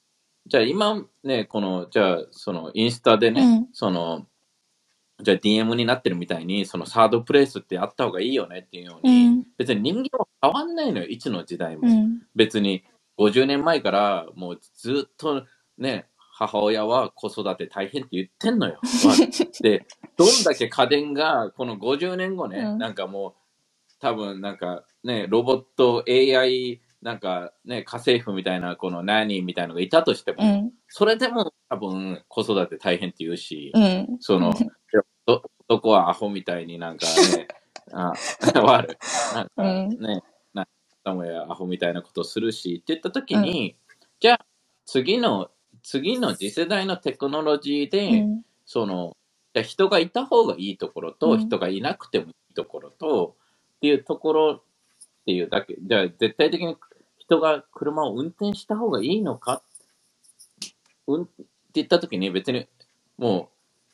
[0.48, 4.26] じゃあ今ね、この、じゃあ、その、インスタでね、うんその、
[5.22, 9.44] じゃあ DM になってるみたいに、そのサードプレイスってあった方がいいよねっていうよううに、ん。
[9.58, 11.88] 別に人間は変わんないのよ、いつの時代も。
[11.88, 12.22] うん。
[12.36, 12.84] 別に
[13.18, 15.46] 50年前からもうずっと
[15.78, 18.80] ね、母親は子育て大変って言ってんのよ。
[19.62, 19.86] で、
[20.18, 23.34] どんだけ家電がこの50年後ね、うんなんかもう
[24.00, 30.72] 多分なんかね、ロボット AI なんかね、家政婦みたいなこのナニーみたいなのがいたとしても、うん。
[30.88, 34.18] それでも多分子育て大変って言うし、うん。
[34.20, 34.54] その、
[35.26, 37.06] ど男はアホみたいになんか
[37.38, 37.48] ね、
[37.94, 38.14] あ、
[38.62, 38.98] 悪い。
[39.36, 40.24] なんかうんね、
[40.54, 40.68] なん
[41.04, 43.76] かもやアホみたいなことをするし、って言った時に、
[44.20, 44.46] じゃあ
[44.86, 45.52] 次の、
[45.84, 48.42] 次の次世代のテクノロジーで、うん。
[48.66, 49.16] その、
[49.54, 53.36] じゃあ人がいた方がいいところと、うん人がいなくてもいいところと、
[53.78, 54.64] っていうところ
[55.26, 56.78] っていうだけ、じゃあ絶対的に
[57.18, 59.64] 人が車を運転した方がいいのか、
[61.08, 61.44] うんって
[61.74, 62.68] 言った時に別に
[63.18, 63.50] も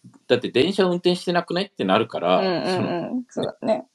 [0.05, 1.65] うだって電車運転してなくない？
[1.65, 3.85] ってなるかうんら、そのね。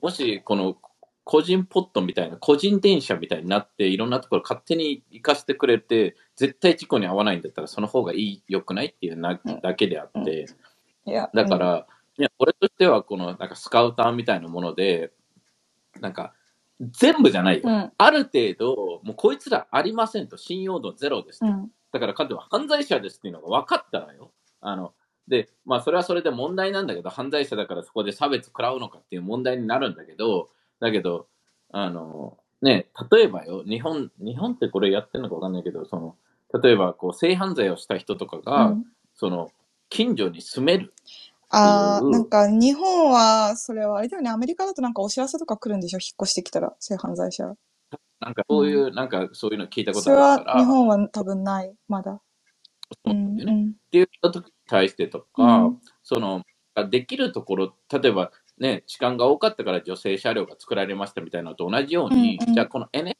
[0.00, 0.76] もしこの
[1.24, 9.60] 個人ポットみたいな、個人電車みたいになって、いろんなところ勝手に行かせてくれて、絶対事故に遭わないんだったら、その方がいい、良くないっていうなうん。
[9.60, 10.46] だけであって、
[11.06, 11.86] いや、だから、
[12.18, 15.12] いや、俺としては、この、なんかスカウターみたいなもので、
[16.00, 16.34] なんか、
[16.90, 17.62] 全部じゃないよ。
[17.64, 17.92] うん、うん。
[17.96, 21.46] ある程度、もうこいつらありませんと、信用度ゼロですと。
[21.46, 21.70] うん。
[21.92, 24.32] だから彼女は犯罪者ですっていうのが分かったらよ。
[24.60, 24.92] あの、
[25.28, 30.50] で、まあそれはそれで問題なんだけど、犯罪者だからそこで差別食らうのかっていう問題になるんだけど、
[30.80, 31.26] だけど、
[31.70, 36.16] あの、ね、例えばよ、日本、日本ってこれやってるのか分かんないけど、その、
[36.60, 38.84] 例えばこう性犯罪をした人とかが、うん
[39.14, 39.50] その、
[39.88, 40.94] 近所に住める。
[41.52, 47.54] ああ、うんなんか日本は、それはあれだよね、アメリカだとなんかお知らせとか来るんでしょ、引っ越してきたら、性犯罪者。
[48.20, 52.20] なんかそういう、なんかそういうの聞いたこそれはとあるから、日本は多分ない、まだ。
[53.04, 53.52] そうなんだよね。
[53.52, 55.78] うんっていう時に対してとか、うん。
[56.02, 56.42] その
[56.88, 62.54] できるところ例えばね時間が多かったから女性車両が作られましたみたいなのと同じように、うんうん。
[62.54, 63.12] じゃあこの NFT が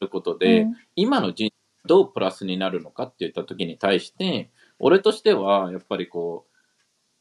[0.00, 0.74] あることで、うん。
[0.96, 1.52] 今の人
[1.86, 6.53] どうプラスになるのかって言った時に対して俺としてはやっぱりこう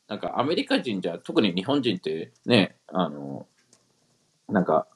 [0.07, 3.47] なんかアメリカ人じゃ特に日本人ってねあの
[4.49, 4.87] なんか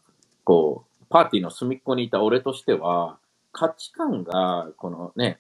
[0.44, 3.18] こうパーティーの隅っこにいた俺としては
[3.52, 5.40] 価値観がこのね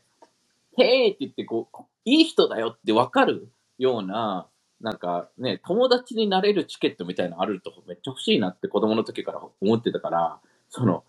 [0.77, 4.47] へーって言ってこう、いい人だよって分かるような、
[4.79, 10.39] なんかね、友達になれるチケットみたいなのあるとめっちゃ欲しいなって子供の時から思ってたから、
[10.69, 11.03] その、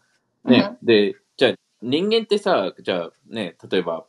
[0.44, 4.06] ね、で、じゃあ人間ってさ、じゃあね、例えば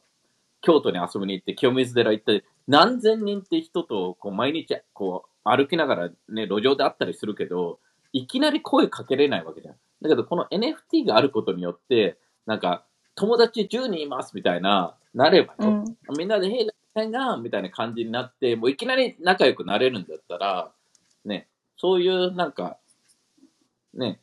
[0.61, 7.79] 京都に遊びに行って清水寺行って何千人って人とこう毎日こう歩きながらね、路上で会ったりするけど、
[8.13, 9.75] いきなり声かけれないわけじゃん。
[10.01, 12.85] だけどこの NFT があることによって、なんか
[13.15, 17.37] 友達10人いますみたいな、なればよ、うんみんなで、へい、が？
[17.37, 20.71] みたいな感じになって、もういきなり仲良くなれるんだったら、
[21.25, 22.77] ね、そういうなんか、
[23.95, 24.19] ね、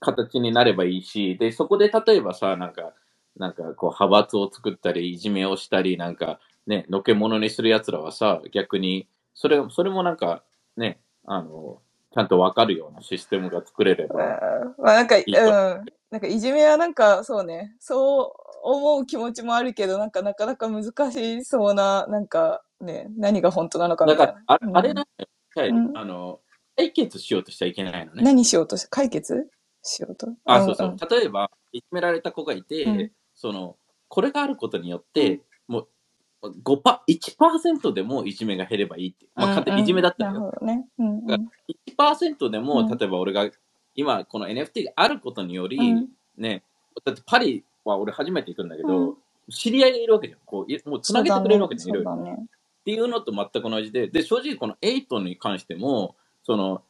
[0.00, 2.92] 形になればいいし、で、そこで例えばさ、なんか、
[3.36, 10.42] なんかこう派閥を作ったり、いじめをしたり、なんかね、のけ者にする奴らはさ、逆に、それ、それもなんか
[10.76, 11.80] ね、あの、
[12.12, 14.16] ちゃんとわかるようなシステムが作れれば、
[14.78, 15.24] まあなんか、うん。
[16.10, 18.32] なんかいじめはなんかそうね、そう
[18.62, 24.26] 思う気持ちもあるけど、なんかなかなか難しそうな、なんかね、何が本当なのかみたいな。
[24.26, 26.40] だから、あうんあれうんあの、
[26.76, 28.22] 解決しようとしちゃいけないのね。
[28.22, 29.48] 何しようとし、解決
[29.82, 30.28] しようと？
[30.44, 30.88] あ、そうそう。
[30.90, 33.76] ん例えば、いじめられた子がいて、うんその、
[34.08, 35.42] これがあることによって、
[36.50, 39.26] 5パ、1%でもいじめが減ればいいって。
[39.34, 40.44] まあ、勝手にいじめだったならよ。
[40.46, 40.86] るほどね。
[40.98, 41.50] うんうん
[41.98, 43.48] 1%でも、うん例えば俺が、
[43.94, 46.62] 今、この NFT があることにより、うんね、
[47.04, 49.16] だってパリは俺初めて行くんだけど、うん
[49.48, 50.40] 知り合いがいるわけじゃん。
[50.44, 52.36] こういもう繋げてくれるわけじゃん、いろいろ。
[52.40, 52.46] っ
[52.84, 56.82] ていうのと全く同じで、で、正直この8に関しても、その、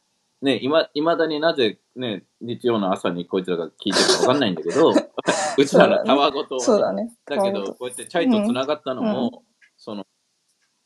[0.42, 4.92] ね、いま、未だになぜね、日曜の朝にこいつらが聞いてるかわかんないんだけど、
[5.62, 7.14] うちらのたわごとそうだね。
[7.24, 9.44] だけど、こうやってチャイと繋がったのも、
[9.76, 10.06] その、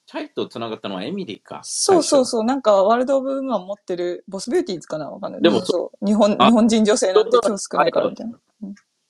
[0.06, 1.60] チャイと繋がったのはエミリーか。
[1.62, 2.24] そうそうう。
[2.24, 2.44] そう。
[2.44, 5.42] なんか、 World of Women 持ってる、 Boss Beauties かなわかんない。
[5.42, 6.04] でもそう。
[6.04, 8.38] 日本、あ日本人女性なんて超少ないからみたいな。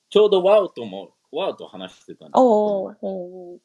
[0.09, 3.59] ちょうど WoW とも、 WoW と話してたんだおーおー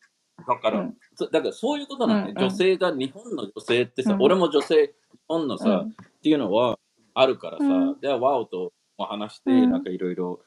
[0.49, 0.91] だから、
[1.31, 4.23] だからそういうことなんだね、女性が、日本の女性ってさ、うん。
[4.23, 4.93] 俺も女性、日
[5.29, 5.89] 本のさ、うん。
[5.89, 6.79] っていうのは
[7.15, 8.01] あるからさ、うん。
[8.01, 9.71] で、ワウとも話して、うん。
[9.71, 10.41] なんかいろいろ、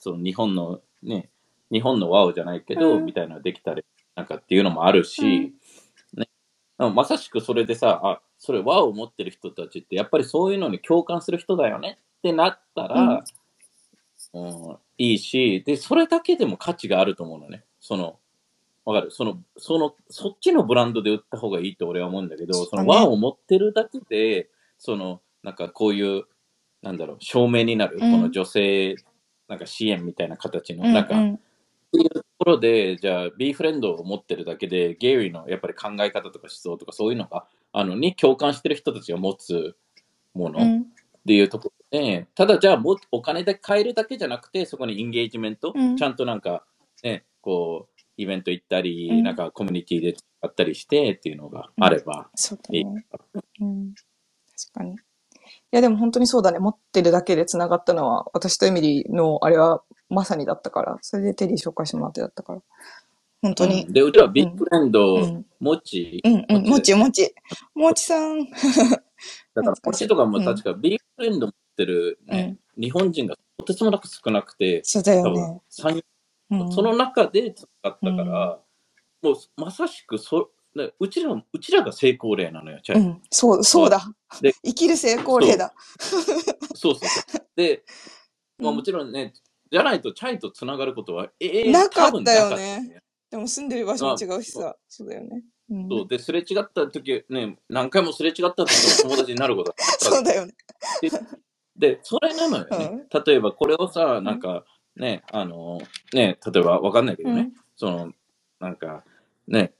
[0.00, 1.30] その日本のね、
[1.70, 3.04] 日本のワウじゃないけど、うん。
[3.04, 3.84] みたいなのできたり、
[4.16, 5.52] なんかっていうのもあるし、
[6.14, 6.28] ね、
[6.78, 13.22] まさしくそれでさ、あ、それワウを持ってる人たちって、やっぱりそういうのに共感する人だよねってなったら、
[14.32, 14.76] うん。
[14.98, 17.64] いいし、で、それだけでも価値があると思うのね。
[17.80, 18.18] その、
[18.84, 19.10] わかる？
[19.10, 24.48] その、その、そっちのブランドで売った方がいいと俺は思うんだけど、そのワンを持ってるだけで、
[24.78, 26.24] その、なんかこういう、
[26.82, 28.12] なんだろう、証明になる、うん。
[28.12, 28.96] この女性、
[29.50, 31.36] なんか支援みたいな形の、うんなんか、っうん
[31.92, 39.74] ていうところで、じゃあ、ビーフレンドを持ってるだけで、ゲイリーのやっぱり考え方とか思想とかそういうのが、あの、に共感してる人たちが持つ
[40.32, 40.86] もの、うん
[41.20, 46.64] っていうところで、ただじゃあもうお金で買えるだけじゃなくて、そこにインゲージメント、うんちゃんとなんか、
[47.02, 52.84] ね、こう、イベント行ったり、うんなんかコミュニティで使ったりしてっていうのがあればそうだいい。
[52.86, 53.04] ね。
[53.60, 53.94] うん。
[53.94, 54.96] 確かに。
[55.72, 56.58] いや、でも本当にそうだね。
[56.58, 62.62] 持ってるだけで繋がったのは、私とエミリーのあれはまさにだったから、それでテリー紹介してもらってだったから。
[63.42, 63.92] 本当にうん。
[63.92, 66.66] で、うちはビッグフレンド、うんもち、うんうん。
[66.66, 67.34] もちだもち。
[67.74, 68.46] もちさん。
[68.50, 75.60] から、もちとかも確かビッグフレンド持ってる、ね日本人がとてつもなく少なくて、そうだよね。
[75.70, 76.02] 3
[76.50, 78.58] うんその中で使ったから、
[79.22, 83.00] もうまさしくそでうちら、うちらが成功例なのよ、チャイ。
[83.00, 83.22] うん。
[83.30, 84.12] そう、そうだ。
[84.40, 85.74] で 生きる成功例だ。
[85.98, 87.46] そうそうそう。
[87.56, 87.82] で、
[88.58, 89.34] まあうんもちろんね、
[89.70, 94.76] じゃないとチャイとつながることは、ええなかったよね多分なかったねでも住んでる場所も違うしさ。
[94.88, 95.42] そうだよね。
[95.70, 100.54] うんそうで、すれ違った時、ね、何回もすれ違った時の友達になること そうだよね。
[101.76, 103.06] で、それなのよね。
[103.24, 104.64] 例えばこれをさ、なんか、
[104.96, 105.80] ね、あの、
[106.12, 108.12] ね、例えばわかんないけどね、うんその、
[108.58, 109.04] なんか、
[109.46, 109.72] ね、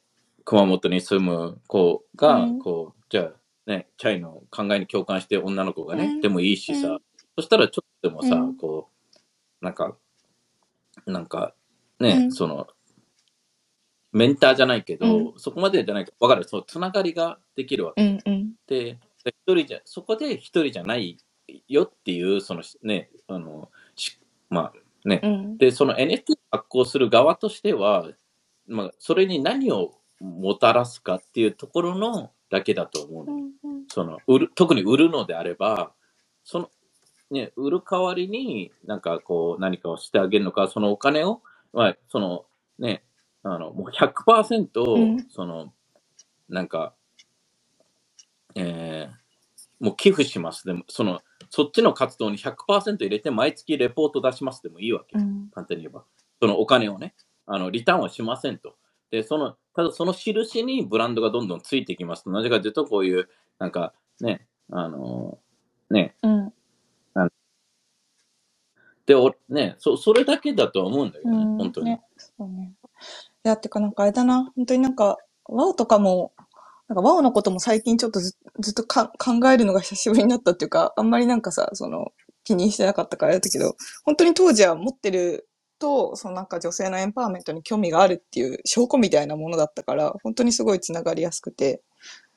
[0.51, 2.59] 熊本に住む子が、うん。
[2.59, 3.31] こう、じゃ
[3.67, 6.21] あ、ね、チャイの考えに共感して女の子がね、うん。
[6.21, 7.01] でもいいしさ、うん。
[7.37, 8.57] そしたらちょっとでもさ、うん。
[8.57, 8.89] こ
[9.63, 9.97] う、なんか、
[11.07, 11.55] なんか、
[12.01, 12.33] ね、うん。
[12.33, 12.67] その、
[14.11, 18.19] メンターじゃないけど、うそこまでじゃないか、わかる、そう、つながりができるわけ。
[18.25, 21.17] で、で一人じゃ、そこで一人じゃない
[21.69, 24.19] よっていう、そのね、あの、し
[24.49, 25.59] まあね、うん。
[25.59, 28.09] で、その NFT 発行する側としては、
[28.67, 33.33] まあ、それに何をもたらすかっていうところのだけだと思うの。
[33.89, 35.93] その売る特に売るのであれば、
[36.45, 36.71] その、
[37.31, 41.43] ね、売る代わりに、なんかこう、何かをしてあげるのか、そのお金を、
[41.73, 42.45] まあ、その、
[42.79, 43.03] ね、
[43.43, 45.73] あの、もう100%、うんその、
[46.49, 46.95] なんか、
[48.55, 49.21] えー
[49.81, 50.67] もう寄付します。
[50.67, 55.19] でも、その、そっちの活動に100%入れて、毎月レポート出しますでもいいわけ。
[55.19, 55.49] うん。
[55.53, 56.05] 簡単に言えば。
[56.41, 57.15] そのお金をね、
[57.47, 58.77] あの、リターンはしませんと。
[59.11, 62.31] で、その、ただその印にブランドがどんどんついてきますと。
[62.31, 63.29] なぜかというと、こういう、
[63.59, 65.39] なんか、ね、あの、
[65.91, 66.53] ね、うん。
[69.11, 71.87] で、おね、そ、それだけだとは思うんだよね、うん本当に。
[71.87, 72.73] ね、そうね。
[73.45, 76.33] いや、てかなんかあれだな、本当になんか、ワオとかも、
[76.87, 82.13] なんかワオのことも最近ちょっとずずっとか考えるのが久しぶりになったっていうか、あんまりなんかさ、その、
[82.45, 83.75] 気にしてなかったからあれだけど、
[84.05, 85.49] 本当に当時は持ってる
[85.81, 91.83] と、そのなんか女性のエンパワーメントに興味があるっていう証拠みたいなものだったから、本当にすごいつながりやすくて。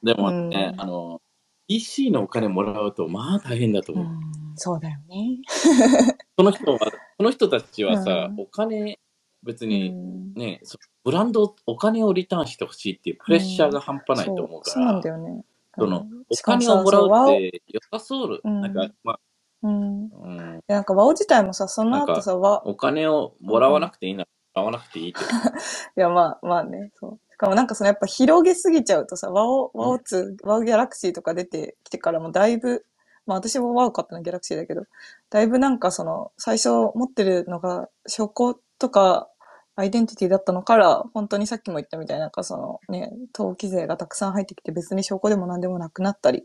[0.02, 1.22] でもね、うんあの、
[1.68, 4.06] EC のお金もらうと、まあ大変だと思う。
[4.06, 4.22] うん、
[4.56, 5.38] そうだよね。
[6.36, 6.80] その人は、
[7.18, 8.99] その人たちはさ、うんお金、
[9.44, 15.44] 別うに、んね、そブランド、お金をリターンしてほしいっていうプレッシャーが半端ないと思うから、そうなんだよね。
[15.78, 19.20] そのうんお金をもらうって良さそう、うんなんか、まあ、
[19.64, 20.06] うん。
[20.06, 24.27] いうん、やなんか、ワオ自体もさ、その後さ、ワお金をもらわなくていいなら、
[24.61, 25.26] もらわなくていいけど、
[25.98, 27.19] いや、まあ、まあね、そう。
[27.31, 32.85] しかもなんかそのやっぱ広げすぎちゃうとさ、ワオ、ワオ2、ワオギャラクシーとか出てきてからもだいぶ、
[33.26, 34.84] まあ私もワオ買ったのギャラクシーだけど、
[35.30, 39.30] だいぶなんかその、最初持ってるのが証拠とか、
[39.76, 46.44] アイデンティティだったのから、本当にさっきも言ったみたいになんかそのね、登記税がたくさん入ってきて別に証拠でも何でもなくなったりっ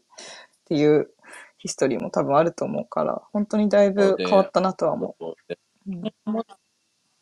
[0.64, 1.10] ていう
[1.58, 5.56] ヒストリーも多分あると思うから、本当にだいぶ変わったなとは思そうう。
[5.88, 6.12] うん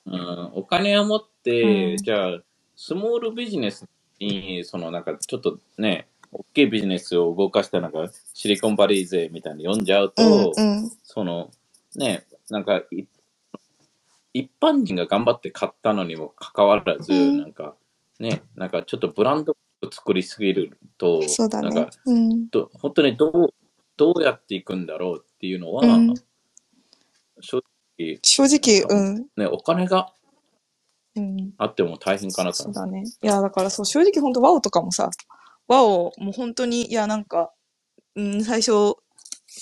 [0.09, 2.39] うん、お金を持って、うんじゃあ、
[2.77, 3.87] スモールビジネス
[4.21, 10.91] に、そのなんかちょっとね、大きいビジネスを動かしたなんかシリコンバレー税みたいに読んじゃうと、うん、うん。
[11.03, 11.51] その
[11.97, 13.05] ね、なんかい
[14.35, 17.75] 一般人が頑張って買ったのにもかかわらず、うんなんか
[18.21, 19.57] ね、なんかちょっとブランドを
[19.91, 21.91] 作りすぎると、そうだねなんか。
[22.05, 22.49] うん。
[22.49, 23.55] ど本当にどう
[23.97, 26.15] どうやっていくんだろうっていうのは、うん
[27.41, 27.63] 正
[27.99, 29.27] 直、正直、うん。
[29.37, 30.11] ね、お金が
[31.17, 31.53] うん。
[31.59, 33.05] あっても大変かなとそうだね。
[33.23, 35.11] いや、だからそう、正直本当ワオとかもさ、
[35.67, 37.53] ワオもう本当に、いや、なんか、
[38.15, 38.97] うん、最初、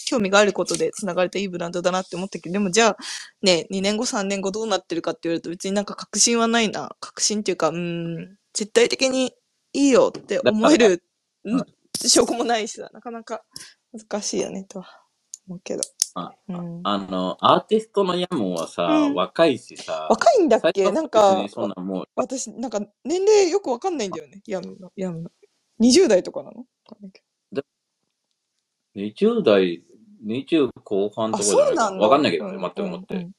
[0.06, 2.96] 興味があることで繋がれたいいブランドだなって思ったけど、でもじゃあ、
[3.42, 6.96] ね、2年後、3年後どうなってるかって言われると別になんか確信はないな。
[7.00, 9.32] 確信っていうか、うん、絶対的に
[9.72, 11.04] いいよって思える、
[11.44, 11.64] うん
[12.06, 13.44] 証拠もないしさ、なかなか
[13.96, 15.02] 難しいよね、とは
[15.46, 15.82] 思うけど。
[16.16, 20.90] あうん、あの、アーティストのヤムはさ、うん若いしさ、若いんだっけ？
[20.92, 24.42] なんかそんなもう、私、なんか、年齢よくわかんないんだよね。
[24.46, 25.30] ヤムの、ヤムの。
[25.80, 26.58] 20代とかなの？
[26.58, 27.22] わかんないけ
[28.96, 29.82] 20代、
[30.24, 31.92] 20後半とかじゃないか。
[31.92, 33.14] わかんないけどね、うん待って思って。
[33.16, 33.32] うん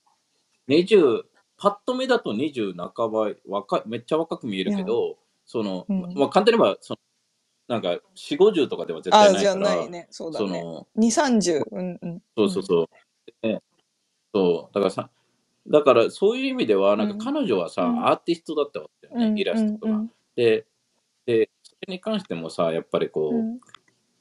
[0.67, 1.21] 20、
[1.57, 6.99] パッと目だと20半ば、若いめっちゃ若く見えるけど、その、うんまあ、簡単に言えば、その、
[7.67, 10.07] なんか、4、50とかでは絶あ、対ないから、じゃないね。
[10.11, 10.47] そうだね。
[10.47, 11.63] その、2、30。
[11.71, 12.23] うんうん。
[12.37, 12.89] そうそうそ
[13.43, 13.47] う。
[13.47, 13.61] ね
[14.33, 15.09] そう、だからさ、
[15.67, 19.91] だからそういう意味では、なんか彼女はさ、うんアーティストだったわけだよね、うんイラストとか。
[19.93, 20.65] うんで、
[21.25, 23.59] で、それに関してもさ、やっぱりこう、うん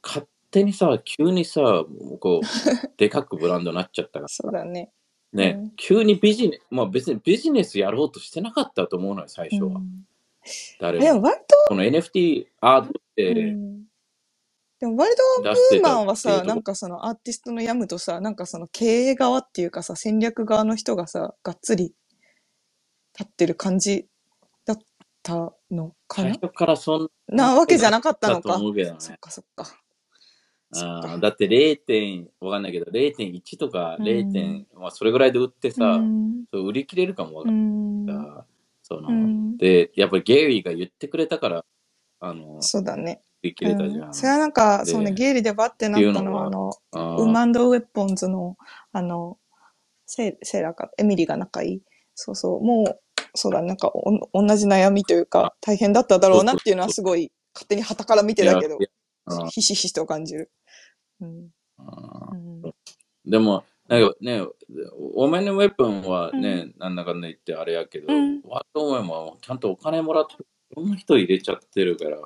[0.01, 1.83] 勝手にさ、急にさ、
[2.19, 2.45] こう、
[2.95, 4.91] でかくブランドになっちゃったから、そうだね。
[5.33, 9.81] ね、うん急にビジネス、まあ別にビジネスやろうとしてなかったと思うのよ、最初は。
[10.45, 11.21] うん誰でもも。
[11.23, 13.85] 割と、この NFT アートってうん
[14.79, 21.93] でも割と出してウーマたンはさ、っていうとこなんかそのアーティストのヤムとさ、なんかその経営側っていうかさ、戦略側の人がさ、がっつり
[23.17, 24.07] 立ってる感じ
[24.65, 24.79] だっ
[25.23, 28.59] たのかな最初からそんなわけじゃなかっただとのか。
[28.59, 28.97] 思うけどね。
[28.99, 29.65] そっかそっか。
[30.73, 38.45] そっかあーだって0点、わかんないけど、0.1とかうん0点、まあそれぐらいで売ってさ、うんそう売り切れるかもわかうんんないから、
[38.87, 39.57] その、うん。
[39.57, 41.65] で、やっぱりゲイリーが言ってくれたから、
[42.19, 43.23] あの、そうだね。
[43.41, 44.03] 売り切れたじゃ。
[44.03, 44.09] うん。
[44.11, 47.23] んそれはなんか、でそうね、ゲイリーでバッてなったのは、あの、あー。
[47.23, 48.57] ウーマンドウェポンズの、
[48.91, 49.39] あの、
[50.05, 51.81] セセーラーか、エミリーが仲いい。
[52.13, 53.01] そうそう、もう、
[53.33, 58.77] そうだね、なんかお、同じ悩みというか、大変だっただろうなっていうのはすごい、勝手に旗から見てたけど
[59.49, 60.51] ひしひしと感じる。
[61.21, 61.49] うん。
[61.79, 62.73] うん。
[63.25, 64.41] でも、なんかね、
[65.13, 72.17] お前のウェポンはね、なんだかんだ言ってあれやけど、うんワットウェンはちゃんとお金もらって、いろんな人入れちゃってるから、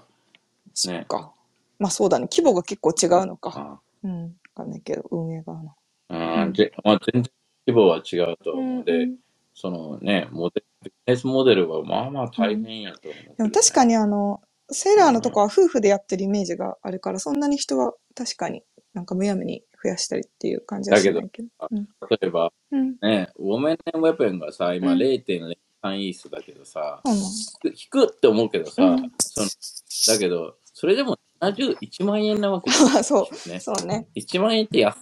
[0.73, 1.33] そっか。
[1.77, 3.51] まあそうだね、規模が結構違うのか。
[3.55, 4.23] あうん。
[4.23, 5.75] わかんないけど、運営側の。
[6.09, 7.31] あーぜまあ、全然
[7.67, 9.17] 規模は違うと思うので、うん
[9.61, 14.41] そのね、モデルビジネスモデルはまあまあ大変やと思うけどね、でも確かにあの、
[14.71, 18.63] セーラーのとこは夫婦でやってるイメージがあるから、そんなに人は確かに
[18.93, 21.49] なんかむやみに増やしたりっていう感じはしないけど。
[21.71, 22.97] うん例えば、うん。
[23.01, 27.27] ね、ウォメンウェポンがさ、今うん0.03イースだけどさ、そうなの
[27.65, 29.47] 引くって思うけどさ、うんその
[30.07, 33.59] だけど、それでも71万円なわけ まあそう、ね。
[33.59, 34.07] そうね。
[34.15, 34.97] 1万円って安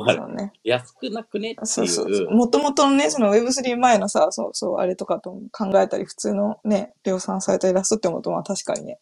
[0.00, 0.52] うね。
[0.64, 1.66] 安くなくねっていう。
[1.66, 2.30] そうそうそう。
[2.30, 8.98] もともとのね、その Web3 前のさ、そうそう、あれとかと考えたり、普通のね、量産されたイラストって思うと、まあ確かにね。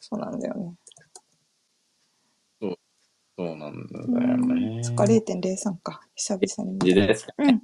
[0.00, 0.74] そうなんだよね。
[3.40, 4.84] そうなんだうよんね。
[4.84, 6.02] そっか、0.03か。
[6.14, 6.86] 久々に見た。
[7.00, 7.62] でですかうん。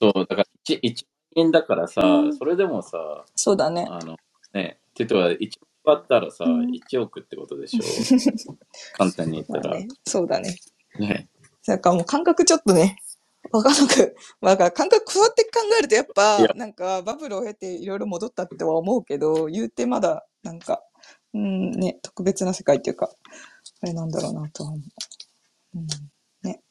[0.00, 1.04] そう、だから 1, 1
[1.36, 3.86] 万円だからさ、うんそれでもさ、そうだね。
[3.88, 4.16] あの、
[4.54, 5.50] ね、って言ったら1
[5.84, 7.82] 万あったらさ、うん1億ってことでしょ。
[8.98, 9.78] 簡単に言ったら。
[10.04, 10.56] そうだね。
[10.98, 11.28] ね。
[11.68, 12.96] なんかもう感覚ちょっとね、
[13.52, 20.82] わかんなく、まあ、感覚そうやって考えるとやっぱなんかバブルを経ていろいろ戻ったっては思うけど、言うてまだ、なんか、
[21.34, 23.10] うんね、特別な世界っていうか、
[23.82, 25.78] あれなんだろうなとは思う。
[25.78, 25.86] うん、
[26.42, 26.62] ね。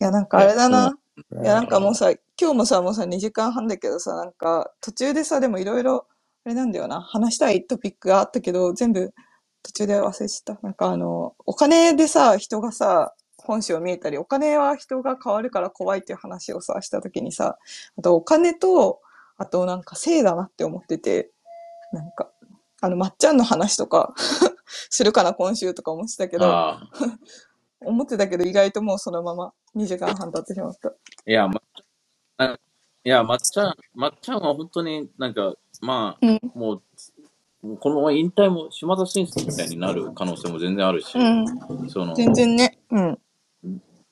[0.00, 0.94] いや、なんかあれだな。
[1.42, 2.10] いや、なんかもうさ、
[2.40, 6.06] 今日もさ、もうさ、2時間半だけどさ、なんか途中でさ、でもいろいろ、
[6.44, 9.12] あれなんだよな、話したいトピックがあったけど、全部
[9.62, 10.62] 途中で忘れちゃった。
[10.62, 17.58] なんかあの、お金でさ、人がさ、本性見えたり、お金は人が変わるから怖いっていう話をさ、したときにさ、
[17.98, 19.00] あとお金と、
[19.38, 21.30] あとなんか性だなって思ってて、
[21.92, 22.30] なんか、
[22.80, 24.14] あの、まっちゃんの話とか、
[24.88, 26.90] するかな、今週とか思ってたけど、ああ
[27.80, 30.90] 思ってたけど意外ともうそのまま2時間半経ってしまった。
[30.90, 31.62] いや、ま、
[32.36, 32.58] あ
[33.02, 36.40] いや、まっちゃん、まっちゃんは本当になんか、まあ、うん。
[36.54, 41.88] もう、もうこのまま引退も島田選手みたいになる可能性も全然あるし、うん。
[41.88, 42.78] その、全然ね。
[42.90, 43.18] うん。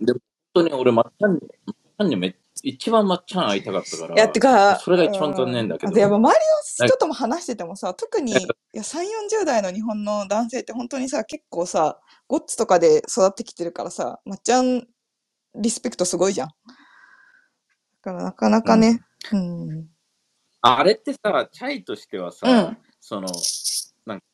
[0.01, 0.21] でも
[0.55, 8.35] 本当に俺、まっちゃんに、まっちゃんにめ一番まっちゃん会いたかったから、いや、てか、それが一番残念だけどうんあとやっぱ周りの人とも話しててもさ、特に、い
[8.73, 9.01] や、3、
[9.41, 14.87] 40代の日本の男性って本当にさ、結構さ、ゴッツとかで育ってきてるからさ、まっちゃん、
[15.55, 16.49] リスペクトすごいじゃん。
[16.49, 16.55] だ
[18.03, 19.03] からなかなかね、
[19.33, 19.89] うん。
[20.61, 23.29] あれってさ、チャイとしてはさ、うんその、
[24.05, 24.27] なんか、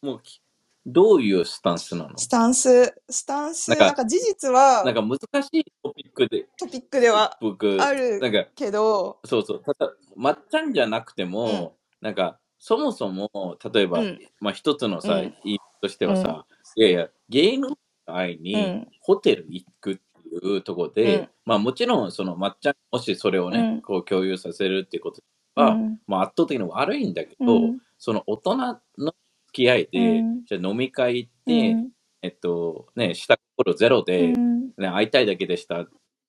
[0.00, 0.40] もうき、
[0.86, 2.16] どういうスタンスなの？
[2.16, 14.18] スタンス、スタンス、なんかなんか事実はなんか難しいトピックで、トピックでは僕、あるなんか、けど、そうそう、ただ、まっちゃんじゃなくても、なんか、そもそも、例えば、うん。
[14.40, 15.34] まあ一つのさ、うん。
[15.44, 16.44] 言い方としてはさ、
[16.74, 17.76] いやいや、芸能
[18.06, 18.88] 界にうん。
[19.00, 21.28] ホテル行くっていうところで、うん。
[21.44, 23.82] まあもちろん、そのまっちゃん、もしそれをね、うん。
[23.82, 25.22] こう共有させるっていうこと
[25.54, 26.00] は、うん。
[26.06, 27.78] まあ圧倒的に悪いんだけど、うん。
[27.96, 28.56] その大人
[28.98, 29.14] の
[29.48, 31.88] 付き合いで、うんじゃあ飲み会行って、うん
[32.22, 35.86] えっと、ね、した心ゼロで、うんね、会いたいだけでした。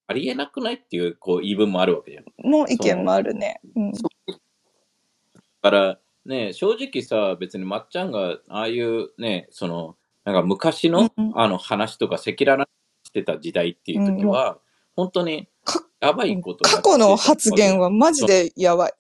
[0.08, 2.26] ありえなくないっていう、こう、言い分もあるわけじゃん。
[2.50, 3.60] の意見もあるね。
[3.76, 3.92] うん。
[3.92, 4.00] だ
[5.62, 12.68] から、ね、正直さ、別にまっちゃんが、ああいうね、その、なんか昔の、うんあの話とか赤裸々に
[13.06, 14.60] してた時代っていう時は、
[14.96, 17.86] 本当にかやばいこと過去の発言は。
[17.86, 18.94] はマジでやばい。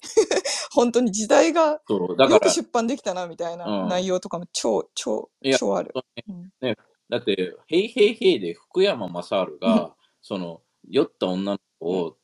[0.71, 3.89] 本当に時代がよく、出版できたなみたいなうん。
[3.89, 5.91] 内容とかも超、超、いや超ある。
[5.93, 6.41] 本当うん。
[6.41, 6.75] にね、
[7.09, 9.29] だって、へいへいへいで福山雅治
[9.61, 12.17] が、その、酔った女の子を、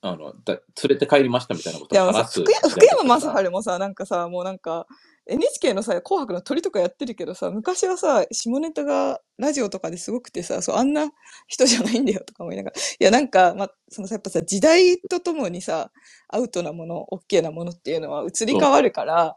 [0.00, 0.60] あのだ連
[0.90, 4.86] れて帰りましたみたいなことを話す福山福山雅治治もさ、なんかさ、もうなんか、
[5.26, 11.10] NHK のさ、紅白の鳥とかやってるけどさ、昔はさ、下ネタがラジオとかですごくてさ、そう、あんな
[11.48, 12.76] 人じゃないんだよとか思いながら。
[12.76, 15.90] いや、なんか、ま、そのさ、やっぱさ、時代とともにさ、
[16.28, 19.36] アウトなもの、オッケーなものっていうのは移り変わるから、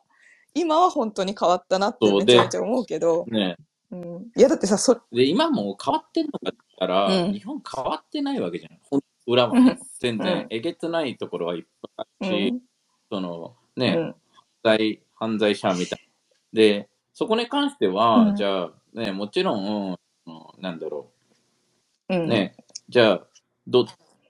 [0.53, 3.57] 今は本当に変わったなってめちゃめちゃ思うけど、ね、
[3.91, 4.31] うん。
[4.35, 8.77] いや、だってさ、そ、で、今も変わってんのかって言ったら、うん日本変わってないわけじゃん。
[8.81, 9.01] ほん
[9.31, 9.79] 裏はうん。
[9.99, 10.47] 全然うん。
[10.49, 11.63] えげつないところはいっ
[11.95, 12.61] ぱいあうるし、ん。
[13.09, 14.15] そのうね、ん。
[14.63, 16.37] 罪犯罪者みたいな。
[16.53, 18.35] で、そこに関しては、うん。
[18.35, 19.97] じゃあ、ね、もちろん、うん
[20.59, 21.11] なんだろ
[22.09, 22.27] う。
[22.27, 22.55] ね、
[22.89, 23.21] じゃあ、
[23.67, 23.87] ど、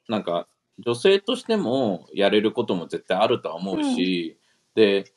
[0.07, 0.47] なんか、
[0.79, 4.37] 女性としてもやれることも絶対あるとは思うし、
[4.75, 5.11] で、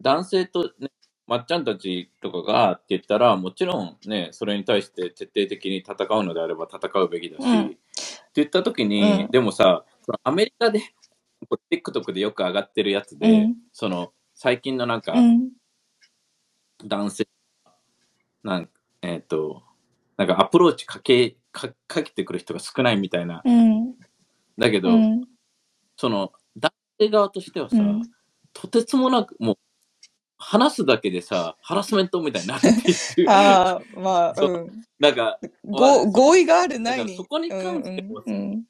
[0.00, 0.90] 男性と、ね、
[1.26, 7.76] まっちゃんたちとかがって言ったら、もちろんね、それに対して徹底的に戦うのであれば戦うべきだし、うん
[8.42, 9.84] 言った時に、うんでもさ、
[10.22, 10.80] アメリカで、
[11.70, 15.50] TikTok でよく上がってるやつで、うんその、最近のなんか、うん。
[16.84, 17.28] 男性、
[18.44, 19.62] なんか、えっ、と、
[20.16, 23.42] なんかアプローチかけ、かかけてくる人が少ないみたいな。
[23.44, 23.94] うん。
[24.56, 25.24] だけど、うん。
[25.96, 28.02] その、男性側としてはさ、うん
[28.54, 29.58] とてつもなく、もう、
[30.38, 33.28] 話すだけでさ、ハラスメントみたいになるっていう。
[33.30, 34.84] ああ、まあ、そううん。
[34.98, 37.16] なんか、ご合意があるないに。
[37.16, 38.64] そこに関してはうんうんうん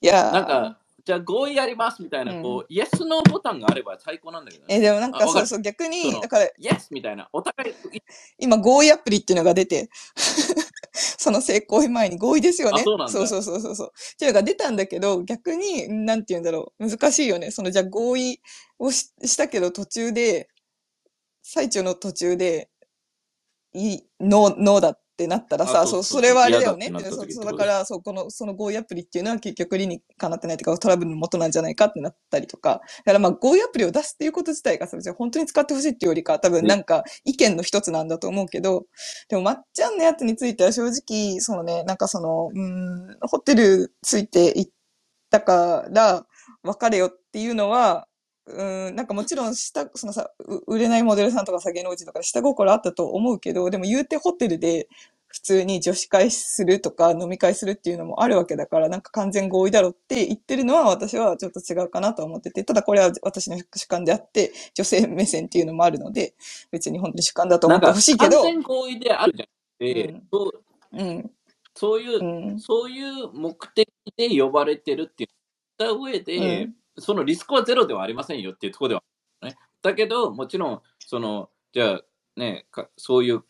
[0.00, 4.74] いやーなんか、じゃあ合意やりますみたいな、うんこう、イエスのボタンがあれば最高なんだけどね。
[4.74, 7.74] え、でもなんかそうそう、逆にだからイエスみたいな、お互い、
[8.38, 9.88] 今合意アプリっていうのが出て、
[10.92, 12.82] その性行為前に合意ですよね。
[12.82, 13.92] あそうそうそうそうそう。
[13.94, 16.88] っていうのが出たんだけど、逆に、なんて言うんだろう。
[16.88, 17.50] 難しいよね。
[17.50, 18.40] その、じゃあ合意
[18.78, 20.48] をししたけど途中で、
[21.46, 22.70] 最中の途中で、
[23.74, 26.88] いい、ノー、ノーだってなったらさ、そうそれはあれだよね。
[26.88, 32.80] そうそうだから、そう、この、その合意アプリっていうのは結局理にかなってないとか、トラブルの元なんじゃないかってなったりとか。
[33.04, 38.86] だからまあ合意アプリを出すっていうこと自体がさ、別に本当に使ってほしいっていうよりかは、多分なんか意見の一つなんだと思うけど、
[39.28, 42.60] でもまっちゃんのやつについては正直、そのね、なんかその、うー
[43.16, 44.72] ん、ホテルついて行っ
[45.30, 46.26] たから
[46.62, 48.06] 別れよっていうのは、
[48.46, 54.88] うーん、なんかもちろん下、そのさ、う売れないモデルさんとかさ、芸能人とかで下心あったと思うけど、でも言うてホテルで
[55.28, 66.34] 普通に女子会するとか飲み会するっていうのもあるわけだから、なんか完全合意だろって言ってるのは私はちょっと違うかなと思ってて、ただこれは私の主観であって、女性目線っていうのもあるので、
[66.70, 69.48] 別に本当に主観だと思ってほしいけど、完全合意であるじゃん。
[69.78, 70.22] で、うん。
[70.30, 70.64] そう
[70.96, 71.30] うん、
[71.74, 75.26] そういう、うん、そういう目的で呼ばれてるって
[75.78, 79.02] 言った上で、うんそのリスクはゼロではありませんよっていうところでは
[79.42, 79.56] ね。
[79.82, 82.00] だけど、もちろん、その、じゃあ、
[82.36, 83.42] ね、かそういう、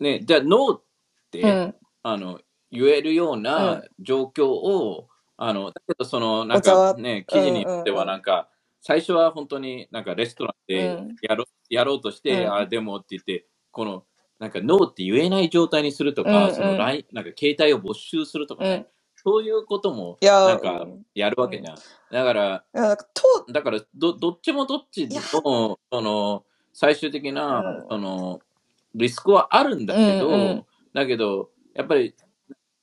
[0.00, 0.82] ね、じゃあ、ノーっ
[1.30, 2.40] て、うん、あの、
[2.70, 8.14] 言えるよううな状況を、あの、だけど、その、なんかね、記事によっては、うんうんうん。
[8.14, 8.48] なんか、
[8.80, 11.16] 最初は本当になんかレストランでうん。
[11.22, 12.54] やろ,、やろうとして、うん。
[12.54, 14.04] あ、でもって言って、この、
[14.38, 16.54] なんか、ノーって言えない状態にするとか、うんうん。
[16.54, 18.86] その、ラインなんか、携帯を没収するとかね、うん。
[19.24, 21.76] そういうことも、なんか、やるわけじゃん。
[22.10, 22.64] だから、
[23.52, 27.86] だからど、どっちもどっちの、その、最終的な、うん。
[27.88, 28.40] その、
[28.94, 32.14] リスクはあるんだけど、だけど、やっぱり、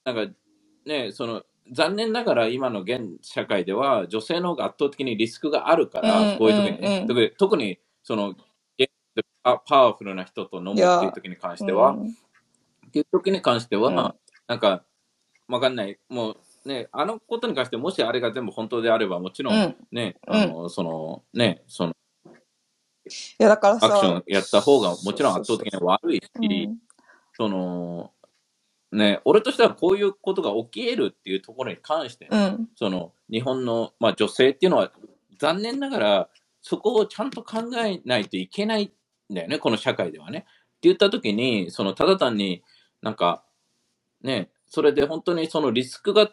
[0.06, 0.34] なんか、
[0.86, 8.36] ね、その、残念ながら今の現社会では、女性の方が圧倒的にリスクがあるから、うんこういう時にね、特に特に、その、
[8.78, 8.90] ゲ
[9.44, 12.08] パパワフルな人と飲むっていう時に関しては、うん。
[12.08, 13.96] っていう時に関しては、うん。
[14.48, 14.84] なんか、
[15.50, 15.98] わかんない。
[16.08, 21.94] もうね、あのことに関して、もしあれが全部本当であれば、もちろん、うんね、うんあの、その、ね、その、
[22.30, 26.78] いや、だからアクショさン、やった方がもちろん圧倒的に悪いし、うん
[27.40, 28.12] その、
[28.92, 34.92] ね、俺としてはこういうことが起き得るっていうところに関して、うん、その、日本の、まあ、女性っていうのは、
[35.40, 36.30] 残念ながら、
[36.62, 38.92] そこをちゃんと考えないといけない
[39.32, 40.40] んだよね、この社会ではね。
[40.40, 40.48] って
[40.82, 42.62] 言ったときに、その、ただ単に
[43.02, 43.46] なんか、
[44.22, 46.32] ね、それで本当にそのリスクが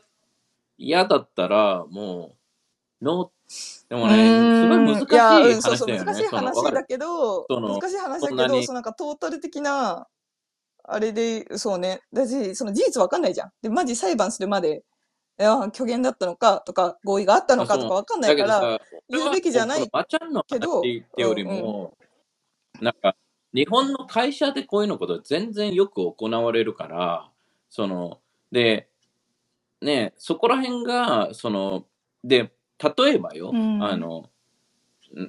[0.79, 2.37] 嫌だったら、も
[3.01, 4.15] う、ノー、でもね、
[4.63, 6.13] すごい難しいいやうん話そうそう、だよね。
[6.13, 10.07] 難しいそのわかる話だけど、その難しい話だけど、そんなにそうなんかトータル的な、
[10.85, 12.03] あれで、そうね。
[12.13, 13.53] だし、その事実わかんないじゃん。
[13.63, 14.85] で、マジ裁判するまで、
[15.39, 21.97] いや、虚言だったのかとか、合意があったのかとかわかんないから、言うべきじゃないバチャンのけど話ってよりも、
[22.81, 23.17] なんか、
[23.55, 27.31] 日本の会社でこういうのこと全然よく行われるから、
[27.71, 28.21] その、
[28.52, 28.89] で、
[29.82, 31.85] ね、そこら辺が、その、
[32.24, 32.52] で、
[32.82, 33.82] 例えばよ、うん。
[33.82, 34.31] あの、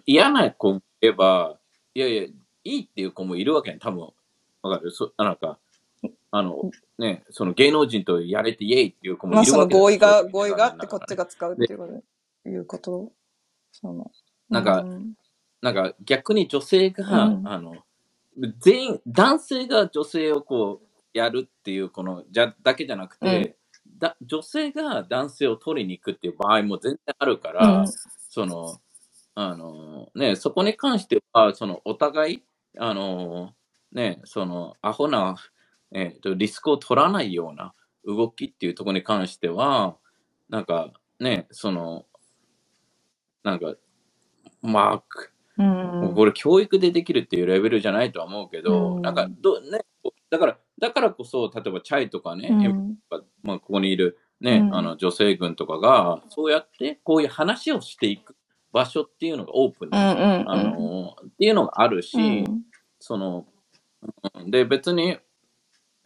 [0.06, 1.58] 嫌な子もいれば、
[1.94, 2.34] いやいや、い
[2.64, 4.10] いっていう子もいるわけね、多分。
[4.62, 4.92] わかる？
[4.92, 5.60] そなんか、
[6.32, 13.12] あの、ね、その芸能人とやれてイエイっていう子もまあそのいるわけだ合意が、合意があってこっちが使うっていうこと、いうこと？
[13.72, 14.12] その。
[14.50, 15.14] なんかうん。
[15.62, 17.48] なんか逆に女性が、うん。
[17.48, 17.78] あの、
[18.60, 20.87] 全員、男性が女性をこう、
[21.18, 23.58] やるっていう、この、じゃ、だけじゃなくて、
[23.98, 27.88] だ女性が男性を取りに行くっていう場合も全然あるから、うん。
[28.30, 28.80] その、
[29.36, 32.44] あの、ね、そこに関しては、その、お互い、
[32.78, 33.54] あの、
[33.92, 35.36] ね、その、アホな、
[35.92, 37.74] えっと、リスクを取らないような
[38.06, 39.98] 動きっていうところに関しては、
[40.50, 42.06] なんか、ね、その、
[43.44, 43.76] なんか、
[44.62, 46.14] まあ、くうん。
[46.16, 49.02] これ教育でできるっていうレベルじゃないとは思うけど、うん。
[49.02, 49.80] なんかど、ね、
[50.30, 52.62] だから、だからこそ、例えばチャイとかね、うん。
[52.62, 52.98] 今
[53.44, 54.76] まあ、ここにいる、ねうん。
[54.76, 58.36] あの女性軍とかが、そうやってこういう話をしていく
[58.72, 62.62] 場所っていうのがオープンに、うんうんあのっていうのがあるし、うん。
[63.00, 63.46] その、
[64.36, 64.52] うん。
[64.52, 65.18] で、別に、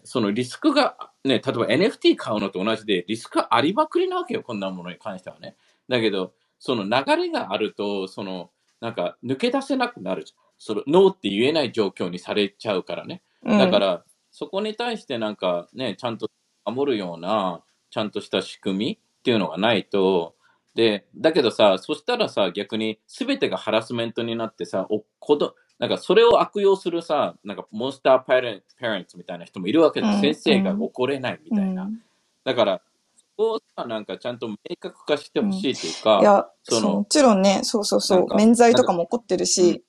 [0.04, 5.56] そのリスクが、ね、例えば NFT 買うのと同じで、リスクありまくりなわけよ、こんなものに関してはね。
[5.88, 10.26] だけど、その流れがあると、その、なんか抜け出せなくなる。
[10.58, 13.22] そのノーって言えない状況にされちゃうからね。
[13.44, 13.58] うん。
[13.58, 16.30] だから、そこに対してなんかね、ちゃんと
[16.66, 20.36] 守るような、ちゃんとした仕組みっていうのがないと、
[20.74, 30.14] で、だけどさ、そしたらさ、逆に全てがハラスメントになってさ、お子どなんかそれを悪用するさ、なんかモンスターパレンパレンツみたいな人もいるわけだ。
[30.14, 30.22] うん。
[30.22, 31.86] 先生が怒れないみたいな。
[31.86, 32.00] うん。
[32.44, 32.82] だから、
[33.16, 39.48] そこをさ、なんかちゃんと明確化してほしいというか、いや、そのもちろんね、そうそうそう、免罪とかも起こってるうん。
[39.48, 39.84] し、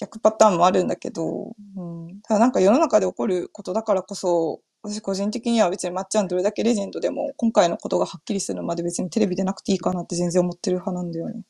[0.00, 11.42] 逆パターンもあるんだけど、うん、ただなんか世の中で起こることだからこそ、私個人的には別にまっちゃんどれだけレジェンドでも、今回のことがはっきりするまで別にテレビでなくていいかなって全然思ってる派なんだよね。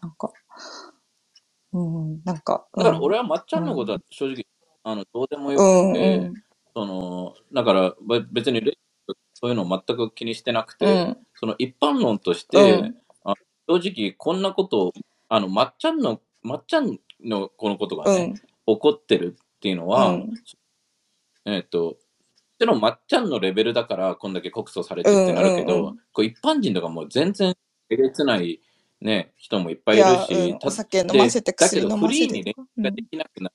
[0.00, 0.32] なんか、
[1.74, 4.46] うん、なんか、だから俺はまっちゃんのことは正直、
[4.84, 6.34] あのどうでもようん、くて、うん、
[6.74, 8.72] そのだからべ別にレ
[9.34, 12.96] そういうの全く気にしてなくて、うん、その一般論として、うん。
[13.24, 13.34] あ
[13.68, 14.92] 正直こんなことを
[15.28, 18.34] あのまっちゃんのまっちゃんのこのことがね、
[18.66, 20.34] うん、起こってるっていうのは、うん。
[21.44, 21.96] えっ、とも
[22.58, 25.96] ちろんまっちゃんのレベルだからこんだけ告訴されてってなるけど、うんうんうん。
[26.12, 27.54] こう一般人とかもう全然
[27.90, 28.60] えげつない、
[29.00, 33.54] ね、人もいっぱいいるし、うん、たお酒飲ませてでだけ薬どフリーに恋愛ができなくなる、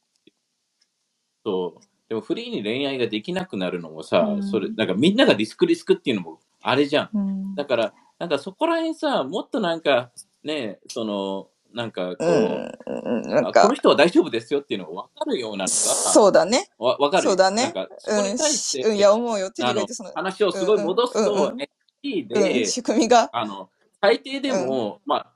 [1.45, 1.83] そう。
[2.09, 4.43] でもフリーに恋愛ができなくなるのもさ、うん。
[4.43, 7.09] それなんかみんながリスクリスクっていうのもあれじゃん。
[7.13, 7.55] うん。
[7.55, 10.11] だからなんかそこら辺さもっとなんか
[10.43, 13.61] ねそのなんかこう、うん、なんか。
[13.61, 16.69] あこの、人は大丈夫ですよっていうのが分かるようなのがそうだね。
[16.77, 17.63] わ分かるそうだね。
[17.63, 19.51] なんかそこうん、に対し、してうん、いや、思うよ。
[19.51, 23.69] テレあのビでその、話をすごい戻すと、うんで、仕組みが、あの
[24.01, 25.33] 最低でも、まあ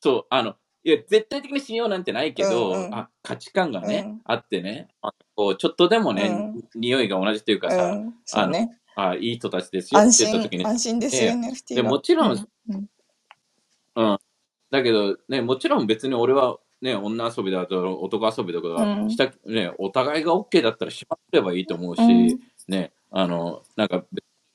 [0.00, 2.94] そうあのいや絶対的に信用なんてないけど、うんうん。
[2.94, 4.20] あ価値観がね、うん。
[4.24, 8.78] あってねあこうちょっとでもね、匂いが同じというかさ、うん、そうね。
[8.96, 11.88] あいい人たちですよって言った時、に安心ですよ、NFT でが。
[11.88, 12.48] もちろん。
[12.68, 12.88] うん、
[13.96, 14.18] うん。
[14.70, 19.10] だけどね、もちろん別に俺はね、女遊びだと男遊びとかうん。
[19.10, 22.38] した、ね、お互いが OK だったらしまってればいいと思うし、うん。
[22.68, 24.04] ね、あの、なんか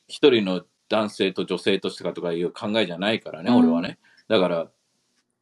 [0.07, 3.57] 一人の男性と女性としてかとかいう考えじゃないからね、うん。
[3.59, 3.97] 俺はね。
[4.27, 4.67] だから、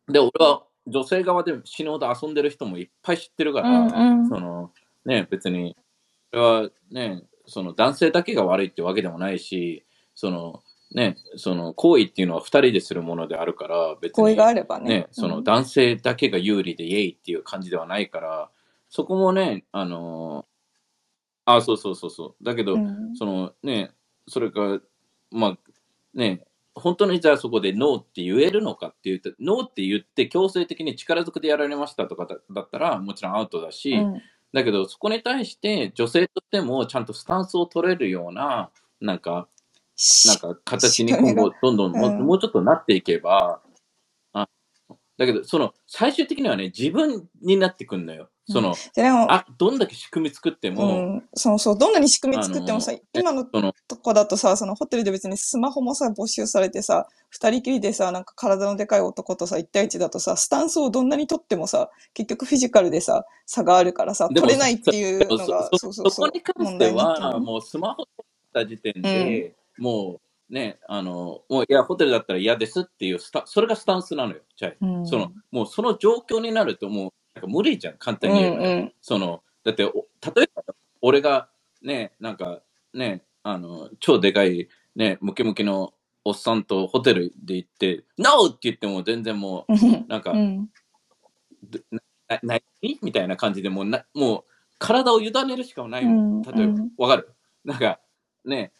[0.08, 4.30] で、俺は女性側で死ぬほど遊んでる人もいっぱい知ってるから、うんうん。
[4.30, 4.72] その、
[5.06, 5.76] ね、別に、
[6.32, 9.86] それはね、その男性だけが悪いってわけでもないし、
[10.16, 10.62] その、
[10.94, 14.90] ね、その行為っていうのは二人でするものであるから、別に、合意があればね。
[14.90, 18.50] ね、その男性だけが有利でイエイっていう感じではないから、
[18.90, 20.46] そこもね、あの
[21.46, 22.44] あ、そうそうそうそう。
[22.44, 23.92] だけど、うんそのね、
[24.28, 24.80] それが、
[25.32, 25.58] まあ
[26.14, 26.44] ね、
[26.74, 34.22] 本当にじゃあそこでノーって言えるのかって言って、ノーって言って強制的に力ずくでやられましたとかだだったらもちろんアウトだし、うん
[34.54, 39.48] だけどそこに対して女性としてもちゃんとスタンスを取れるような、なんか、
[40.28, 42.20] なんか形に今後 どんどんも,、うん。
[42.26, 43.62] もうちょっとなっていけば、
[44.34, 44.48] あ
[45.18, 48.30] だけどその最終的にはね、自分になってくんのよ。
[48.50, 48.76] その、
[49.30, 65.90] あ、どんだけ仕組み作ってうも、ん、そうそう、どんなに仕組み作ってもさ、今のとこだとさ、そのホテルで別にスマホもさ、没収されてさ、二人きりでさ、なんか体のでかい男とさ、一対一だとさ、スタンスをどんなに取ってもさ、結局フィジカルでさ、差があるからさ、取れないっていうのそが、そそう。
[65.90, 74.78] そうそうそこに関問しては、もうスマホ取った時点で、もうね、あの、もういや、ホテルだったら嫌ですっていうスタ、それがスタンスなのよ、チャイ。
[74.82, 75.08] うん。
[75.08, 78.58] その、もうその状況になると、もう、なんか無理じゃん、簡単に言えば。
[78.58, 78.94] ね、うんうん。
[79.02, 79.92] その、だって、お
[80.36, 80.64] 例えば、
[81.02, 81.50] 俺が
[81.82, 82.62] ね、なんか、
[82.94, 85.94] ね、あの、超でかい、ね、ムキムキの
[86.24, 88.48] おっさんとホテルで行って、NO!
[88.48, 90.06] って言っても全然もう、うん。
[90.08, 90.70] なんか、うん。
[92.30, 92.62] な何
[93.02, 94.44] みたいな感じでもうなもう
[94.80, 96.42] 体を委ねるしかないうん。
[96.42, 96.92] 例えば、うん。
[96.98, 97.34] わかる？
[97.64, 98.00] なんか
[98.46, 98.72] ね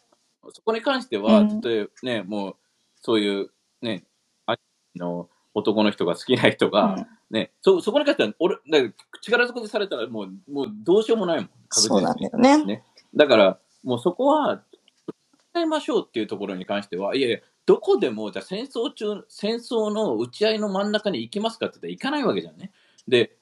[0.52, 2.56] そこに関しては、うん例えばねもう
[3.00, 3.50] そういう
[3.82, 4.04] ね
[4.46, 4.56] あ
[4.96, 8.56] の男の人が好きな人が、ねそそこに関しては俺
[9.22, 12.64] 力ずくでされたらもうもうどうしようもないもん確そうなん実にだよね。
[12.64, 12.84] ね
[13.14, 14.62] だからもうそこは
[15.52, 22.72] 使いましょうっていうところに関してはいやいやどこでもじゃあ戦争中戦争の打ち合いの真ん中に行きますかって言ったら行かないわけじゃんね。
[23.06, 23.37] で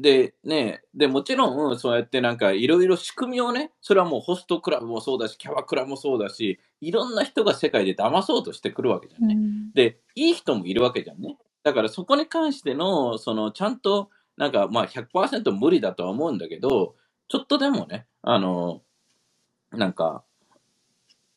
[0.00, 9.34] でねでもちろんそうやってなんかいろいろ仕組みをねそれはもうホストクラブもそうだしキャバクラもそうだしいろんな人が世界で騙そうとしてくるわけじゃんね。
[9.34, 11.38] うんでいい人もいるわけじゃんね。
[11.62, 16.96] だからそこに関してのそのちゃんとなんかまあ100%無理だとは思うんだけど、
[17.28, 18.82] ちょっとでもね、あの、
[19.70, 20.24] なんか、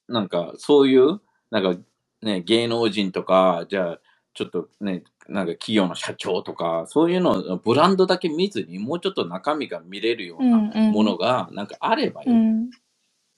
[0.07, 1.21] なんかそういう、
[1.51, 1.79] なんか
[2.21, 3.99] ね、芸能人とか、じゃあ、
[4.33, 10.57] ちょっとね、なんか企業の社長とか、そういうの、ブランドだけ見ずに、もうちょっと中身が見れるような
[10.91, 12.29] ものが、なんかあればいい。
[12.29, 12.69] うん。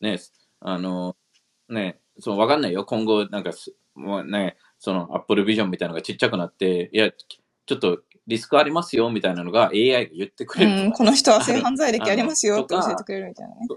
[0.02, 0.20] ね、
[0.62, 1.16] あの、
[1.70, 2.86] ね、そのわかんないよ。
[2.86, 13.68] 今後、なんかす、もうね、その Apple Vision みたいなのがちっちゃくなって、いや、ちょっとリスクありますよみたいなのが AI が言ってくれるうん、この人は性犯罪歴ありますよって教えてくれるみたいなね。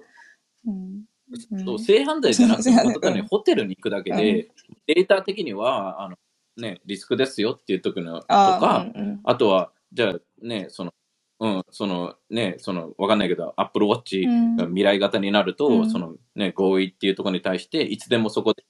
[1.64, 4.48] そう性犯罪じゃなくて、本ホテルに行くだけで、
[4.86, 6.16] データ的には、あの、
[6.58, 9.20] ね、リスクですよっていうとこのとあか、あ、うんうん。
[9.24, 10.92] あとは、じゃあね、その、
[11.40, 14.56] うん、そのね、その、わかんないけど、Apple Watch うん。
[14.56, 15.90] が未来型になると、うん。
[15.90, 18.64] そのね、合意っていうところに対して、いつでもそこで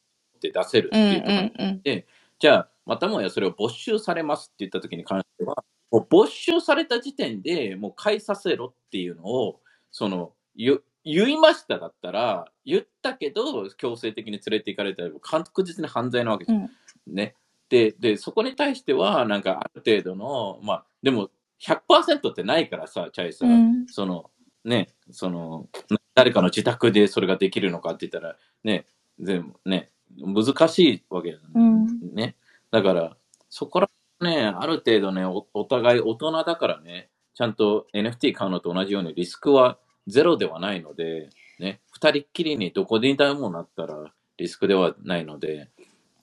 [0.50, 2.04] 出せるってうんいうところにうん
[2.38, 9.60] じゃあ、またもやそれを没収されますって言ったときに関しては、もう没収された時点でもう返させろっていうのを、
[9.90, 16.58] その、言言いましただったら、言ったけど強制的に連れて行かれたら確実に犯罪なわけじゃん。
[16.58, 17.14] うん。
[17.14, 17.34] ね。
[17.68, 21.30] で、で、そこに対しては、なんかある程度の、まあ、でも
[21.60, 23.86] 100%ってないからさ、チャイさ、うん。
[23.88, 24.30] その、
[24.64, 25.68] ね、その、
[26.14, 28.86] 誰かの自宅でそれができるのかって言ったら、ね、
[29.20, 31.44] 全部ね、難しいわけだ、ね。
[31.54, 32.14] うん。
[32.14, 32.36] ね。
[32.70, 33.16] だから、
[33.50, 33.90] そこら
[34.20, 41.30] ね、ある程度ねお、お互い大人だからね、ちゃんと NFT 買うのと同じようにリスクはゼロではないので、
[41.60, 45.68] ね、二人っきりにどこででもなったらリスクではないので、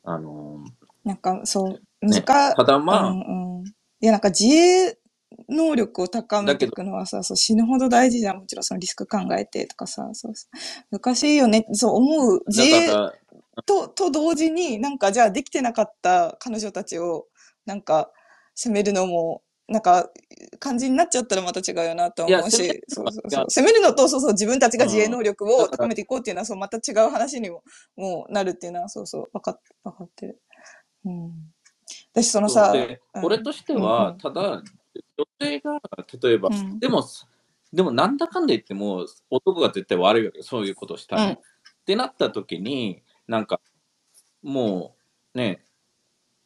[0.03, 0.59] あの
[1.05, 3.71] なんかそう、ね難ただまあ、うんうん、い
[4.01, 4.97] やなんか自衛
[5.49, 8.37] 能力を高めていくのはさ、そう死ぬほど大事じゃん。
[8.37, 10.47] もちろんそのリスク考えてとかさ、そうそ
[10.91, 11.65] う難しいよね。
[11.73, 12.43] そう思う。
[12.47, 12.87] 自だ衛
[13.65, 17.25] と、と同時になんかじゃあできてなかった彼女たちを
[17.65, 18.11] なんか
[18.53, 20.09] 責めるのも、なんか
[20.59, 27.63] 感じになっちゃったらまた違うよなと思うしる、そうそうそういや責めるのと、そうそう、自分たちが自衛能力を高めていこうっていうのは、そう、また違う話にも、
[27.95, 30.39] もうなるっていうのは、そうそう、わかっ、わかってる。
[31.05, 31.33] うん。
[32.13, 33.25] 私そのさ、でうん。
[33.25, 34.63] 俺としては、んただ、
[35.17, 35.79] 女性が、
[36.21, 36.79] 例えば、うん。
[36.79, 37.03] でも、
[37.73, 40.43] でもなんだかんだ言っても、男が絶対悪いわけよ。
[40.43, 41.25] そういうことをしたら。
[41.25, 41.31] うん。
[41.33, 41.37] っ
[41.85, 43.61] てなった時に、なんか、
[44.41, 44.95] も
[45.33, 45.63] う、ね、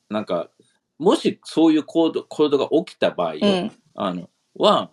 [0.10, 0.50] なんか、
[0.98, 3.36] もしそういう行動行動が起きた場合
[3.96, 4.92] あの、は、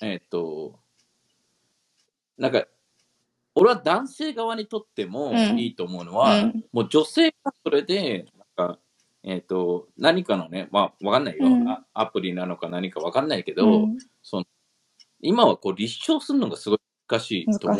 [0.00, 0.78] えっ、と、
[2.36, 2.66] なんか、
[3.60, 5.58] 俺は男性側にとってもうん。
[5.58, 6.64] いいと思うのは、うん。
[6.72, 8.26] もう女性がそれで、
[8.56, 8.78] なんか、
[9.24, 11.68] えっ、と、何かのね、まあ、わかんないよ、うん。
[11.68, 11.84] あ。
[11.92, 13.98] アプリなのか何かわかんないけど、うん。
[14.22, 14.44] その
[15.20, 16.78] 今はこう立証するのがすごい
[17.08, 17.78] 難しいと思う。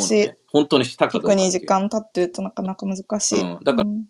[0.49, 3.41] 本当にしたかどうか特に時間経ってるとなかなか難しい。
[3.41, 3.61] うん。
[3.63, 4.05] だからうん。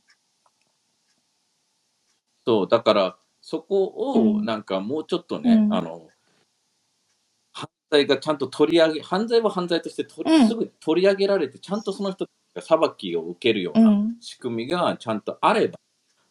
[2.46, 4.44] そう、だから、そこを、うん。
[4.44, 5.74] なんかもうちょっとね、うん。
[5.74, 6.08] あの、犯
[7.90, 13.82] 罪がちゃんと取り上げ、犯罪は犯罪として取り、うんすぐ取り上げられて、ちゃんとその人が裁きを受けるようう。
[13.82, 15.78] なん仕組みがちゃんとあれば、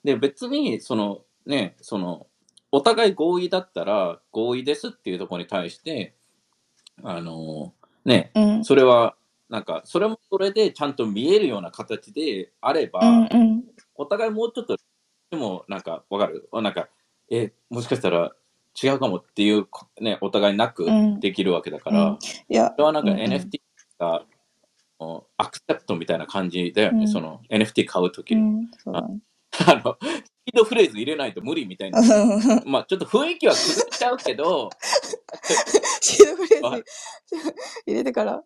[0.03, 2.27] で、別に、その、ね、その、
[2.71, 6.13] お互い合意だったら、合意ですっていうところに対して、
[7.03, 7.73] あの、
[8.05, 8.65] ね、うん。
[8.65, 9.15] それは、
[9.49, 13.63] なんか、それもそれでちゃんと見えるような形であれば、うんうん。
[13.95, 14.77] お互いもうちょっと、
[15.31, 16.49] でもなんかわかる？
[16.53, 16.89] なんか、
[17.29, 18.33] え、もしかしたら
[18.81, 19.67] 違うかもっていう、
[19.99, 21.19] ね、お互いなくうん。
[21.19, 22.19] できるわけだから、うん。
[22.49, 23.59] いやそ、れはなんか NFT
[23.97, 24.23] が、
[24.99, 27.07] おアクセプトみたいな感じだよね、うん。
[27.07, 29.19] その NFT 買うときに、うん、そうだね。
[29.65, 32.01] あの、スピードフレーズ入れないと無理みたいな。
[32.65, 34.69] まあちょっと雰囲気は崩しちゃうけど、
[36.01, 36.83] シードフレーあズ
[37.85, 38.43] 入れてから、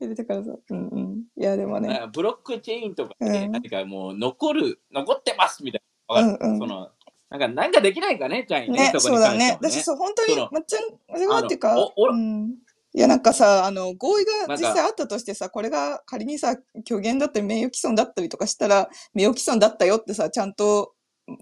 [0.00, 0.52] 入れてからさ。
[0.70, 1.24] うんうん。
[1.36, 2.02] いや、でもね。
[2.12, 3.52] ブロックチェーンとかで、うん。
[3.52, 6.14] 何かもう残る、残ってますみたいな。
[6.14, 6.58] わかる、うんうん。
[6.58, 6.90] その
[7.38, 9.58] なんか、なんかできないかね、ちゃんにね、ね、そうだね。
[9.60, 12.54] 私、そう、本当にまっちゃん、あれはっていうかうん。
[12.94, 16.56] いや、なんかさ、あの、合意が実際あったとしてさ、これが仮にさ、
[16.86, 20.94] 虚言だったり名誉毀損だったりとかしたら、名誉毀損だったよってさ、ちゃんと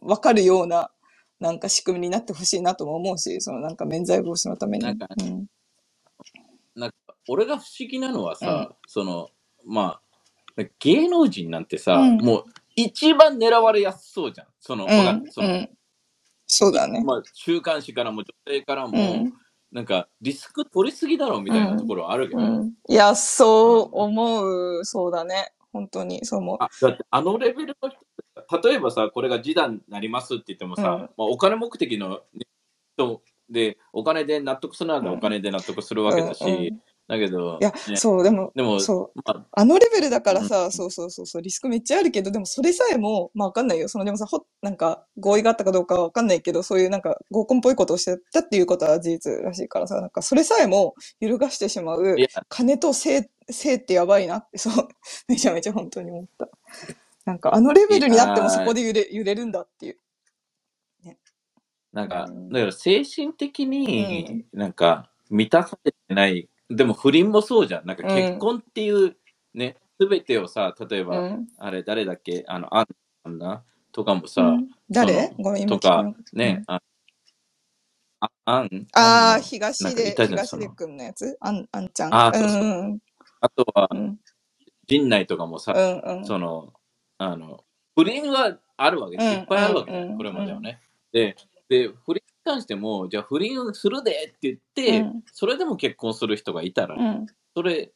[0.02, 0.90] わかるような、
[1.38, 4.84] なんか仕組みになってほしいなとも思うし、そのなんか免罪防止のために。
[4.84, 5.46] なんかうん。
[6.74, 6.96] なんか
[7.28, 9.30] 俺が不思議なのはさ、その
[9.64, 10.00] ま
[10.58, 12.44] あ芸能人なんてさ、うんもう
[12.76, 15.24] 一番狙われやすそうじゃんその,、うん。
[15.30, 15.70] そのうん。
[16.46, 17.02] そうだね。
[17.04, 19.32] まあ、週刊誌からも女性からも、うん。
[19.72, 22.72] なんかリスク取りすぎだろうみたいなところはあるけど、うん。
[22.88, 24.84] いや、そう思う。
[24.84, 25.52] そうだね。
[25.72, 26.56] 本当に、そう思う。
[26.60, 27.98] あだってあのレベルの人
[28.68, 32.20] 例えばさこれが示談になりますって言ってもさ、うんまあ、お金目的の
[32.96, 39.18] 人でお金で納得するならお金で納得するわけだし、うんうんだけど、いや、ね、そう、でも、でも、そう。
[39.26, 40.72] まあ、あのレベルだからうさ、ん。
[40.72, 43.88] そうそうそうそう、リスクめっちゃあるけど、でもそれさえも、まあわかんないよ。
[43.88, 52.16] その、でもさ、ほ、なんか、合意があったかどうかはわかんないけど、そういうなんか、合コンっぽいことをしてたっていうことは事実らしいからさ、なんか、それさえも揺るがしてしまう
[52.48, 54.88] 金と性、性ってやばいなって、そう、
[55.28, 56.48] めちゃめちゃ本当に思った。
[57.26, 59.98] なんか、あのレベルになってもそこで揺れ、揺れるんだっていう。
[61.94, 62.48] なんか、うん。
[62.50, 67.86] だから精神的になんか満たされてない、でも不倫もそうじゃん。
[67.86, 69.16] なんか結婚っていう
[69.54, 71.48] ね、すべてをさ、例えば、うん。
[71.58, 72.44] あれ誰だっけ？
[72.48, 72.82] あの、ア
[73.28, 75.28] ンナとかもさ、うん誰？
[75.28, 76.80] そのごめん、今とか聞かなかったね、あ
[78.20, 81.36] あアンああ、アンの東でなんかい、たじゃん東出くんのやつ？
[81.40, 82.14] あん、あんちゃん。
[82.14, 82.64] あーそうそうう
[82.94, 82.98] ん
[83.40, 83.88] あとは。
[84.86, 86.26] 陣内とかもさ、うんうん。
[86.26, 86.72] その、
[87.18, 87.64] あの、
[87.96, 90.78] 不倫はあるわけ、うんいっぱいあるわけね、うんこれまではね。
[91.12, 91.36] で、
[91.70, 97.26] で、不倫に関しても、じゃあ不倫するでって言って、うんそれでも結婚する人がいたら、うん。
[97.54, 97.92] それ、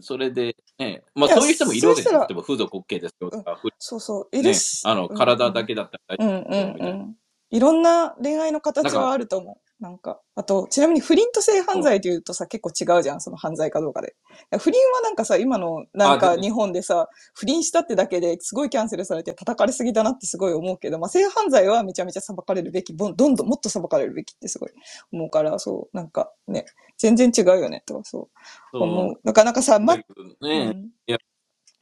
[0.00, 2.18] それで、ね、まあいやそういう人もいるわけですよ。
[2.20, 4.36] そうしたら例えば風俗 OK ですよとか、不そうそう。
[4.36, 7.04] いねるし。、あの、体だけだったらうんうん大丈夫みたいな。
[7.04, 7.16] うん。
[7.50, 9.73] いろんな恋愛の形はあると思う。
[9.80, 14.14] なんか、あと、ちなみに不倫と性犯罪で言うとさ、結構違うじゃん、その犯罪かどうかで。
[14.58, 24.70] 不倫はなんかさ、今のなんか日本でさ、不倫したってだけですごいキャンセルされて叩かれすぎだなってすごい思うけど、まあ性犯罪はめちゃめちゃ裁かれるべき、どんどんどんもっと裁かれるべきってすごい
[25.12, 28.30] 思うから、そう、なんかね、全然違うよね、とはそ
[28.72, 28.78] う。
[28.78, 29.20] 思う。
[29.24, 30.06] だからなんかさ、まね、
[30.40, 30.90] うん。
[31.06, 31.18] いや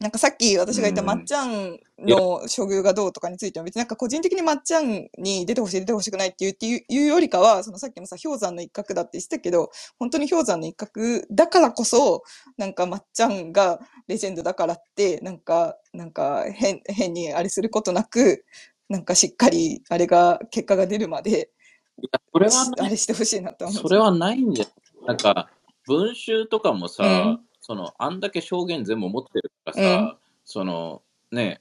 [0.03, 12.25] なんかさっき私が言ったうんまっちゃんの処遇がどうとかについては別になんか個人的にまっちゃんに出てほしい出てほしくないっていうっていうよりかは、そのさっきもさ氷山の一角だって言ってたけど、本当に氷山の一角だからこそ、
[12.57, 18.45] なんかまっちゃんがレジェンドだからって、なんか、なんか変、変にあれすることなく、
[18.89, 21.51] なんかしっかりあれが、結果が出るまで、
[21.99, 23.83] いやそれはね、あれしてほしいなと思う。
[23.83, 24.69] それはないんだよ。
[25.07, 25.49] なんか、
[25.87, 31.61] 文集とかもさ、うんその、あんだけ証言全部持ってるからさ、うんその、ね、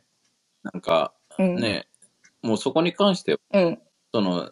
[0.63, 1.55] なんか、うん。
[1.57, 1.87] ね、
[2.41, 3.79] もうそこに関しては、うん。
[4.11, 4.51] その、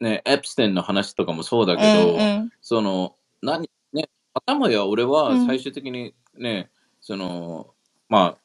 [0.00, 2.20] ね、エプステンの話とかもそうだうけど、ん。
[2.20, 2.52] うん。
[2.60, 7.72] その、何、ね、頭や俺はうん最終的にね、その、
[8.10, 8.38] まあ、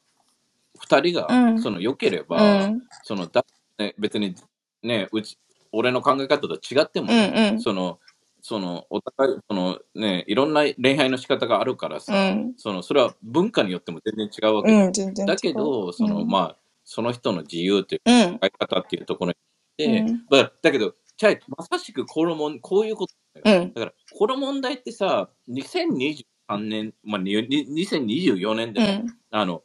[0.80, 2.80] 二人が、うんその、良けれうば、ん。
[3.02, 3.44] そのだ、
[3.78, 4.34] ね、別に、
[4.82, 5.36] ね、うち、
[5.72, 7.16] 俺の考え方と違ってもうん。
[7.18, 7.60] ね、うん。
[7.60, 8.00] その、
[8.46, 12.54] その、お互い、そのね、いろんな恋愛の仕方があるからさ、うん。
[12.58, 14.92] その、それは文化によっても全然違うわけじゃんうん。
[14.92, 15.34] 全然違う。
[15.34, 18.38] だけど、その、うんまあ、その人の自由といううん。
[18.38, 19.36] 考え方っていうところに
[19.78, 23.62] で、うんだだけど、チャイ、まさしくこのもん、こういうことだよ。
[23.62, 23.72] うん。
[23.72, 29.06] だから、この問題ってさ、2023年、まあ、にに2024年でも、うん。
[29.30, 29.62] あの、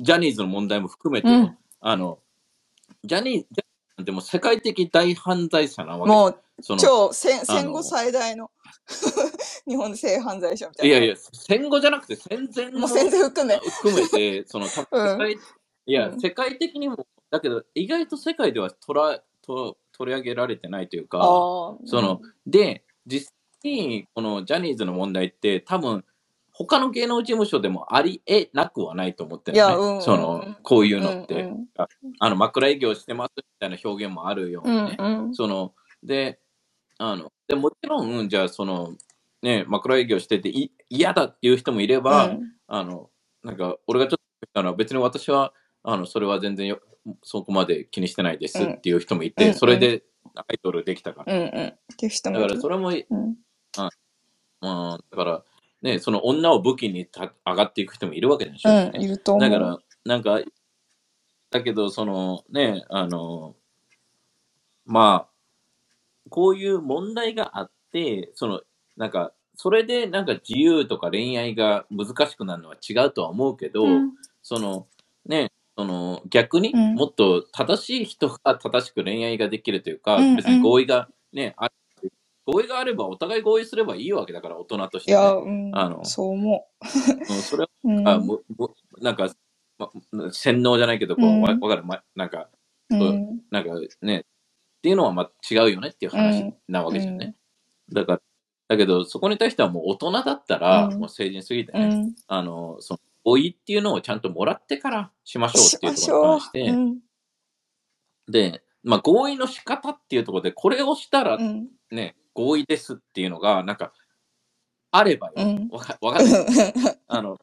[0.00, 2.18] ジャニーズの問題も含めて、うんあの、
[3.04, 3.65] ジャニーズ、ジャ
[3.98, 6.12] ニーズなんてもう世界的大犯罪者なわけ。
[6.12, 8.50] もう、その超戦戦後最大の
[9.66, 10.96] 日本性犯罪者みたいな。
[10.96, 13.56] いやいや、戦後じゃなくて戦前のもう戦前含め。
[13.58, 15.36] 含めて、 その、世界
[15.86, 21.18] いや、うん世界的にも、だけど、意外と世界では取らと取り上げられてないというか。
[21.84, 23.32] その、で、実
[23.62, 26.04] 際に、このジャニーズの問題って、多分、
[26.58, 30.00] 他の芸能事務所でもありえなくはないと思ってるいやうんうんうんね。
[30.02, 31.66] その、こういうのって、うん
[32.18, 34.96] あの、枕営業してますみたいな表現もあるよううにね。
[34.96, 35.34] んうん。
[35.34, 36.40] その、で、
[36.96, 38.94] あの、でもちろん、じゃあ、その、
[39.42, 43.10] ね、枕営業しててい嫌だっていう人もいれば、うんあの、
[43.44, 45.52] なんか、俺がちょっと言ったのは、別に私は、
[45.82, 46.80] あの、それは全然よ
[47.22, 50.04] そこまで気にしてないですっていう人もいて、うんそれで
[50.34, 51.34] アイドルできたから。
[51.34, 51.50] うんうん。
[51.50, 53.36] だからそれも、うん
[54.60, 55.44] まあ、だから、
[55.82, 59.08] ね、その女を武器にた上がっていく人もいるわけでしょ、うん、いね。
[59.08, 59.50] ると思う。
[59.50, 60.40] だから、なんか、
[61.50, 63.54] だけど、そのね、あの、
[64.84, 68.62] まあ、こういう問題があって、その、
[68.96, 74.12] なんか、それでなんか自由とか恋愛が難しくなるのは違うとは思うけど、うん
[74.42, 74.86] その、
[75.24, 81.70] ね、その逆にうんもっと正しい人が正しく恋愛ができるというか、うんうん別に合意がね、あ
[82.46, 85.18] 合意があればお互い合意すればいいわけだから、大人として、ね。
[85.18, 86.66] いや、うんあの、そう思
[87.28, 87.88] うんそれは、う。
[87.90, 88.68] うんあむむ
[89.00, 89.28] なんか、
[89.78, 89.90] ま、
[90.32, 92.48] 洗脳じゃないけど、こう、うんわわかる、ま、なんか、
[92.90, 93.70] うんなんか
[94.02, 94.22] ね、っ
[94.82, 97.34] ていうのはま違うよねっていう話なわけじゃんね。
[97.92, 98.22] だから、
[98.68, 102.14] だけど、そこに対してはもう大人だったら、うんもう成人すぎてね、うん。
[102.28, 106.52] あの、その、合意っていうのをちゃんともらってからしましょうしっていうところに関し。
[106.52, 106.98] て、うん
[108.28, 111.68] で、まあ、合意の仕方っていうところで、これをしたらうん。
[111.90, 113.92] ね、合意ですっていうのが、なんか、
[114.90, 115.32] あればよ。
[115.36, 115.68] うん。
[115.70, 116.44] わかわかんない。
[117.08, 117.36] あの、も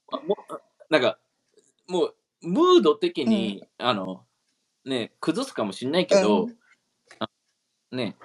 [0.49, 1.19] う、なんか、
[1.87, 4.25] もう、ムード的に、あの、
[4.85, 6.47] ね、崩すかもしんないけど、
[7.91, 8.15] ね、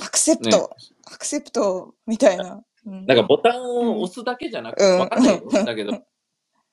[0.00, 0.52] アクセプね。
[0.52, 0.70] ト、
[1.06, 2.64] アクセプトみたいな。
[2.86, 3.06] うん。
[3.06, 4.98] なんかボタンを押すだけじゃなくて、うん。
[5.00, 5.48] わかんないよ。
[5.50, 5.92] だけど、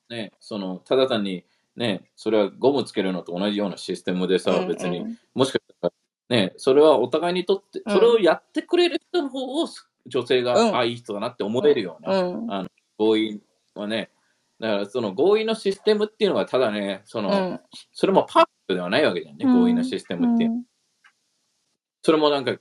[0.08, 1.44] ね、その、ただ単に、
[1.76, 4.68] ね、それはゴムつけるのと同じようなシステムでさ、うん。
[4.68, 5.04] 別に、
[5.34, 5.92] もしかしたら、
[6.30, 7.92] ね、それはお互いにとって、うん。
[7.92, 9.66] それをやってくれる人の方を
[10.06, 10.76] 女性が、うん。
[10.76, 12.70] あ、いい人だなって思えるような、うん。
[12.96, 13.42] 合意
[13.74, 14.10] はね、
[14.60, 17.60] だからその合意のシステムっていうのはただね、その、うん。
[17.92, 20.44] それもパーフェクトではないわけじゃんね、合意のシステムって。
[20.44, 20.64] いう。
[22.02, 22.52] それもなんか、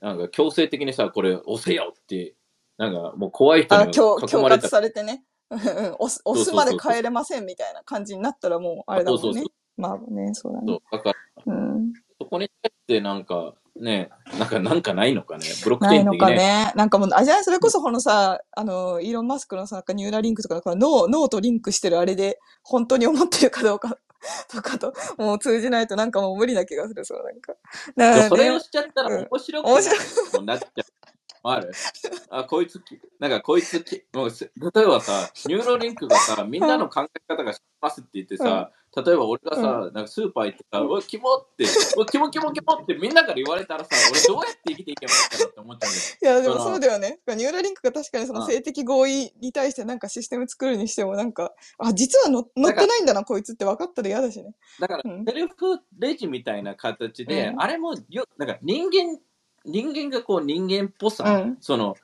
[0.00, 2.34] なんか強制的にさ、これ押せよって、
[2.78, 5.24] なんかもう怖い人あ、に強囲まれたされてね。
[5.50, 9.22] 押す押すまで帰れませんみたいな感じになったらもうあれだもんね。
[9.22, 9.50] そうそうそ。
[9.76, 10.78] まあね、そうだね。
[10.92, 11.14] だから、
[11.46, 16.36] うん、そこに対してなんかね、なんかなんかないのかね、ブロックないのチェーン的ね。
[16.36, 16.72] かね？
[16.76, 23.96] なんかもう、あ、じゃないそれこそこのさ、あの、イーロン・マスクのさ、なんかニューラリンクとかだから脳、脳とリンクしてるあれで、本当に思ってるかどうか
[24.52, 27.54] とかと、もう通じないとなんかもう無理な気がする、そうなんか。
[27.96, 31.09] だからねそれをしちゃったらうん面白く面白ななっちゃう。
[31.42, 31.72] ある？
[32.30, 41.64] あ、こいつき、なんかこいつき、もうせ例えばさ、 Neuralink がさ、みんなの考え方が知ってますって言ってさ、例えば俺がさ、なんかスーパー行ってさ、おい、キモって、
[41.96, 46.40] おい、キモキモキモってみんなから言われたらさ、俺どうやって生きていけばいいかなって思っちゃうんだよ。
[46.40, 47.20] いや、でもそうだよね。
[47.28, 48.46] Neuralink が確かにそのうん。
[48.48, 54.54] 性的合意に対してなんかシステム作るにしてもなんか、あ、実はの乗ってないんだな、こいつって分かったら嫌だしね。
[54.80, 55.54] だからうん、セルフ
[55.98, 57.60] レジみたいな形で、うん。
[57.60, 59.20] あれもよ、なんか人間、
[59.64, 61.56] 人間がこう人間っぽさ、うん。
[61.60, 61.96] その、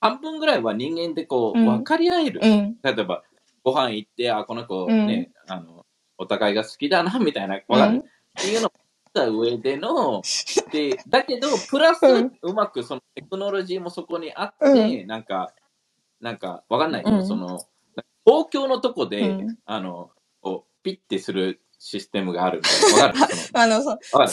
[0.00, 1.66] 半分ぐらいは人間でこう、うん。
[1.66, 2.40] 分かり合える。
[2.42, 2.76] うん。
[2.82, 3.22] 例えば、
[3.62, 5.06] ご飯行って、あ、この子うん。
[5.06, 5.86] ね、あの、
[6.18, 8.72] お互いが好きだな、みたいな、わかる、うんっていうのを
[9.14, 10.22] 言った上での、
[10.72, 15.52] で、だけど、プラス、ううんまくそのテクノロジーもそこにあって、うなんか、
[16.20, 17.26] なんか、わかんないよ、うん。
[17.26, 17.60] その、
[18.24, 19.58] 公共のとこで、うん。
[19.66, 20.10] あの、
[20.40, 22.64] こう、ピッてするシステムがあるみ
[22.94, 23.28] たいな。
[23.60, 24.28] あの、そ常、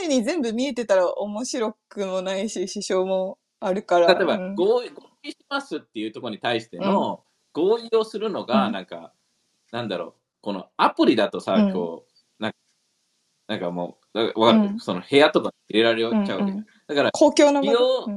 [0.00, 4.14] 常に全部見えてたら面白くもないし、支障もあるから。
[4.14, 4.54] 例えば、うん。
[4.54, 4.88] 合意
[5.32, 8.72] しますっていうところに対しての合意をするのが、うん。
[8.72, 9.12] なんか、
[9.72, 11.72] なんだろう、このアプリだとさ、うん。
[11.72, 12.56] こう、なんか
[13.48, 14.78] なんかもう、だわかる、うん。
[14.78, 16.52] その部屋とかに入れられちゃうわけ。
[16.52, 16.66] うんうん。
[16.86, 17.66] だから、公共の場で。
[17.66, 18.10] 利用う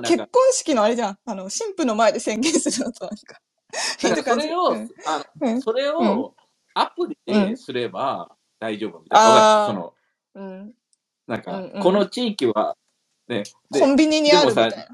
[0.00, 1.18] 結婚式のあれじゃん。
[1.26, 3.40] あの、神父の前で宣言するのとなんか。
[3.98, 4.88] それを、うん。
[5.04, 6.34] あそれうを
[6.74, 7.50] アプリうん。
[7.50, 9.66] ですれば大丈夫みたいな。
[9.66, 9.94] その、
[10.34, 10.72] うん。
[11.26, 11.82] なんか、うんうん。
[11.82, 12.76] この地域は、
[13.28, 14.88] ね、でコンビニにあるみたいな。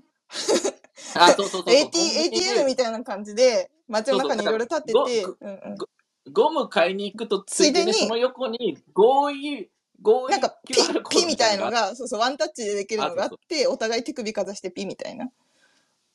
[1.16, 1.74] あ、そうそうそうそう。
[1.74, 5.76] AT コンビニで ATM みたいな感じで、街の中にいろいろ立ってて、そううんうん。
[6.32, 8.08] ゴム買いに行くとついでについでに。
[8.08, 9.68] その横に合意
[10.02, 15.30] 合意なんかピ QR コードピみたいのなが、そうそう、ワンタッチでできるのがああって、お互い手首かざしてピみたいな。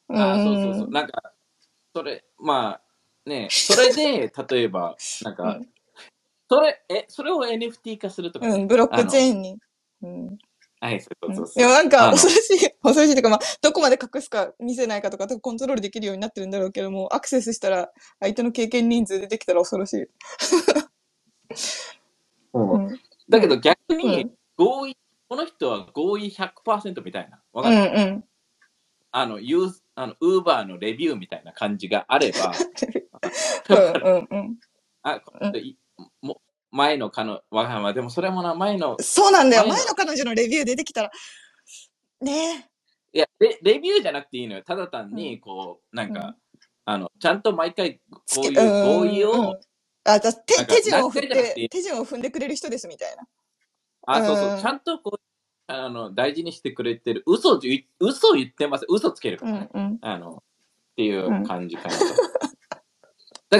[0.10, 0.86] あそうそうそう。
[0.86, 0.92] うん。
[0.92, 1.34] なんか
[1.94, 2.85] それまあ
[3.26, 5.70] ね それで例えばなんか、うん。
[6.48, 9.58] それえそれを NFT 化するとか、うん、ブロックチェーンに。
[10.04, 10.38] うん。
[10.80, 20.04] はいそうそうそうでもなんか恐ろしい、恐ろしいというか、まあ、どこまで隠すか見せないかとか、コントロールできるようになってるんだろうけども、アクセスしたら、相手の経験人数出てきたら恐ろしい。
[22.54, 22.60] う。
[22.60, 23.00] んうん。
[23.30, 24.32] だけど逆うにん。
[24.58, 24.98] 合意、
[25.28, 27.42] この人は合意100%みたいな。
[27.54, 28.24] わうかる、んうん。
[29.12, 32.52] あのユーあのウーバーのレビューみたいな感じがあれば
[33.70, 34.58] うんうんうん。
[35.04, 35.78] あこの人い
[36.22, 36.42] も
[36.72, 39.68] 前の彼女わかんないでもそれもな前のそうなんだよ。
[39.68, 41.12] 前の彼女のレビュー出てきたら、
[42.22, 42.70] ね
[43.14, 44.64] いやレ、レビューじゃなくていいのよ。
[44.64, 46.36] ただ単に、こう、なんか、
[46.84, 49.58] あの、ちゃんと毎回、こういう合意を、
[50.04, 53.26] あ、じゃあ手手順を踏んで、手順を踏んでくれる人ですみたいな。
[54.08, 55.20] あ、そうそうう、んちゃんとこう、
[55.68, 57.24] あの、大事にしてくれてる。
[57.26, 57.58] 嘘
[58.00, 58.86] 嘘言ってます。
[58.90, 59.98] 嘘つけるからね。
[60.02, 62.06] あの、っていう感じかなと。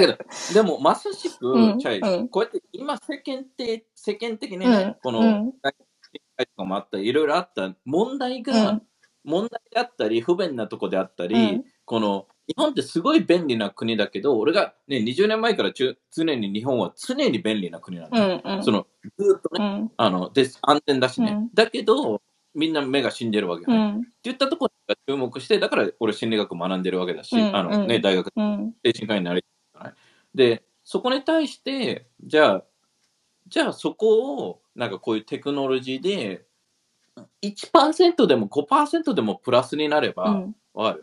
[0.00, 0.18] けど、
[0.54, 5.52] でも、まさしく、うんチャイうんこうやって今世間って、世間的にね、うんこの、うん。
[5.52, 8.82] とかもあったり、いろいろあった問題が、うん。
[9.24, 11.64] 問題であったり、不便なとこであったり、うん。
[11.84, 15.94] この日本ってすごい便利な国だけど、俺が、ね、20年前から常
[16.36, 18.64] に日本は常に便利な国なんうん。
[18.64, 18.86] その
[19.18, 19.92] ずっとね、うん。
[19.96, 21.50] あのです安全だしね、うん。
[21.54, 22.20] だけど、
[22.54, 23.64] みんな目が死んでるわけ。
[23.64, 24.02] ってうん。
[24.22, 28.02] 言ったところに注目して、だから俺心理学学んでるわけだし、うんあのね、うん。
[28.02, 28.74] 大学うん。
[28.84, 29.44] 精神科医になり
[29.76, 29.82] たい。
[29.82, 29.96] からね
[30.34, 32.64] で、そこに対して、じゃあ、
[33.48, 36.44] じゃあそこを、なんかこういうテクノロジーで、
[37.42, 40.56] 1%でも5%でもプラスになれば、うん。
[40.74, 41.02] わかる。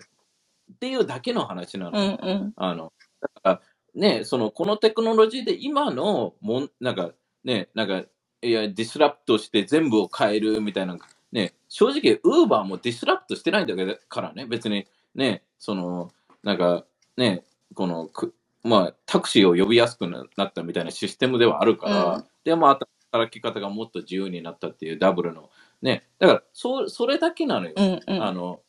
[0.74, 2.00] っていうだけの話なの。
[2.00, 2.54] うんうん。
[2.56, 3.62] あの、だから、
[3.96, 7.12] ね、その、このテクノロジーで今のもん、なんか、
[7.44, 8.04] ね、なんか、
[8.42, 10.98] いや、 disrupt して全部を変えるみたいな、
[11.32, 14.86] ね、正直、 Uber も disrupt してないんだけどからね、別に、
[15.16, 16.12] ね、その、
[16.44, 16.86] なんか、
[17.18, 17.44] ね、
[17.74, 18.34] この、く
[18.64, 22.80] まあ、タクシーを呼びやすくななったみたいなシステムではあるから、うんで、まあ、
[23.12, 25.50] 働き方がもっと自由になったっていうダブルの、
[25.82, 27.74] ね、だから、そそれだけなのよ。
[27.78, 28.60] うんうんあの、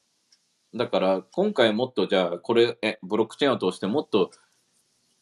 [0.74, 4.32] だから今回もっとじゃあこれえブロックチェーンを通してもっと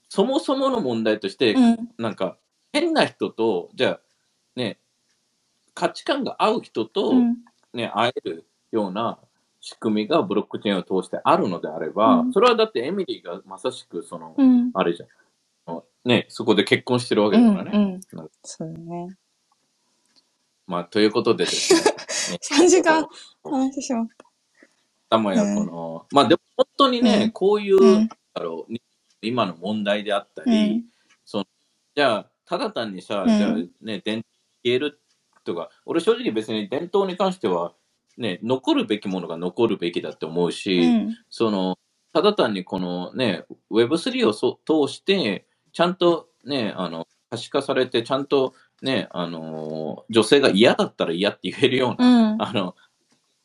[0.08, 1.88] そもそもの問題として、うん。
[1.98, 2.36] なんか
[2.72, 4.00] 変な人とじゃあ
[4.56, 4.78] ね
[5.74, 7.36] 価値観が合う人と、うん。
[7.74, 9.18] ね、会えるような
[9.64, 14.70] 仕組みがブロックチェーンを通してあるのであれば、うんそれはだってエミリーがまさしくその、うん。
[14.74, 15.08] あれじゃん。
[16.04, 17.56] ね、そこで結婚してるわけうん。
[17.56, 17.78] だからね。
[17.78, 18.32] うんなんか。
[18.42, 19.16] そうだね。
[20.66, 21.80] まあ、ということでですね。
[22.32, 23.06] ね3時間
[23.44, 24.26] 話してしまった。
[25.10, 28.74] たまやこの、まあでも本当にね、うんこういう、うんだろう
[29.20, 30.84] 今の問題であったうり、ん。
[31.24, 31.46] その
[31.94, 34.24] じゃあ、ただ単にさ、うんじゃあね、伝統
[34.64, 35.00] 消える
[35.44, 37.74] とか、俺正直別に伝統に関しては、
[38.18, 41.18] ね、残るべきものが残るべきだって思うし、うん。
[41.30, 41.78] その、
[42.12, 52.42] ただ単にこのね、Web3 をそ通して、ちゃんとね、あの、可視化されて、ちゃんとね、あの、女性が嫌だったら嫌って言えるような、うん。
[52.42, 52.74] あの、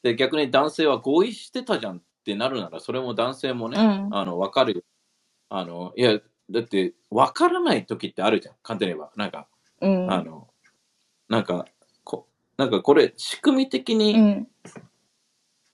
[0.04, 4.16] で、逆に男性は合意してたじゃんってなるなら、それも男性もね、うん。
[4.16, 4.82] あの、わかるよ。
[5.50, 6.20] あの、いや、
[6.50, 9.12] だって、わからない時ってあるじゃん、簡単に言えば。
[9.16, 9.48] なんか、
[9.82, 10.12] うん。
[10.12, 10.48] あの、
[11.30, 11.77] なんか、こ
[12.58, 14.48] なんかこれ、仕組み的うにん。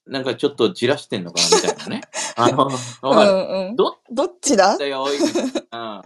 [0.05, 2.01] なんかちょっとじらしてんのかなみたいなね。
[2.35, 3.69] あの、うん。
[3.69, 3.75] うん。
[3.77, 4.77] どどっちだ？
[4.77, 5.17] だよ、おい
[5.71, 6.03] あ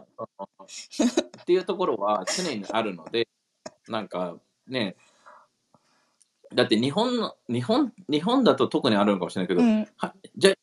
[1.42, 3.28] っていうところは常にあるので、
[3.88, 4.38] なんか
[4.68, 4.96] ね、
[6.54, 9.88] だって日本の、日本、日本だと特にあるのかもしれないけど、うん。
[9.98, 10.54] はじゃあ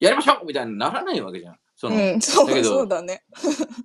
[0.00, 1.58] やりましょうみたいにならないわけじゃん。
[1.76, 2.20] その、うん。
[2.20, 3.24] そう、だけどそうだね。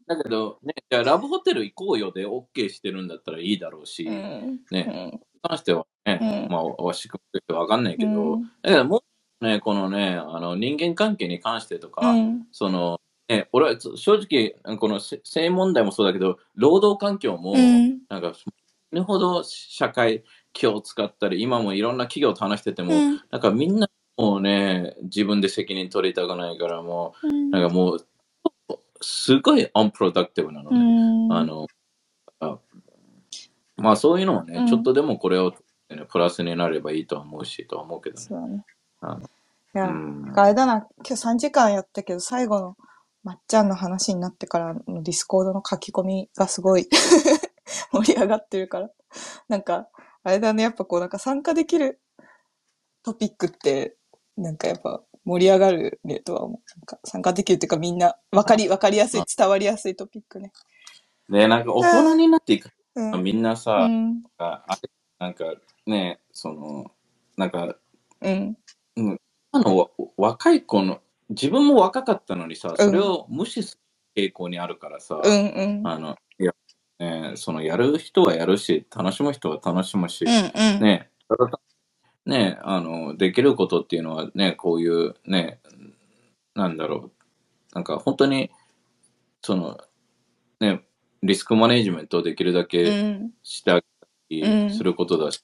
[0.08, 4.60] だけど、ね、じゃあラブホテル行こうよで OK してるんだったらいいだろうし、うにん。
[4.72, 9.02] ね関してはね、うんまあ、わしくわかんないけど、うんだけどもう
[9.42, 12.48] ね、このね、あの人間関係に関してとか、うん。
[12.52, 13.00] その、
[13.30, 18.00] ね、俺はつ正直、このせ性問題もそうだけど、労働環境も、うん。
[18.10, 18.46] なんか、死
[18.92, 23.22] ぬほど社会気を使ったり、今もいろんな企業と話してても、うん。
[23.32, 27.50] なんかみんなもうね、自分で責任取りたくないから、もう、うん。
[27.50, 28.06] なんかもう、
[29.00, 31.28] すごいアンプロダクティブなのうね。
[31.28, 31.34] ん。
[31.34, 31.79] あの、あ
[33.80, 35.54] まあそういうのはね、うんちょっとでもこれを、
[35.90, 38.22] ね、プラスになればいいとは思うし、とは思うけどね。
[38.22, 38.66] そうだね。
[39.02, 39.20] あ
[39.76, 42.78] いや、うんあれだな、今日3時間やったけど、最後の
[43.24, 46.88] まっちゃんの話になってからの Discord の書き込みがすごい
[47.92, 48.90] 盛り上がってるから。
[49.48, 49.88] なんか、
[50.24, 52.00] あれだね、やっぱこうなんか参加できる
[53.04, 53.96] トピックって、
[54.38, 56.78] なんかやっぱ盛り上がるねとは思う。
[56.78, 60.52] なんか参加できるっていうかみんなわかり、わかりやすい、伝わりやすいトピックね。
[61.30, 63.12] で、なんか大人になっていくうん。
[63.12, 64.24] と、みんなさ、うん。
[64.38, 64.90] ああれ
[65.20, 65.46] なんか
[65.86, 66.92] ね、その、
[67.38, 67.76] なんか、
[68.22, 68.58] うん。
[69.52, 73.80] あのわ若い子の、自分も若かったのにさ、うんそれを無視す
[74.16, 75.88] る傾向にあるからさ、うんうん。
[75.88, 76.54] あの、いや、
[77.00, 80.82] ね、そのやる人はやるし、楽しむ人は楽しむし、うんうん。
[80.82, 81.60] ね、ただ
[82.26, 85.60] ね、あの、できることっていうのはね、こういうね、
[86.54, 87.12] なんだろう、
[87.74, 88.52] なんか本当に、
[89.42, 89.78] その、
[90.60, 90.84] ね、
[91.24, 93.32] リスクマネジメントをできるだうけん。
[93.44, 93.88] してあげた
[94.32, 94.68] うん。
[94.68, 95.44] りすることだし、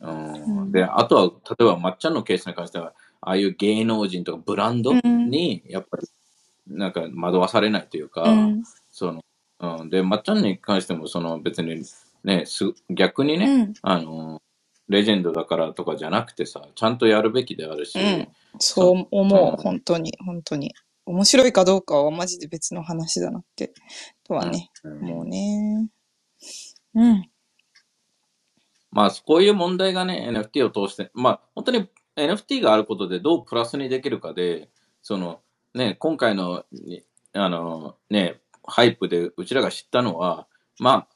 [0.00, 0.62] うん。
[0.62, 0.72] うん。
[0.72, 5.30] で、あとは、例えば、まっちゃんのケースに関しては、ああいう芸能人とかブランドうん。
[5.30, 6.08] に、やっぱり、
[6.68, 8.62] なんか惑わされないというか、うん。
[8.90, 9.24] その、
[9.80, 11.82] うん、で、まっちゃんに関しても、その別に、
[12.24, 13.72] ね、す逆にね、うん。
[13.82, 14.42] あの、
[14.88, 18.28] レジェンドだからとかじゃなくてさ、ちゃんとやるべきであるし、うん。
[18.58, 19.56] そう思う、うん。
[19.56, 20.74] 本当に、本当に。
[21.06, 23.72] 面白いかどうかはマジで別の話だなって、
[24.26, 25.88] とはね、うんもうね。
[26.94, 27.30] うん。
[28.90, 34.70] まあ、こういう問題がね、NFT を通して、まあ、本当に NFT があることでどうプラスにできるかで、
[35.02, 35.40] その、
[35.74, 37.02] ね、今回の、に
[37.34, 40.46] あの、ね、ハイプでうちらが知ったのは、
[40.78, 41.06] ま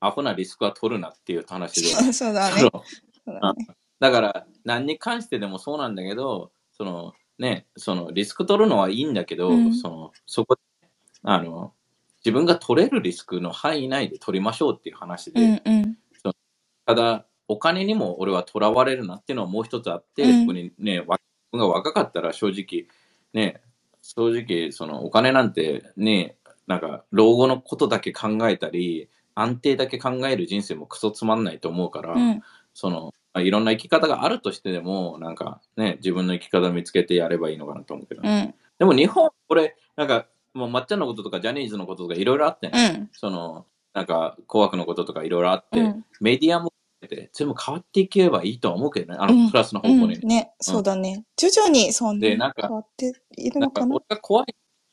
[0.00, 2.60] あ、アホなリスクは取るなっていう話で、そうだね。
[2.60, 2.70] その
[3.24, 3.66] そうだね。
[4.00, 10.60] だから、何に関してでもそうなんだけど、その、ね、その、リスク取るのはいいんだけど、うんその、そこで、
[11.22, 11.72] あの、
[12.24, 15.96] 自分が取れるリスクの範囲内で取りましょうっていう話で、うんうん。
[16.86, 21.22] ただ、お金にも俺はとらわれるなっていうのはもう一つあって、うん特にね、わ自
[21.52, 22.86] 分が若かったら正直、
[23.34, 23.60] ね、
[24.00, 26.36] 正直、そのお金なんてね、
[26.66, 32.42] なんか老後のことだけ考えたり、安定だけ考える人生もクソつまんないと思うから、うん。
[32.72, 38.54] その、まあいろんな生き方があるとしてでも、なんかね、自分の生き方見つけてやればいいのかなと思うけど、うん。
[38.78, 43.10] でも日本、これ、なんか、もう抹茶のこととかジャニーズのこととかいろいろあってね、うん。
[43.12, 46.72] その、なんか、紅白のこととかいろいろあって、うんメディアも
[47.32, 50.18] 全部変わっていけばいいとは思うけどね、あうんのプラスの方う向に。
[50.18, 50.26] ん。
[50.26, 51.24] ね、そうだね。
[51.36, 53.66] 徐々にそんなでなんか変わっているな？
[53.66, 54.46] んかのかな俺が怖い、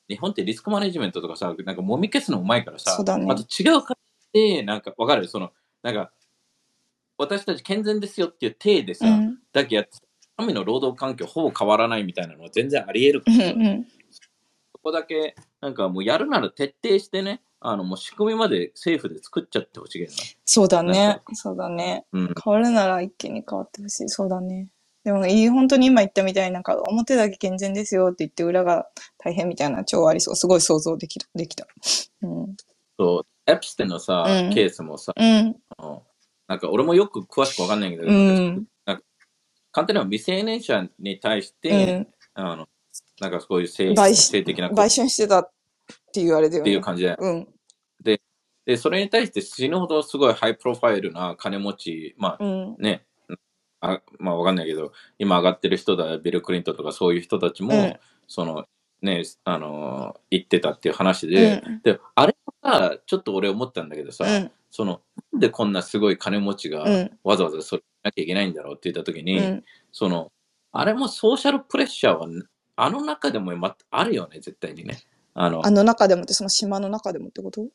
[0.09, 3.97] 日本ってリスクマネジメントとかさ、なんかもみ消すのうまいからさ、そうだねまた違う形
[4.33, 5.27] で、なんかわかる？
[5.27, 5.51] その、
[5.83, 6.11] なんか、
[7.17, 9.38] 私たち健全ですよっていう体でさ、うん。
[9.53, 9.91] だけやって
[10.39, 13.85] 民の労働環境ほぼ変わらないみたいなのは全然あり得るうんから、うん。
[13.85, 14.00] そ
[14.81, 20.17] こだけ、なんかもうやるなら徹底してね、あのもう仕組みまで政府で作っちゃってほしいけどな。
[20.45, 21.21] そうだね。
[21.33, 22.05] そうだね。
[22.11, 22.35] うん。
[22.43, 24.09] 変わるなら一気に変わってほしい。
[24.09, 24.67] そうだね。
[25.03, 28.87] でも、いい、本当に今言ったみたいになんか、表だけ健全ですよって言って、裏が
[29.17, 30.35] 大変みたいな超ありそう。
[30.35, 31.65] すごい想像できる、できた。
[32.21, 32.55] うん。
[32.99, 35.55] そう、エプステンのさ、うんケースもさ、うん。
[36.47, 39.03] なんか俺もよく詳しくわかんないけど、うんなんか
[39.71, 42.07] 簡単には未成年者に対しうて、ん。
[42.33, 42.67] あの
[43.22, 45.52] なんかそういう性売性的な売春してたっ
[46.11, 46.69] ていうあれだよね。
[46.69, 47.48] っていう感じで、うん。
[48.65, 52.76] で、それに対して死ぬほどすごい high profile な金持ち、まあうん。
[52.80, 53.06] ね、
[53.80, 58.65] あまあわかんないけど、今上がってる人だ、ビル・クリントンとかそういう人たちも、うんその、
[59.02, 64.52] ね、あの言ってたっていう話で、うんで、あれはちょっと俺思ったんだけどさ、うん。
[64.69, 65.02] その、
[65.34, 69.64] なんでこんなすごい金持ちがうんわざわざそれしなきゃいけないんだろうって言ったときに、うん。
[69.91, 70.31] その、
[70.72, 72.27] あれもソーシャルプレッシャーは、
[72.76, 74.99] あの中でもまあるよね、絶対にね。
[75.34, 77.68] あの、あの中でもって、その島の中でもってこと？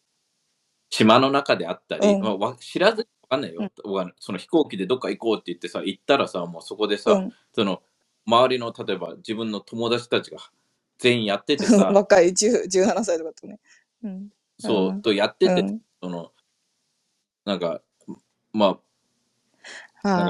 [0.90, 7.32] 島の中であったり、うんまあわ知らずにわかんないよ、わかんその飛行機でどっか行こうって言ってさ、行ったらさ、もうそこでさ、うん。
[7.54, 7.82] その、
[8.26, 10.38] 周りの、例えば自分の友達たちが
[10.98, 13.58] 全員やっててさ、 若い10 17歳とかとね。
[14.04, 14.28] うん。
[14.58, 16.32] そうう、んとやってて、うんその、
[17.44, 17.80] なんか、
[18.52, 18.78] ま
[20.02, 20.26] あ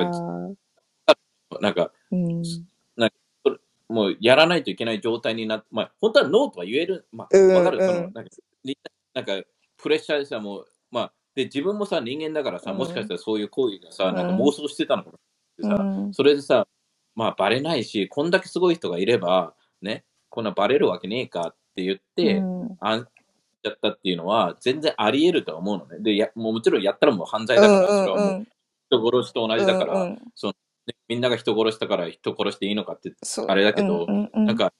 [1.06, 1.14] あ、
[1.60, 1.92] なんか、あ。
[2.12, 2.42] うん。
[3.88, 8.22] もうやらないといけない状態になって、まあ、本当はノーとは言える、まあ、うんわかる、うんその、なんか、
[8.64, 8.78] み
[9.14, 9.32] なんか
[9.76, 12.78] プレッシャーでさ、もう、まあ、で、自分もさ、人間だからさ、うん。
[12.78, 14.14] もしかしたらそういう行為がさ、うん。
[14.14, 15.10] なんか妄想してたのか
[15.58, 16.14] なうん。
[16.14, 16.66] それでさ、
[17.14, 22.76] まあ、バレないし、こんだけすごい人がいれば、ね、こんなバレるわけねえかって言って、うん。
[22.80, 23.06] あん
[23.62, 25.98] やったっていうのは、全然あり得るとは思うのね。
[26.00, 28.46] で、やもうもちろんやったらもう犯罪だから、それはもう
[28.88, 30.14] 人殺しと同じだから、うんうん。
[30.14, 30.20] ね
[31.08, 33.12] みんなが人殺したから人殺していいのかって、
[33.46, 34.44] あれだけどうんうんうん。
[34.46, 34.72] なんか、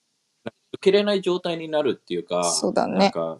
[0.72, 2.98] 受けれない状態になるっていうか、そうだね。
[2.98, 3.38] なんか、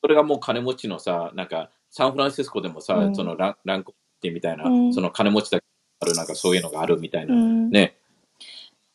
[0.00, 3.14] それがもう金持ちのさ、なんか、サンフランシスコでもさ、うん。
[3.14, 4.94] そのランランコってみたいな、うん。
[4.94, 5.66] その金持ちだけ
[6.00, 7.34] ある、なんかそういうのがあるみたいな。
[7.34, 7.70] うん。
[7.70, 7.96] ね。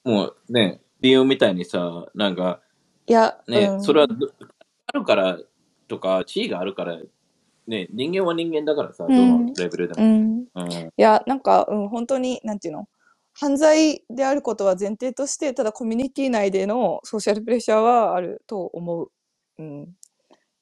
[0.04, 2.62] もうね、理由みたいにさ、なんか、
[3.08, 3.82] いや、ね、うん。
[3.82, 4.30] それはど
[4.88, 5.40] あるから
[5.88, 6.98] とか、地位があるから、
[7.68, 9.48] ね、人間は人間だからさ、どうん。
[9.48, 10.06] のレベルでも。
[10.06, 10.48] うん。
[10.56, 10.72] うん。
[10.72, 12.88] いや、なんか、うん、本当に、なんていうの？
[13.34, 19.12] 犯罪であることは前提として、ただコミュニティ内でのソーシャルプレッシャーはあると思う。
[19.60, 19.96] うん。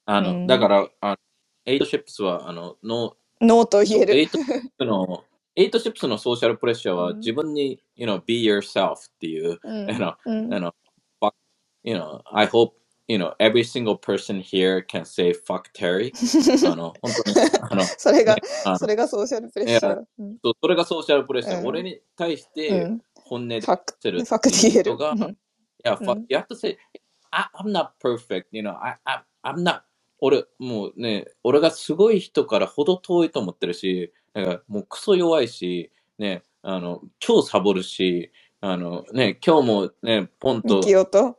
[0.05, 1.17] あの、うんだから、あの
[1.65, 4.15] エイトシップスは、あの、の、ノーと言える。
[4.15, 5.23] エイトシップスの、
[5.55, 9.87] エイトシップスの social pressure はうん自分に、you know, be yourself っていう、うん。
[9.89, 10.73] you know, うんあの、
[11.83, 12.73] you know, I hope,
[13.07, 16.11] you know, every single person here can say fuck Terry.
[16.71, 18.35] あの、本当に、あの、それが、
[18.77, 20.03] それが social pressure。
[20.19, 21.59] うんそうそれが social pressure。
[21.59, 23.01] うん俺に対しうてん。
[23.15, 24.97] 本音でファクするファクで言える。
[24.97, 25.35] が、うんい
[25.83, 26.77] や、うん fuck, you have to say,
[27.31, 29.81] I, I'm not perfect, you know, I, I, I'm not,
[30.19, 41.37] 俺、もうね、俺がすごい人からほど遠いと思ってるし、なんかもうクソ弱いし、ね、あの、超サボるし、あのね、今日もね、ポンとミ、キオと。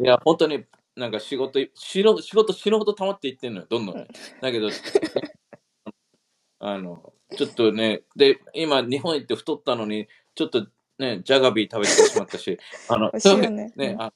[0.00, 0.64] いや、本当に
[0.96, 4.08] なんか仕事、仕事仕事死ぬほど溜まっていってんのよ、どんどん。
[4.40, 4.68] だけど、
[6.60, 10.66] あの、ちょっとね、で、今、日本行って太ったのに、ちょっと
[10.98, 12.58] ね、ジャガビー食べてしまったし、
[12.88, 14.12] あの、美味しいよねそううんあ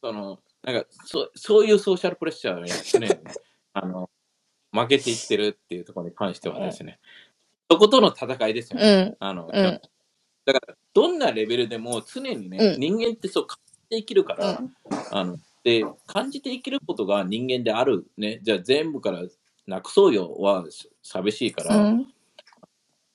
[0.00, 3.08] その、なんかそ、そういうソーシャルプレッシャーに常に、
[3.74, 4.10] あの、
[4.72, 7.00] 負けていってるっていうところに関してはですね、
[7.70, 9.16] そことの戦いですよね。
[9.20, 9.26] うん。
[9.26, 9.80] あの、うん
[10.44, 13.46] だから、どんなレベルでも常にね、うん人間ってそう
[13.84, 14.74] て生きるから、うん
[15.10, 18.06] あの、で、感じて生きることが人間である。
[18.16, 19.22] ね、じゃあ全部から
[19.66, 20.64] なくそうよは
[21.02, 22.06] 寂しいから、うん。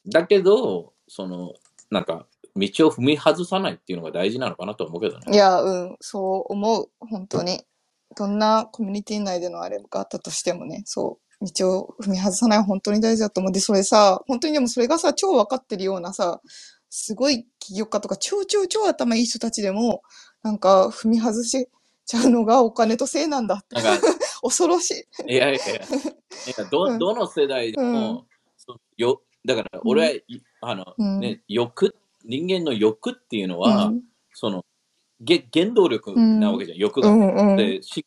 [0.08, 1.54] だけど、その、
[1.92, 2.26] なんか、
[2.56, 5.26] 道を踏み外さないっていうのが大事なのかなと思うけどね。
[5.32, 6.90] いや、うん、そう思う。
[7.00, 7.62] 本当に。
[8.16, 13.54] どんなコミュニティ内でのあれがあったとしてもね、そう、道を踏み外さない本当に大事だと思う。
[13.54, 16.42] で、それさ、本当にでもそれがさ、超分かってるようなさ、
[16.90, 20.02] すごい起業家とか、超超超頭いい人たちでも、
[20.44, 21.68] なんか踏み外し
[22.06, 23.76] ちゃうのがお金とせいなんだって。
[24.42, 24.92] 恐ろし
[25.28, 25.34] い。
[25.34, 25.60] いやいやい
[26.58, 27.00] や、どうん。
[27.00, 28.26] どの世代でも、
[28.98, 30.24] よだから俺は、い
[30.62, 31.20] あの、うん。
[31.20, 34.04] ね、欲、人間の欲っていうのは、うん。
[34.34, 34.66] その、
[35.22, 37.10] げ原動力なわけじゃん、欲うが。
[37.10, 37.58] んうん。
[37.58, 38.06] で、し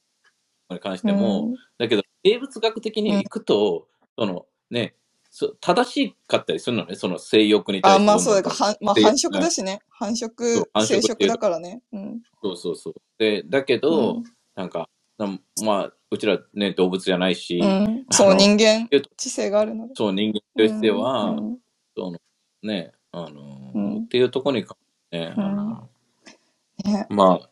[0.70, 1.54] に関しても、うん。
[1.78, 3.88] だけど、生物学的に行くと、
[4.18, 4.94] そのね、
[5.34, 8.04] そ正しかったりするのね、その性欲に対あ、して。
[8.04, 9.80] まあそうだから、はんまあで繁殖だしね。
[9.88, 11.80] 繁そ殖う、繁殖っていう生殖だからね。
[11.90, 12.20] うん。
[12.42, 12.94] そうそうそう。
[13.16, 15.26] で、だけど、うんなんか、な
[15.64, 18.04] まあ、うちらね、動物じゃないし、うん。
[18.10, 19.94] そう、あの人間えっと、知性があるので。
[19.96, 21.58] そう、人間としては、うん
[21.96, 22.18] その
[22.62, 24.76] ね、あの、うんっていうところに関
[25.10, 25.88] しね、うんあの
[26.84, 27.06] ね。
[27.08, 27.51] まあ、うん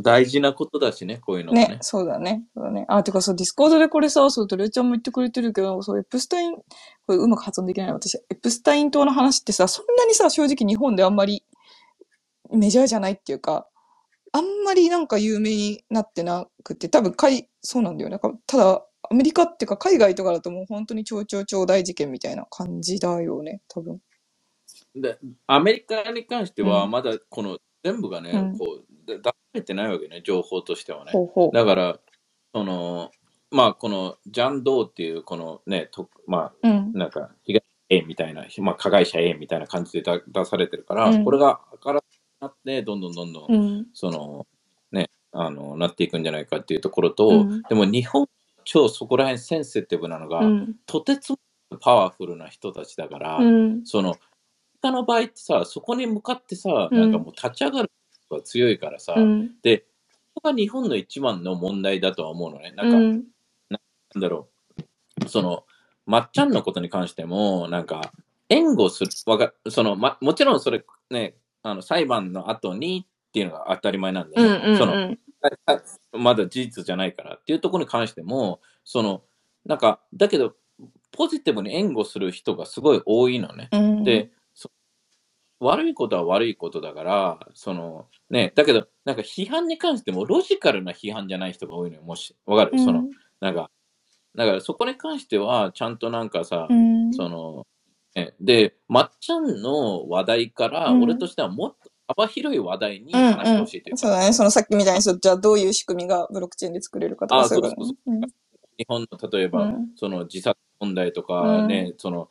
[0.00, 1.68] 大事なことだしね、こういうのがね。
[1.68, 2.44] ね、そうだね。
[2.54, 2.84] そうだね。
[2.88, 6.62] あ、てかそう、 Discord でこれさ、そう、とれちゃんも言ってくれてるけど、そう、エプスタイン、こ
[7.10, 8.16] れうまく発音できないな私。
[8.16, 11.44] エプスタイン島の話ってさ、そんなにさ、正直日本であんまり
[12.50, 13.68] メジャーじゃないっていうか、
[14.32, 18.18] あんまりなんか有名になってなくて、多分かい、そうなんだよね。
[18.46, 24.00] ただ、アメリカっていうか海外とかだともう本当に超超超大事件みたいな感じだよね、多分。
[24.94, 31.12] でアメリカに関しては、うんまだこの全部がね、うんこうだ出されてないわけね、情報としてはね。
[31.12, 31.50] ほうほう。
[31.52, 31.98] だから、
[32.54, 33.10] その、
[33.50, 36.98] まあ、このジャン・ドーっていう、このね、とまうんあ、。
[36.98, 42.04] なんか、被害者 A みたいな、まあ、加害者 A みたいな感じで出出されてるから、うんこれが明るく
[42.40, 43.86] なって、どんどんどんどん、うん。
[43.94, 44.46] その、
[44.92, 48.28] ね、あの、なっていくんじゃないかっていうところと、うんでも日本、
[48.64, 50.74] 超そこら辺センシティブなのが、うん。
[50.84, 51.38] とてつも
[51.70, 53.86] なくパワフルな人たちだから、うん。
[53.86, 54.16] その、
[54.80, 57.97] 他の場合ってさ、そこに向かってさ、うんなんかもう立ち上がる人
[58.36, 59.50] が強いからさ、うん。
[59.62, 59.78] で、
[60.34, 62.72] ここが日本の一番の問題だとは思うのね。
[62.76, 63.24] なんか、うん。
[63.70, 63.78] な
[64.18, 64.48] んだろ
[65.24, 65.64] う、その、
[66.06, 68.12] まっちゃんのことに関しても、なんか、
[68.48, 74.62] 援護する、わかその、ま、もちろんそれ、ね、あの裁判の後にっていうのが当たり前なんだよね。
[74.64, 74.72] うん。
[74.72, 74.78] うん。
[74.78, 75.16] その
[76.12, 79.22] まだ事実じゃないからっていうところに関しても、その、
[79.66, 80.54] なんか、だけど、
[81.12, 83.68] ポジティブに援護する人がすごい多いのね。
[83.72, 84.04] うん。
[84.04, 84.37] で、そ
[85.60, 93.04] 悪いことは悪いことだから、その、ね、だけど、なんか批判に関してもロジカルな批判じゃない人が多いのよ、もし、わかる、うん、その、
[93.40, 93.70] なんか、
[94.36, 97.66] だからそこに関しては、ちゃんとなんかさ、うん、その、
[98.14, 101.02] ね、で、まっちゃんの話題から、うん。
[101.02, 104.32] 俺としてはもっと幅広い話題にうん話してほしいというか、そうだね。
[104.32, 108.28] そのさっきみたいに、そうじゃあどういう仕組みがブロックチェーンで作れるかとかあそういうことそうそうね。
[108.78, 109.88] 日本の例えば、うん。
[109.96, 112.28] その自殺問題とかね、その、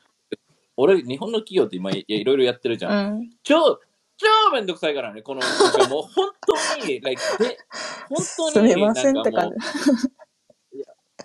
[0.78, 3.08] 俺、日本の企業って今いいろいろやってるじゃん。
[3.08, 3.20] うん。
[3.20, 3.30] うん。
[3.44, 3.80] 超、
[4.18, 6.30] 超めんどくさいからね、この、なんかもう本
[6.80, 7.58] 当に、 like で
[8.10, 9.58] 本当すに、みませんって感じう。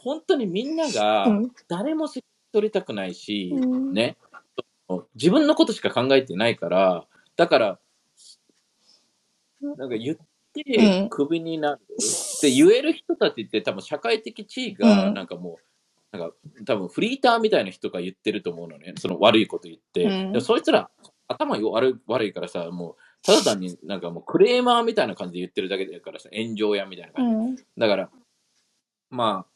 [0.00, 4.16] 本当にみんながうん誰も責任取りたくないし、うんね、
[5.14, 7.06] 自分のことしか考えてないから、
[7.36, 7.78] だから、
[9.60, 10.16] なんか言っ
[10.52, 10.62] て
[11.02, 15.71] うんクビになる、って言える人たちって多分社会的地位がうんなんかもう、
[16.12, 16.34] なんか
[16.66, 20.04] 多分フリーターみたいな人が言ってると思うのね、その悪いこと言って。
[20.04, 20.90] うんでもそいつら
[21.26, 27.62] 頭悪い悪いからさ、もうただ単になんかもうクレーマーみたいな感じで言ってるだけだからさ、炎上屋みたいな感じ。
[27.62, 27.80] うん。
[27.80, 28.10] だから、
[29.10, 29.46] ま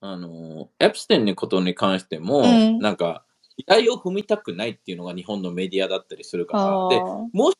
[0.00, 3.24] あ、あのエプステンのことに関しても、うんなんか、
[3.58, 7.02] 依頼を踏みたくないっていうのが日本のメディアだったりするから、で、
[7.32, 7.56] もし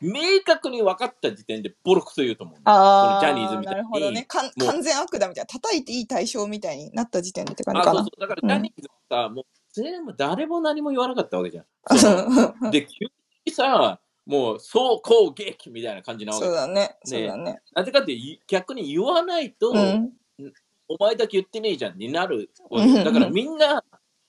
[0.00, 2.60] 明確に分かった時点でボロクソ言うと思う。
[2.64, 4.26] あジャニーズみたいになるほどね。
[4.28, 4.50] 完
[4.82, 5.46] 全悪だみたいな。
[5.46, 8.12] 叩いていい対象みたいになった時点でって感じあ、かなそうそ。
[8.16, 8.20] う。
[8.20, 12.70] だからジャニーズはさ、もう全部誰も何も言わなかったわけじゃん。
[12.70, 13.06] で、急
[13.44, 16.96] にさ、もう、総攻撃みたいな感じなわけそうだね。
[17.04, 17.60] そうだね。
[17.74, 20.12] なぜかってい逆に言わないと、うん。
[20.88, 22.50] お前だけ言ってねえじゃんになる。
[23.04, 23.84] だからみんな、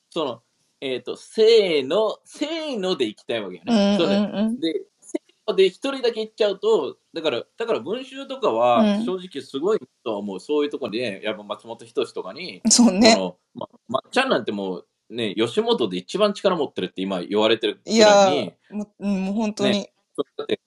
[0.10, 0.42] その、
[0.82, 3.92] えっ、と、せーの、せーので行きたいわけようんね。
[3.92, 4.60] うんそうねうん。
[4.60, 10.40] で、せーので一人だけ言っちゃうと、だから、だから文集とかはうん正直すごいとは思う。
[10.40, 13.16] そういうところで、やっぱ松本人志とかに、そうね
[13.54, 19.90] ま、まっちゃんなんてもう、ね、吉本で一番力持ってるって今言われてるくいらいに、やー、もううんもう本当に。
[20.16, 20.60] そうだって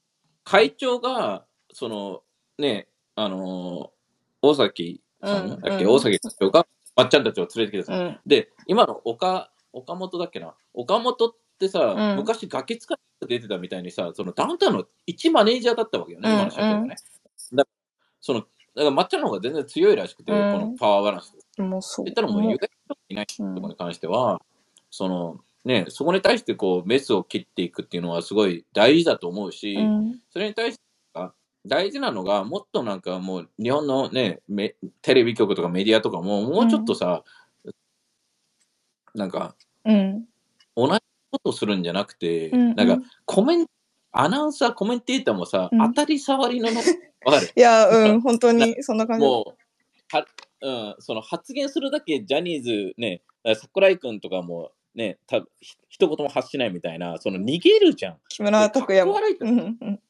[0.44, 2.22] 会長が、その、
[2.58, 3.94] ね、あのー
[4.46, 5.48] 大崎さん？
[5.48, 8.18] だっけ、うんうん大崎会長が、まっちゃんたちを連れてきてさ、うん。
[8.26, 16.96] で、今の岡、岡本だっけな、岡本ってさ、うん昔ガキ使って出てたみたいにさ、そのダウンタウンの一マネージャーだったわけよね、うん今の社長がね。
[17.52, 17.66] だ
[18.20, 21.34] その、だから抹茶の方が全然強いらしくて、うんこのパワーバランス。
[21.60, 22.04] もうそう。
[22.04, 24.40] 言ったらもう言える人いないところに関しては、
[24.90, 30.20] その、ね、そこに対してこうメスを切っていくっていうのはすごい大事だと思うし、うん。
[30.30, 30.82] それに対して
[31.14, 31.32] あ
[31.66, 37.24] 大事なのが、もっとなんかもう日本のね、メテレビ局とかメディアとかも、もうちょっとさ、
[39.14, 39.54] なんか
[39.84, 40.24] うん。
[40.76, 41.00] 同じ
[41.30, 43.66] ことするんじゃなくて、うんうんなんかコメン
[44.16, 46.80] アナウンサー、コメンテーターもさ、うん当たり障りのの、
[47.24, 49.26] わかるいや、うん、本当にそんな感じ。
[49.26, 49.56] も
[50.12, 50.24] う、は
[50.62, 53.22] うん、その発言するだけジャニーズね、
[53.56, 58.16] 桜井君とかもね、たひ一言も発しないみたいな、その逃げるじゃん。
[58.28, 59.18] 木村拓哉も。
[59.40, 60.00] うんうん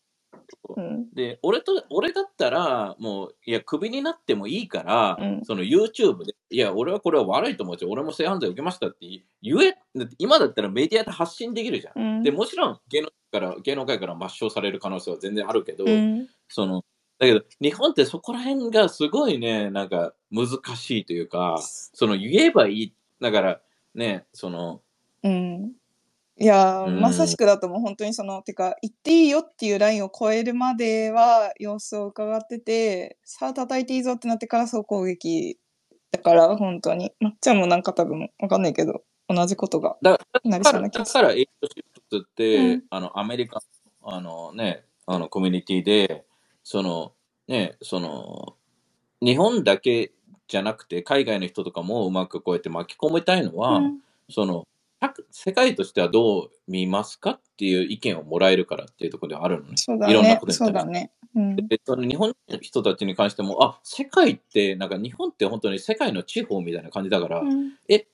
[0.77, 1.11] うん。
[1.12, 9.07] で、俺と、俺だったら、もう、いや、クビになってもいいから、うんその YouTube で、いや、俺はこれは悪いと思うし、俺も性犯罪受けましたって
[9.43, 9.77] 言え、
[10.19, 12.01] 今だったらメディアで発信できるじゃん。
[12.01, 12.23] うん。
[12.23, 16.29] で、もちろん芸能から、芸能界から抹消される可能性は全然あるけど、うん。
[16.49, 16.85] その、
[17.19, 23.61] だけど、日本ってそこら辺がすごいね、なんか難しいというか、その言えばいい、だから
[23.95, 24.83] ね、その、
[25.23, 25.73] うん。
[26.36, 27.81] いやまさしくだと思う。
[27.81, 35.59] 本当にその、てか、言っていいよっていうラインを超えるまでは様子を伺ってて、さあ叩いていいぞってなってから総攻撃
[36.11, 37.12] だから、本当に。
[37.20, 43.61] まっちゃんもなんか多分わかんないけど、同じことがだなりだから、そうな気がすだからエイトシップスって、うんあの、アメリカ、
[44.02, 46.24] あのね、あの、コミュニティで、
[46.62, 47.12] その、
[47.48, 48.56] ね、その、
[49.20, 50.12] 日本だけ
[50.48, 53.98] じゃなくて、海外の人とかもうまくこうやって巻き込みたいのは、うん
[54.31, 54.73] その、各
[55.31, 59.76] 世界としてはどう見ますかっていう意見をもらえるからっていうところであるのね。
[59.76, 60.47] そうだいろんなねこ。
[60.47, 60.55] とに。
[60.55, 61.10] そうだね。
[61.35, 61.56] うん。
[61.56, 67.72] でその日本の人たちに関しても、あ、世界って、なんか日本って本当に世界の地方みたいな感じだから、うん。
[67.89, 68.06] え、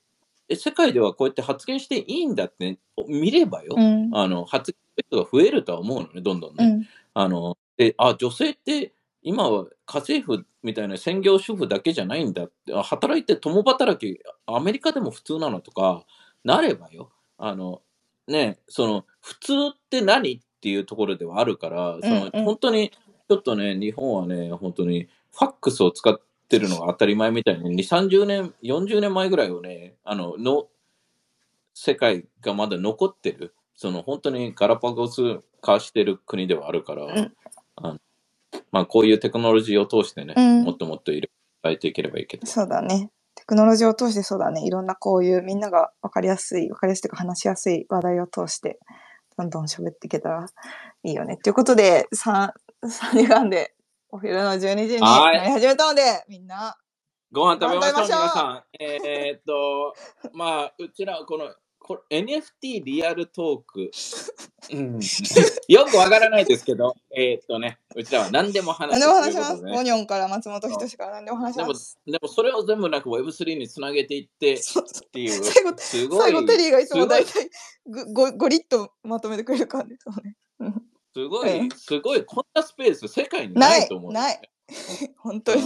[0.54, 4.10] 世界ではこうやって発言していいんだって、見ればよ、うん。
[4.12, 4.74] あの発
[5.10, 6.64] 言が増えるとは思うのね、どんどんね。
[6.64, 6.88] うん。
[7.14, 8.92] あのであ女性って
[9.22, 16.04] 今は家政婦みたいな専業主婦だけじゃないんだって、あ働いて共働き、アメリカでも普通なのとか、
[16.44, 17.82] なればよ、あの
[18.26, 22.44] ね、その普通って何っていうところではあるから、そのうんうん。
[22.44, 22.90] 本当に
[23.28, 30.68] ちょっとね、日本はね、本当にファックスを使ってるのが当たり前みたいに、2、30年、40年前ぐらいをね、あのの
[31.74, 37.32] 世界がまだ残ってる、その本当にガラパゴス化してる国ではあるから、ん。
[37.76, 37.98] あの
[38.72, 40.64] まあ、こういうテクノロジーを通してね、うん。
[40.64, 41.30] もっともっといろい
[41.64, 42.46] ろ伝えていければいいけど。
[42.46, 43.10] そうだね。
[43.50, 44.64] テクノロジーを通してそうだね。
[44.64, 48.78] いろんなこういうみんなが分かりやすい、分かりやすいというか話しやすい話題を通して、
[49.36, 50.46] どんどん喋っていけたら
[51.02, 51.36] いいよね。
[51.36, 52.52] ということで、3、
[52.84, 53.74] 3時間で
[54.10, 56.76] お昼の12時にはいなり始めたので、みんな、
[57.32, 58.62] ご飯食べましょう、ご飯食べましょう皆さん。
[58.78, 59.94] えーっと、
[60.32, 61.52] まあ、うちら、この、
[61.90, 63.90] これ NFT リアルトーク、
[64.72, 65.00] うん、
[65.66, 69.12] よくわからないですけど、えーっとね、うちらは何でも話何すで。
[69.12, 69.76] も話します。
[69.76, 77.50] オニョンから松本人志から何でも話しでもます。、でもそれを全部なんか Web3 につなげていってっていう、最後すごい、最後、テリーがいつも大体
[78.14, 80.36] ごごリッとまとめてくれる感じですね。
[80.60, 81.58] うんすごい。
[81.58, 84.40] うん、すごい、こんなスペース世界にないと思う、ない。
[85.18, 85.62] 本当に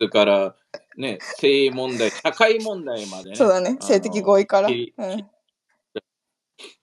[0.00, 0.56] ジャンルから、
[0.96, 3.36] ね、性問題、社会問題までね。
[3.36, 3.76] そうだね。
[3.80, 4.68] 性的合意から。
[4.68, 4.74] うん。
[4.74, 4.94] い。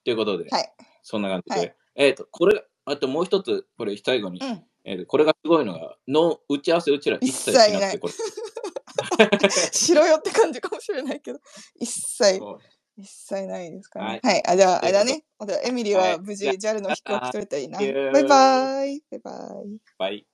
[0.03, 0.49] ということで、
[1.03, 1.59] そんな感じで。
[1.59, 4.63] はいえっ、と、これ、あともう一つ、これ最後に、うん。
[4.87, 9.49] えーとこれがすごいのが、の打ち合わせうちら一切しなくて、これ。
[9.49, 11.39] しろよって感じかもしれないけど、
[11.79, 12.39] 一切、
[12.97, 14.19] 一切ないですからね。
[14.23, 14.47] ははい。
[14.47, 15.23] あ、じゃあ、あれだね。
[15.63, 17.79] エミリーははい無事 JAL の飛行機取れたらいいな。
[17.79, 19.01] バイバイ。
[19.09, 19.31] バイバ
[19.65, 19.79] イ。
[19.97, 20.27] バイ。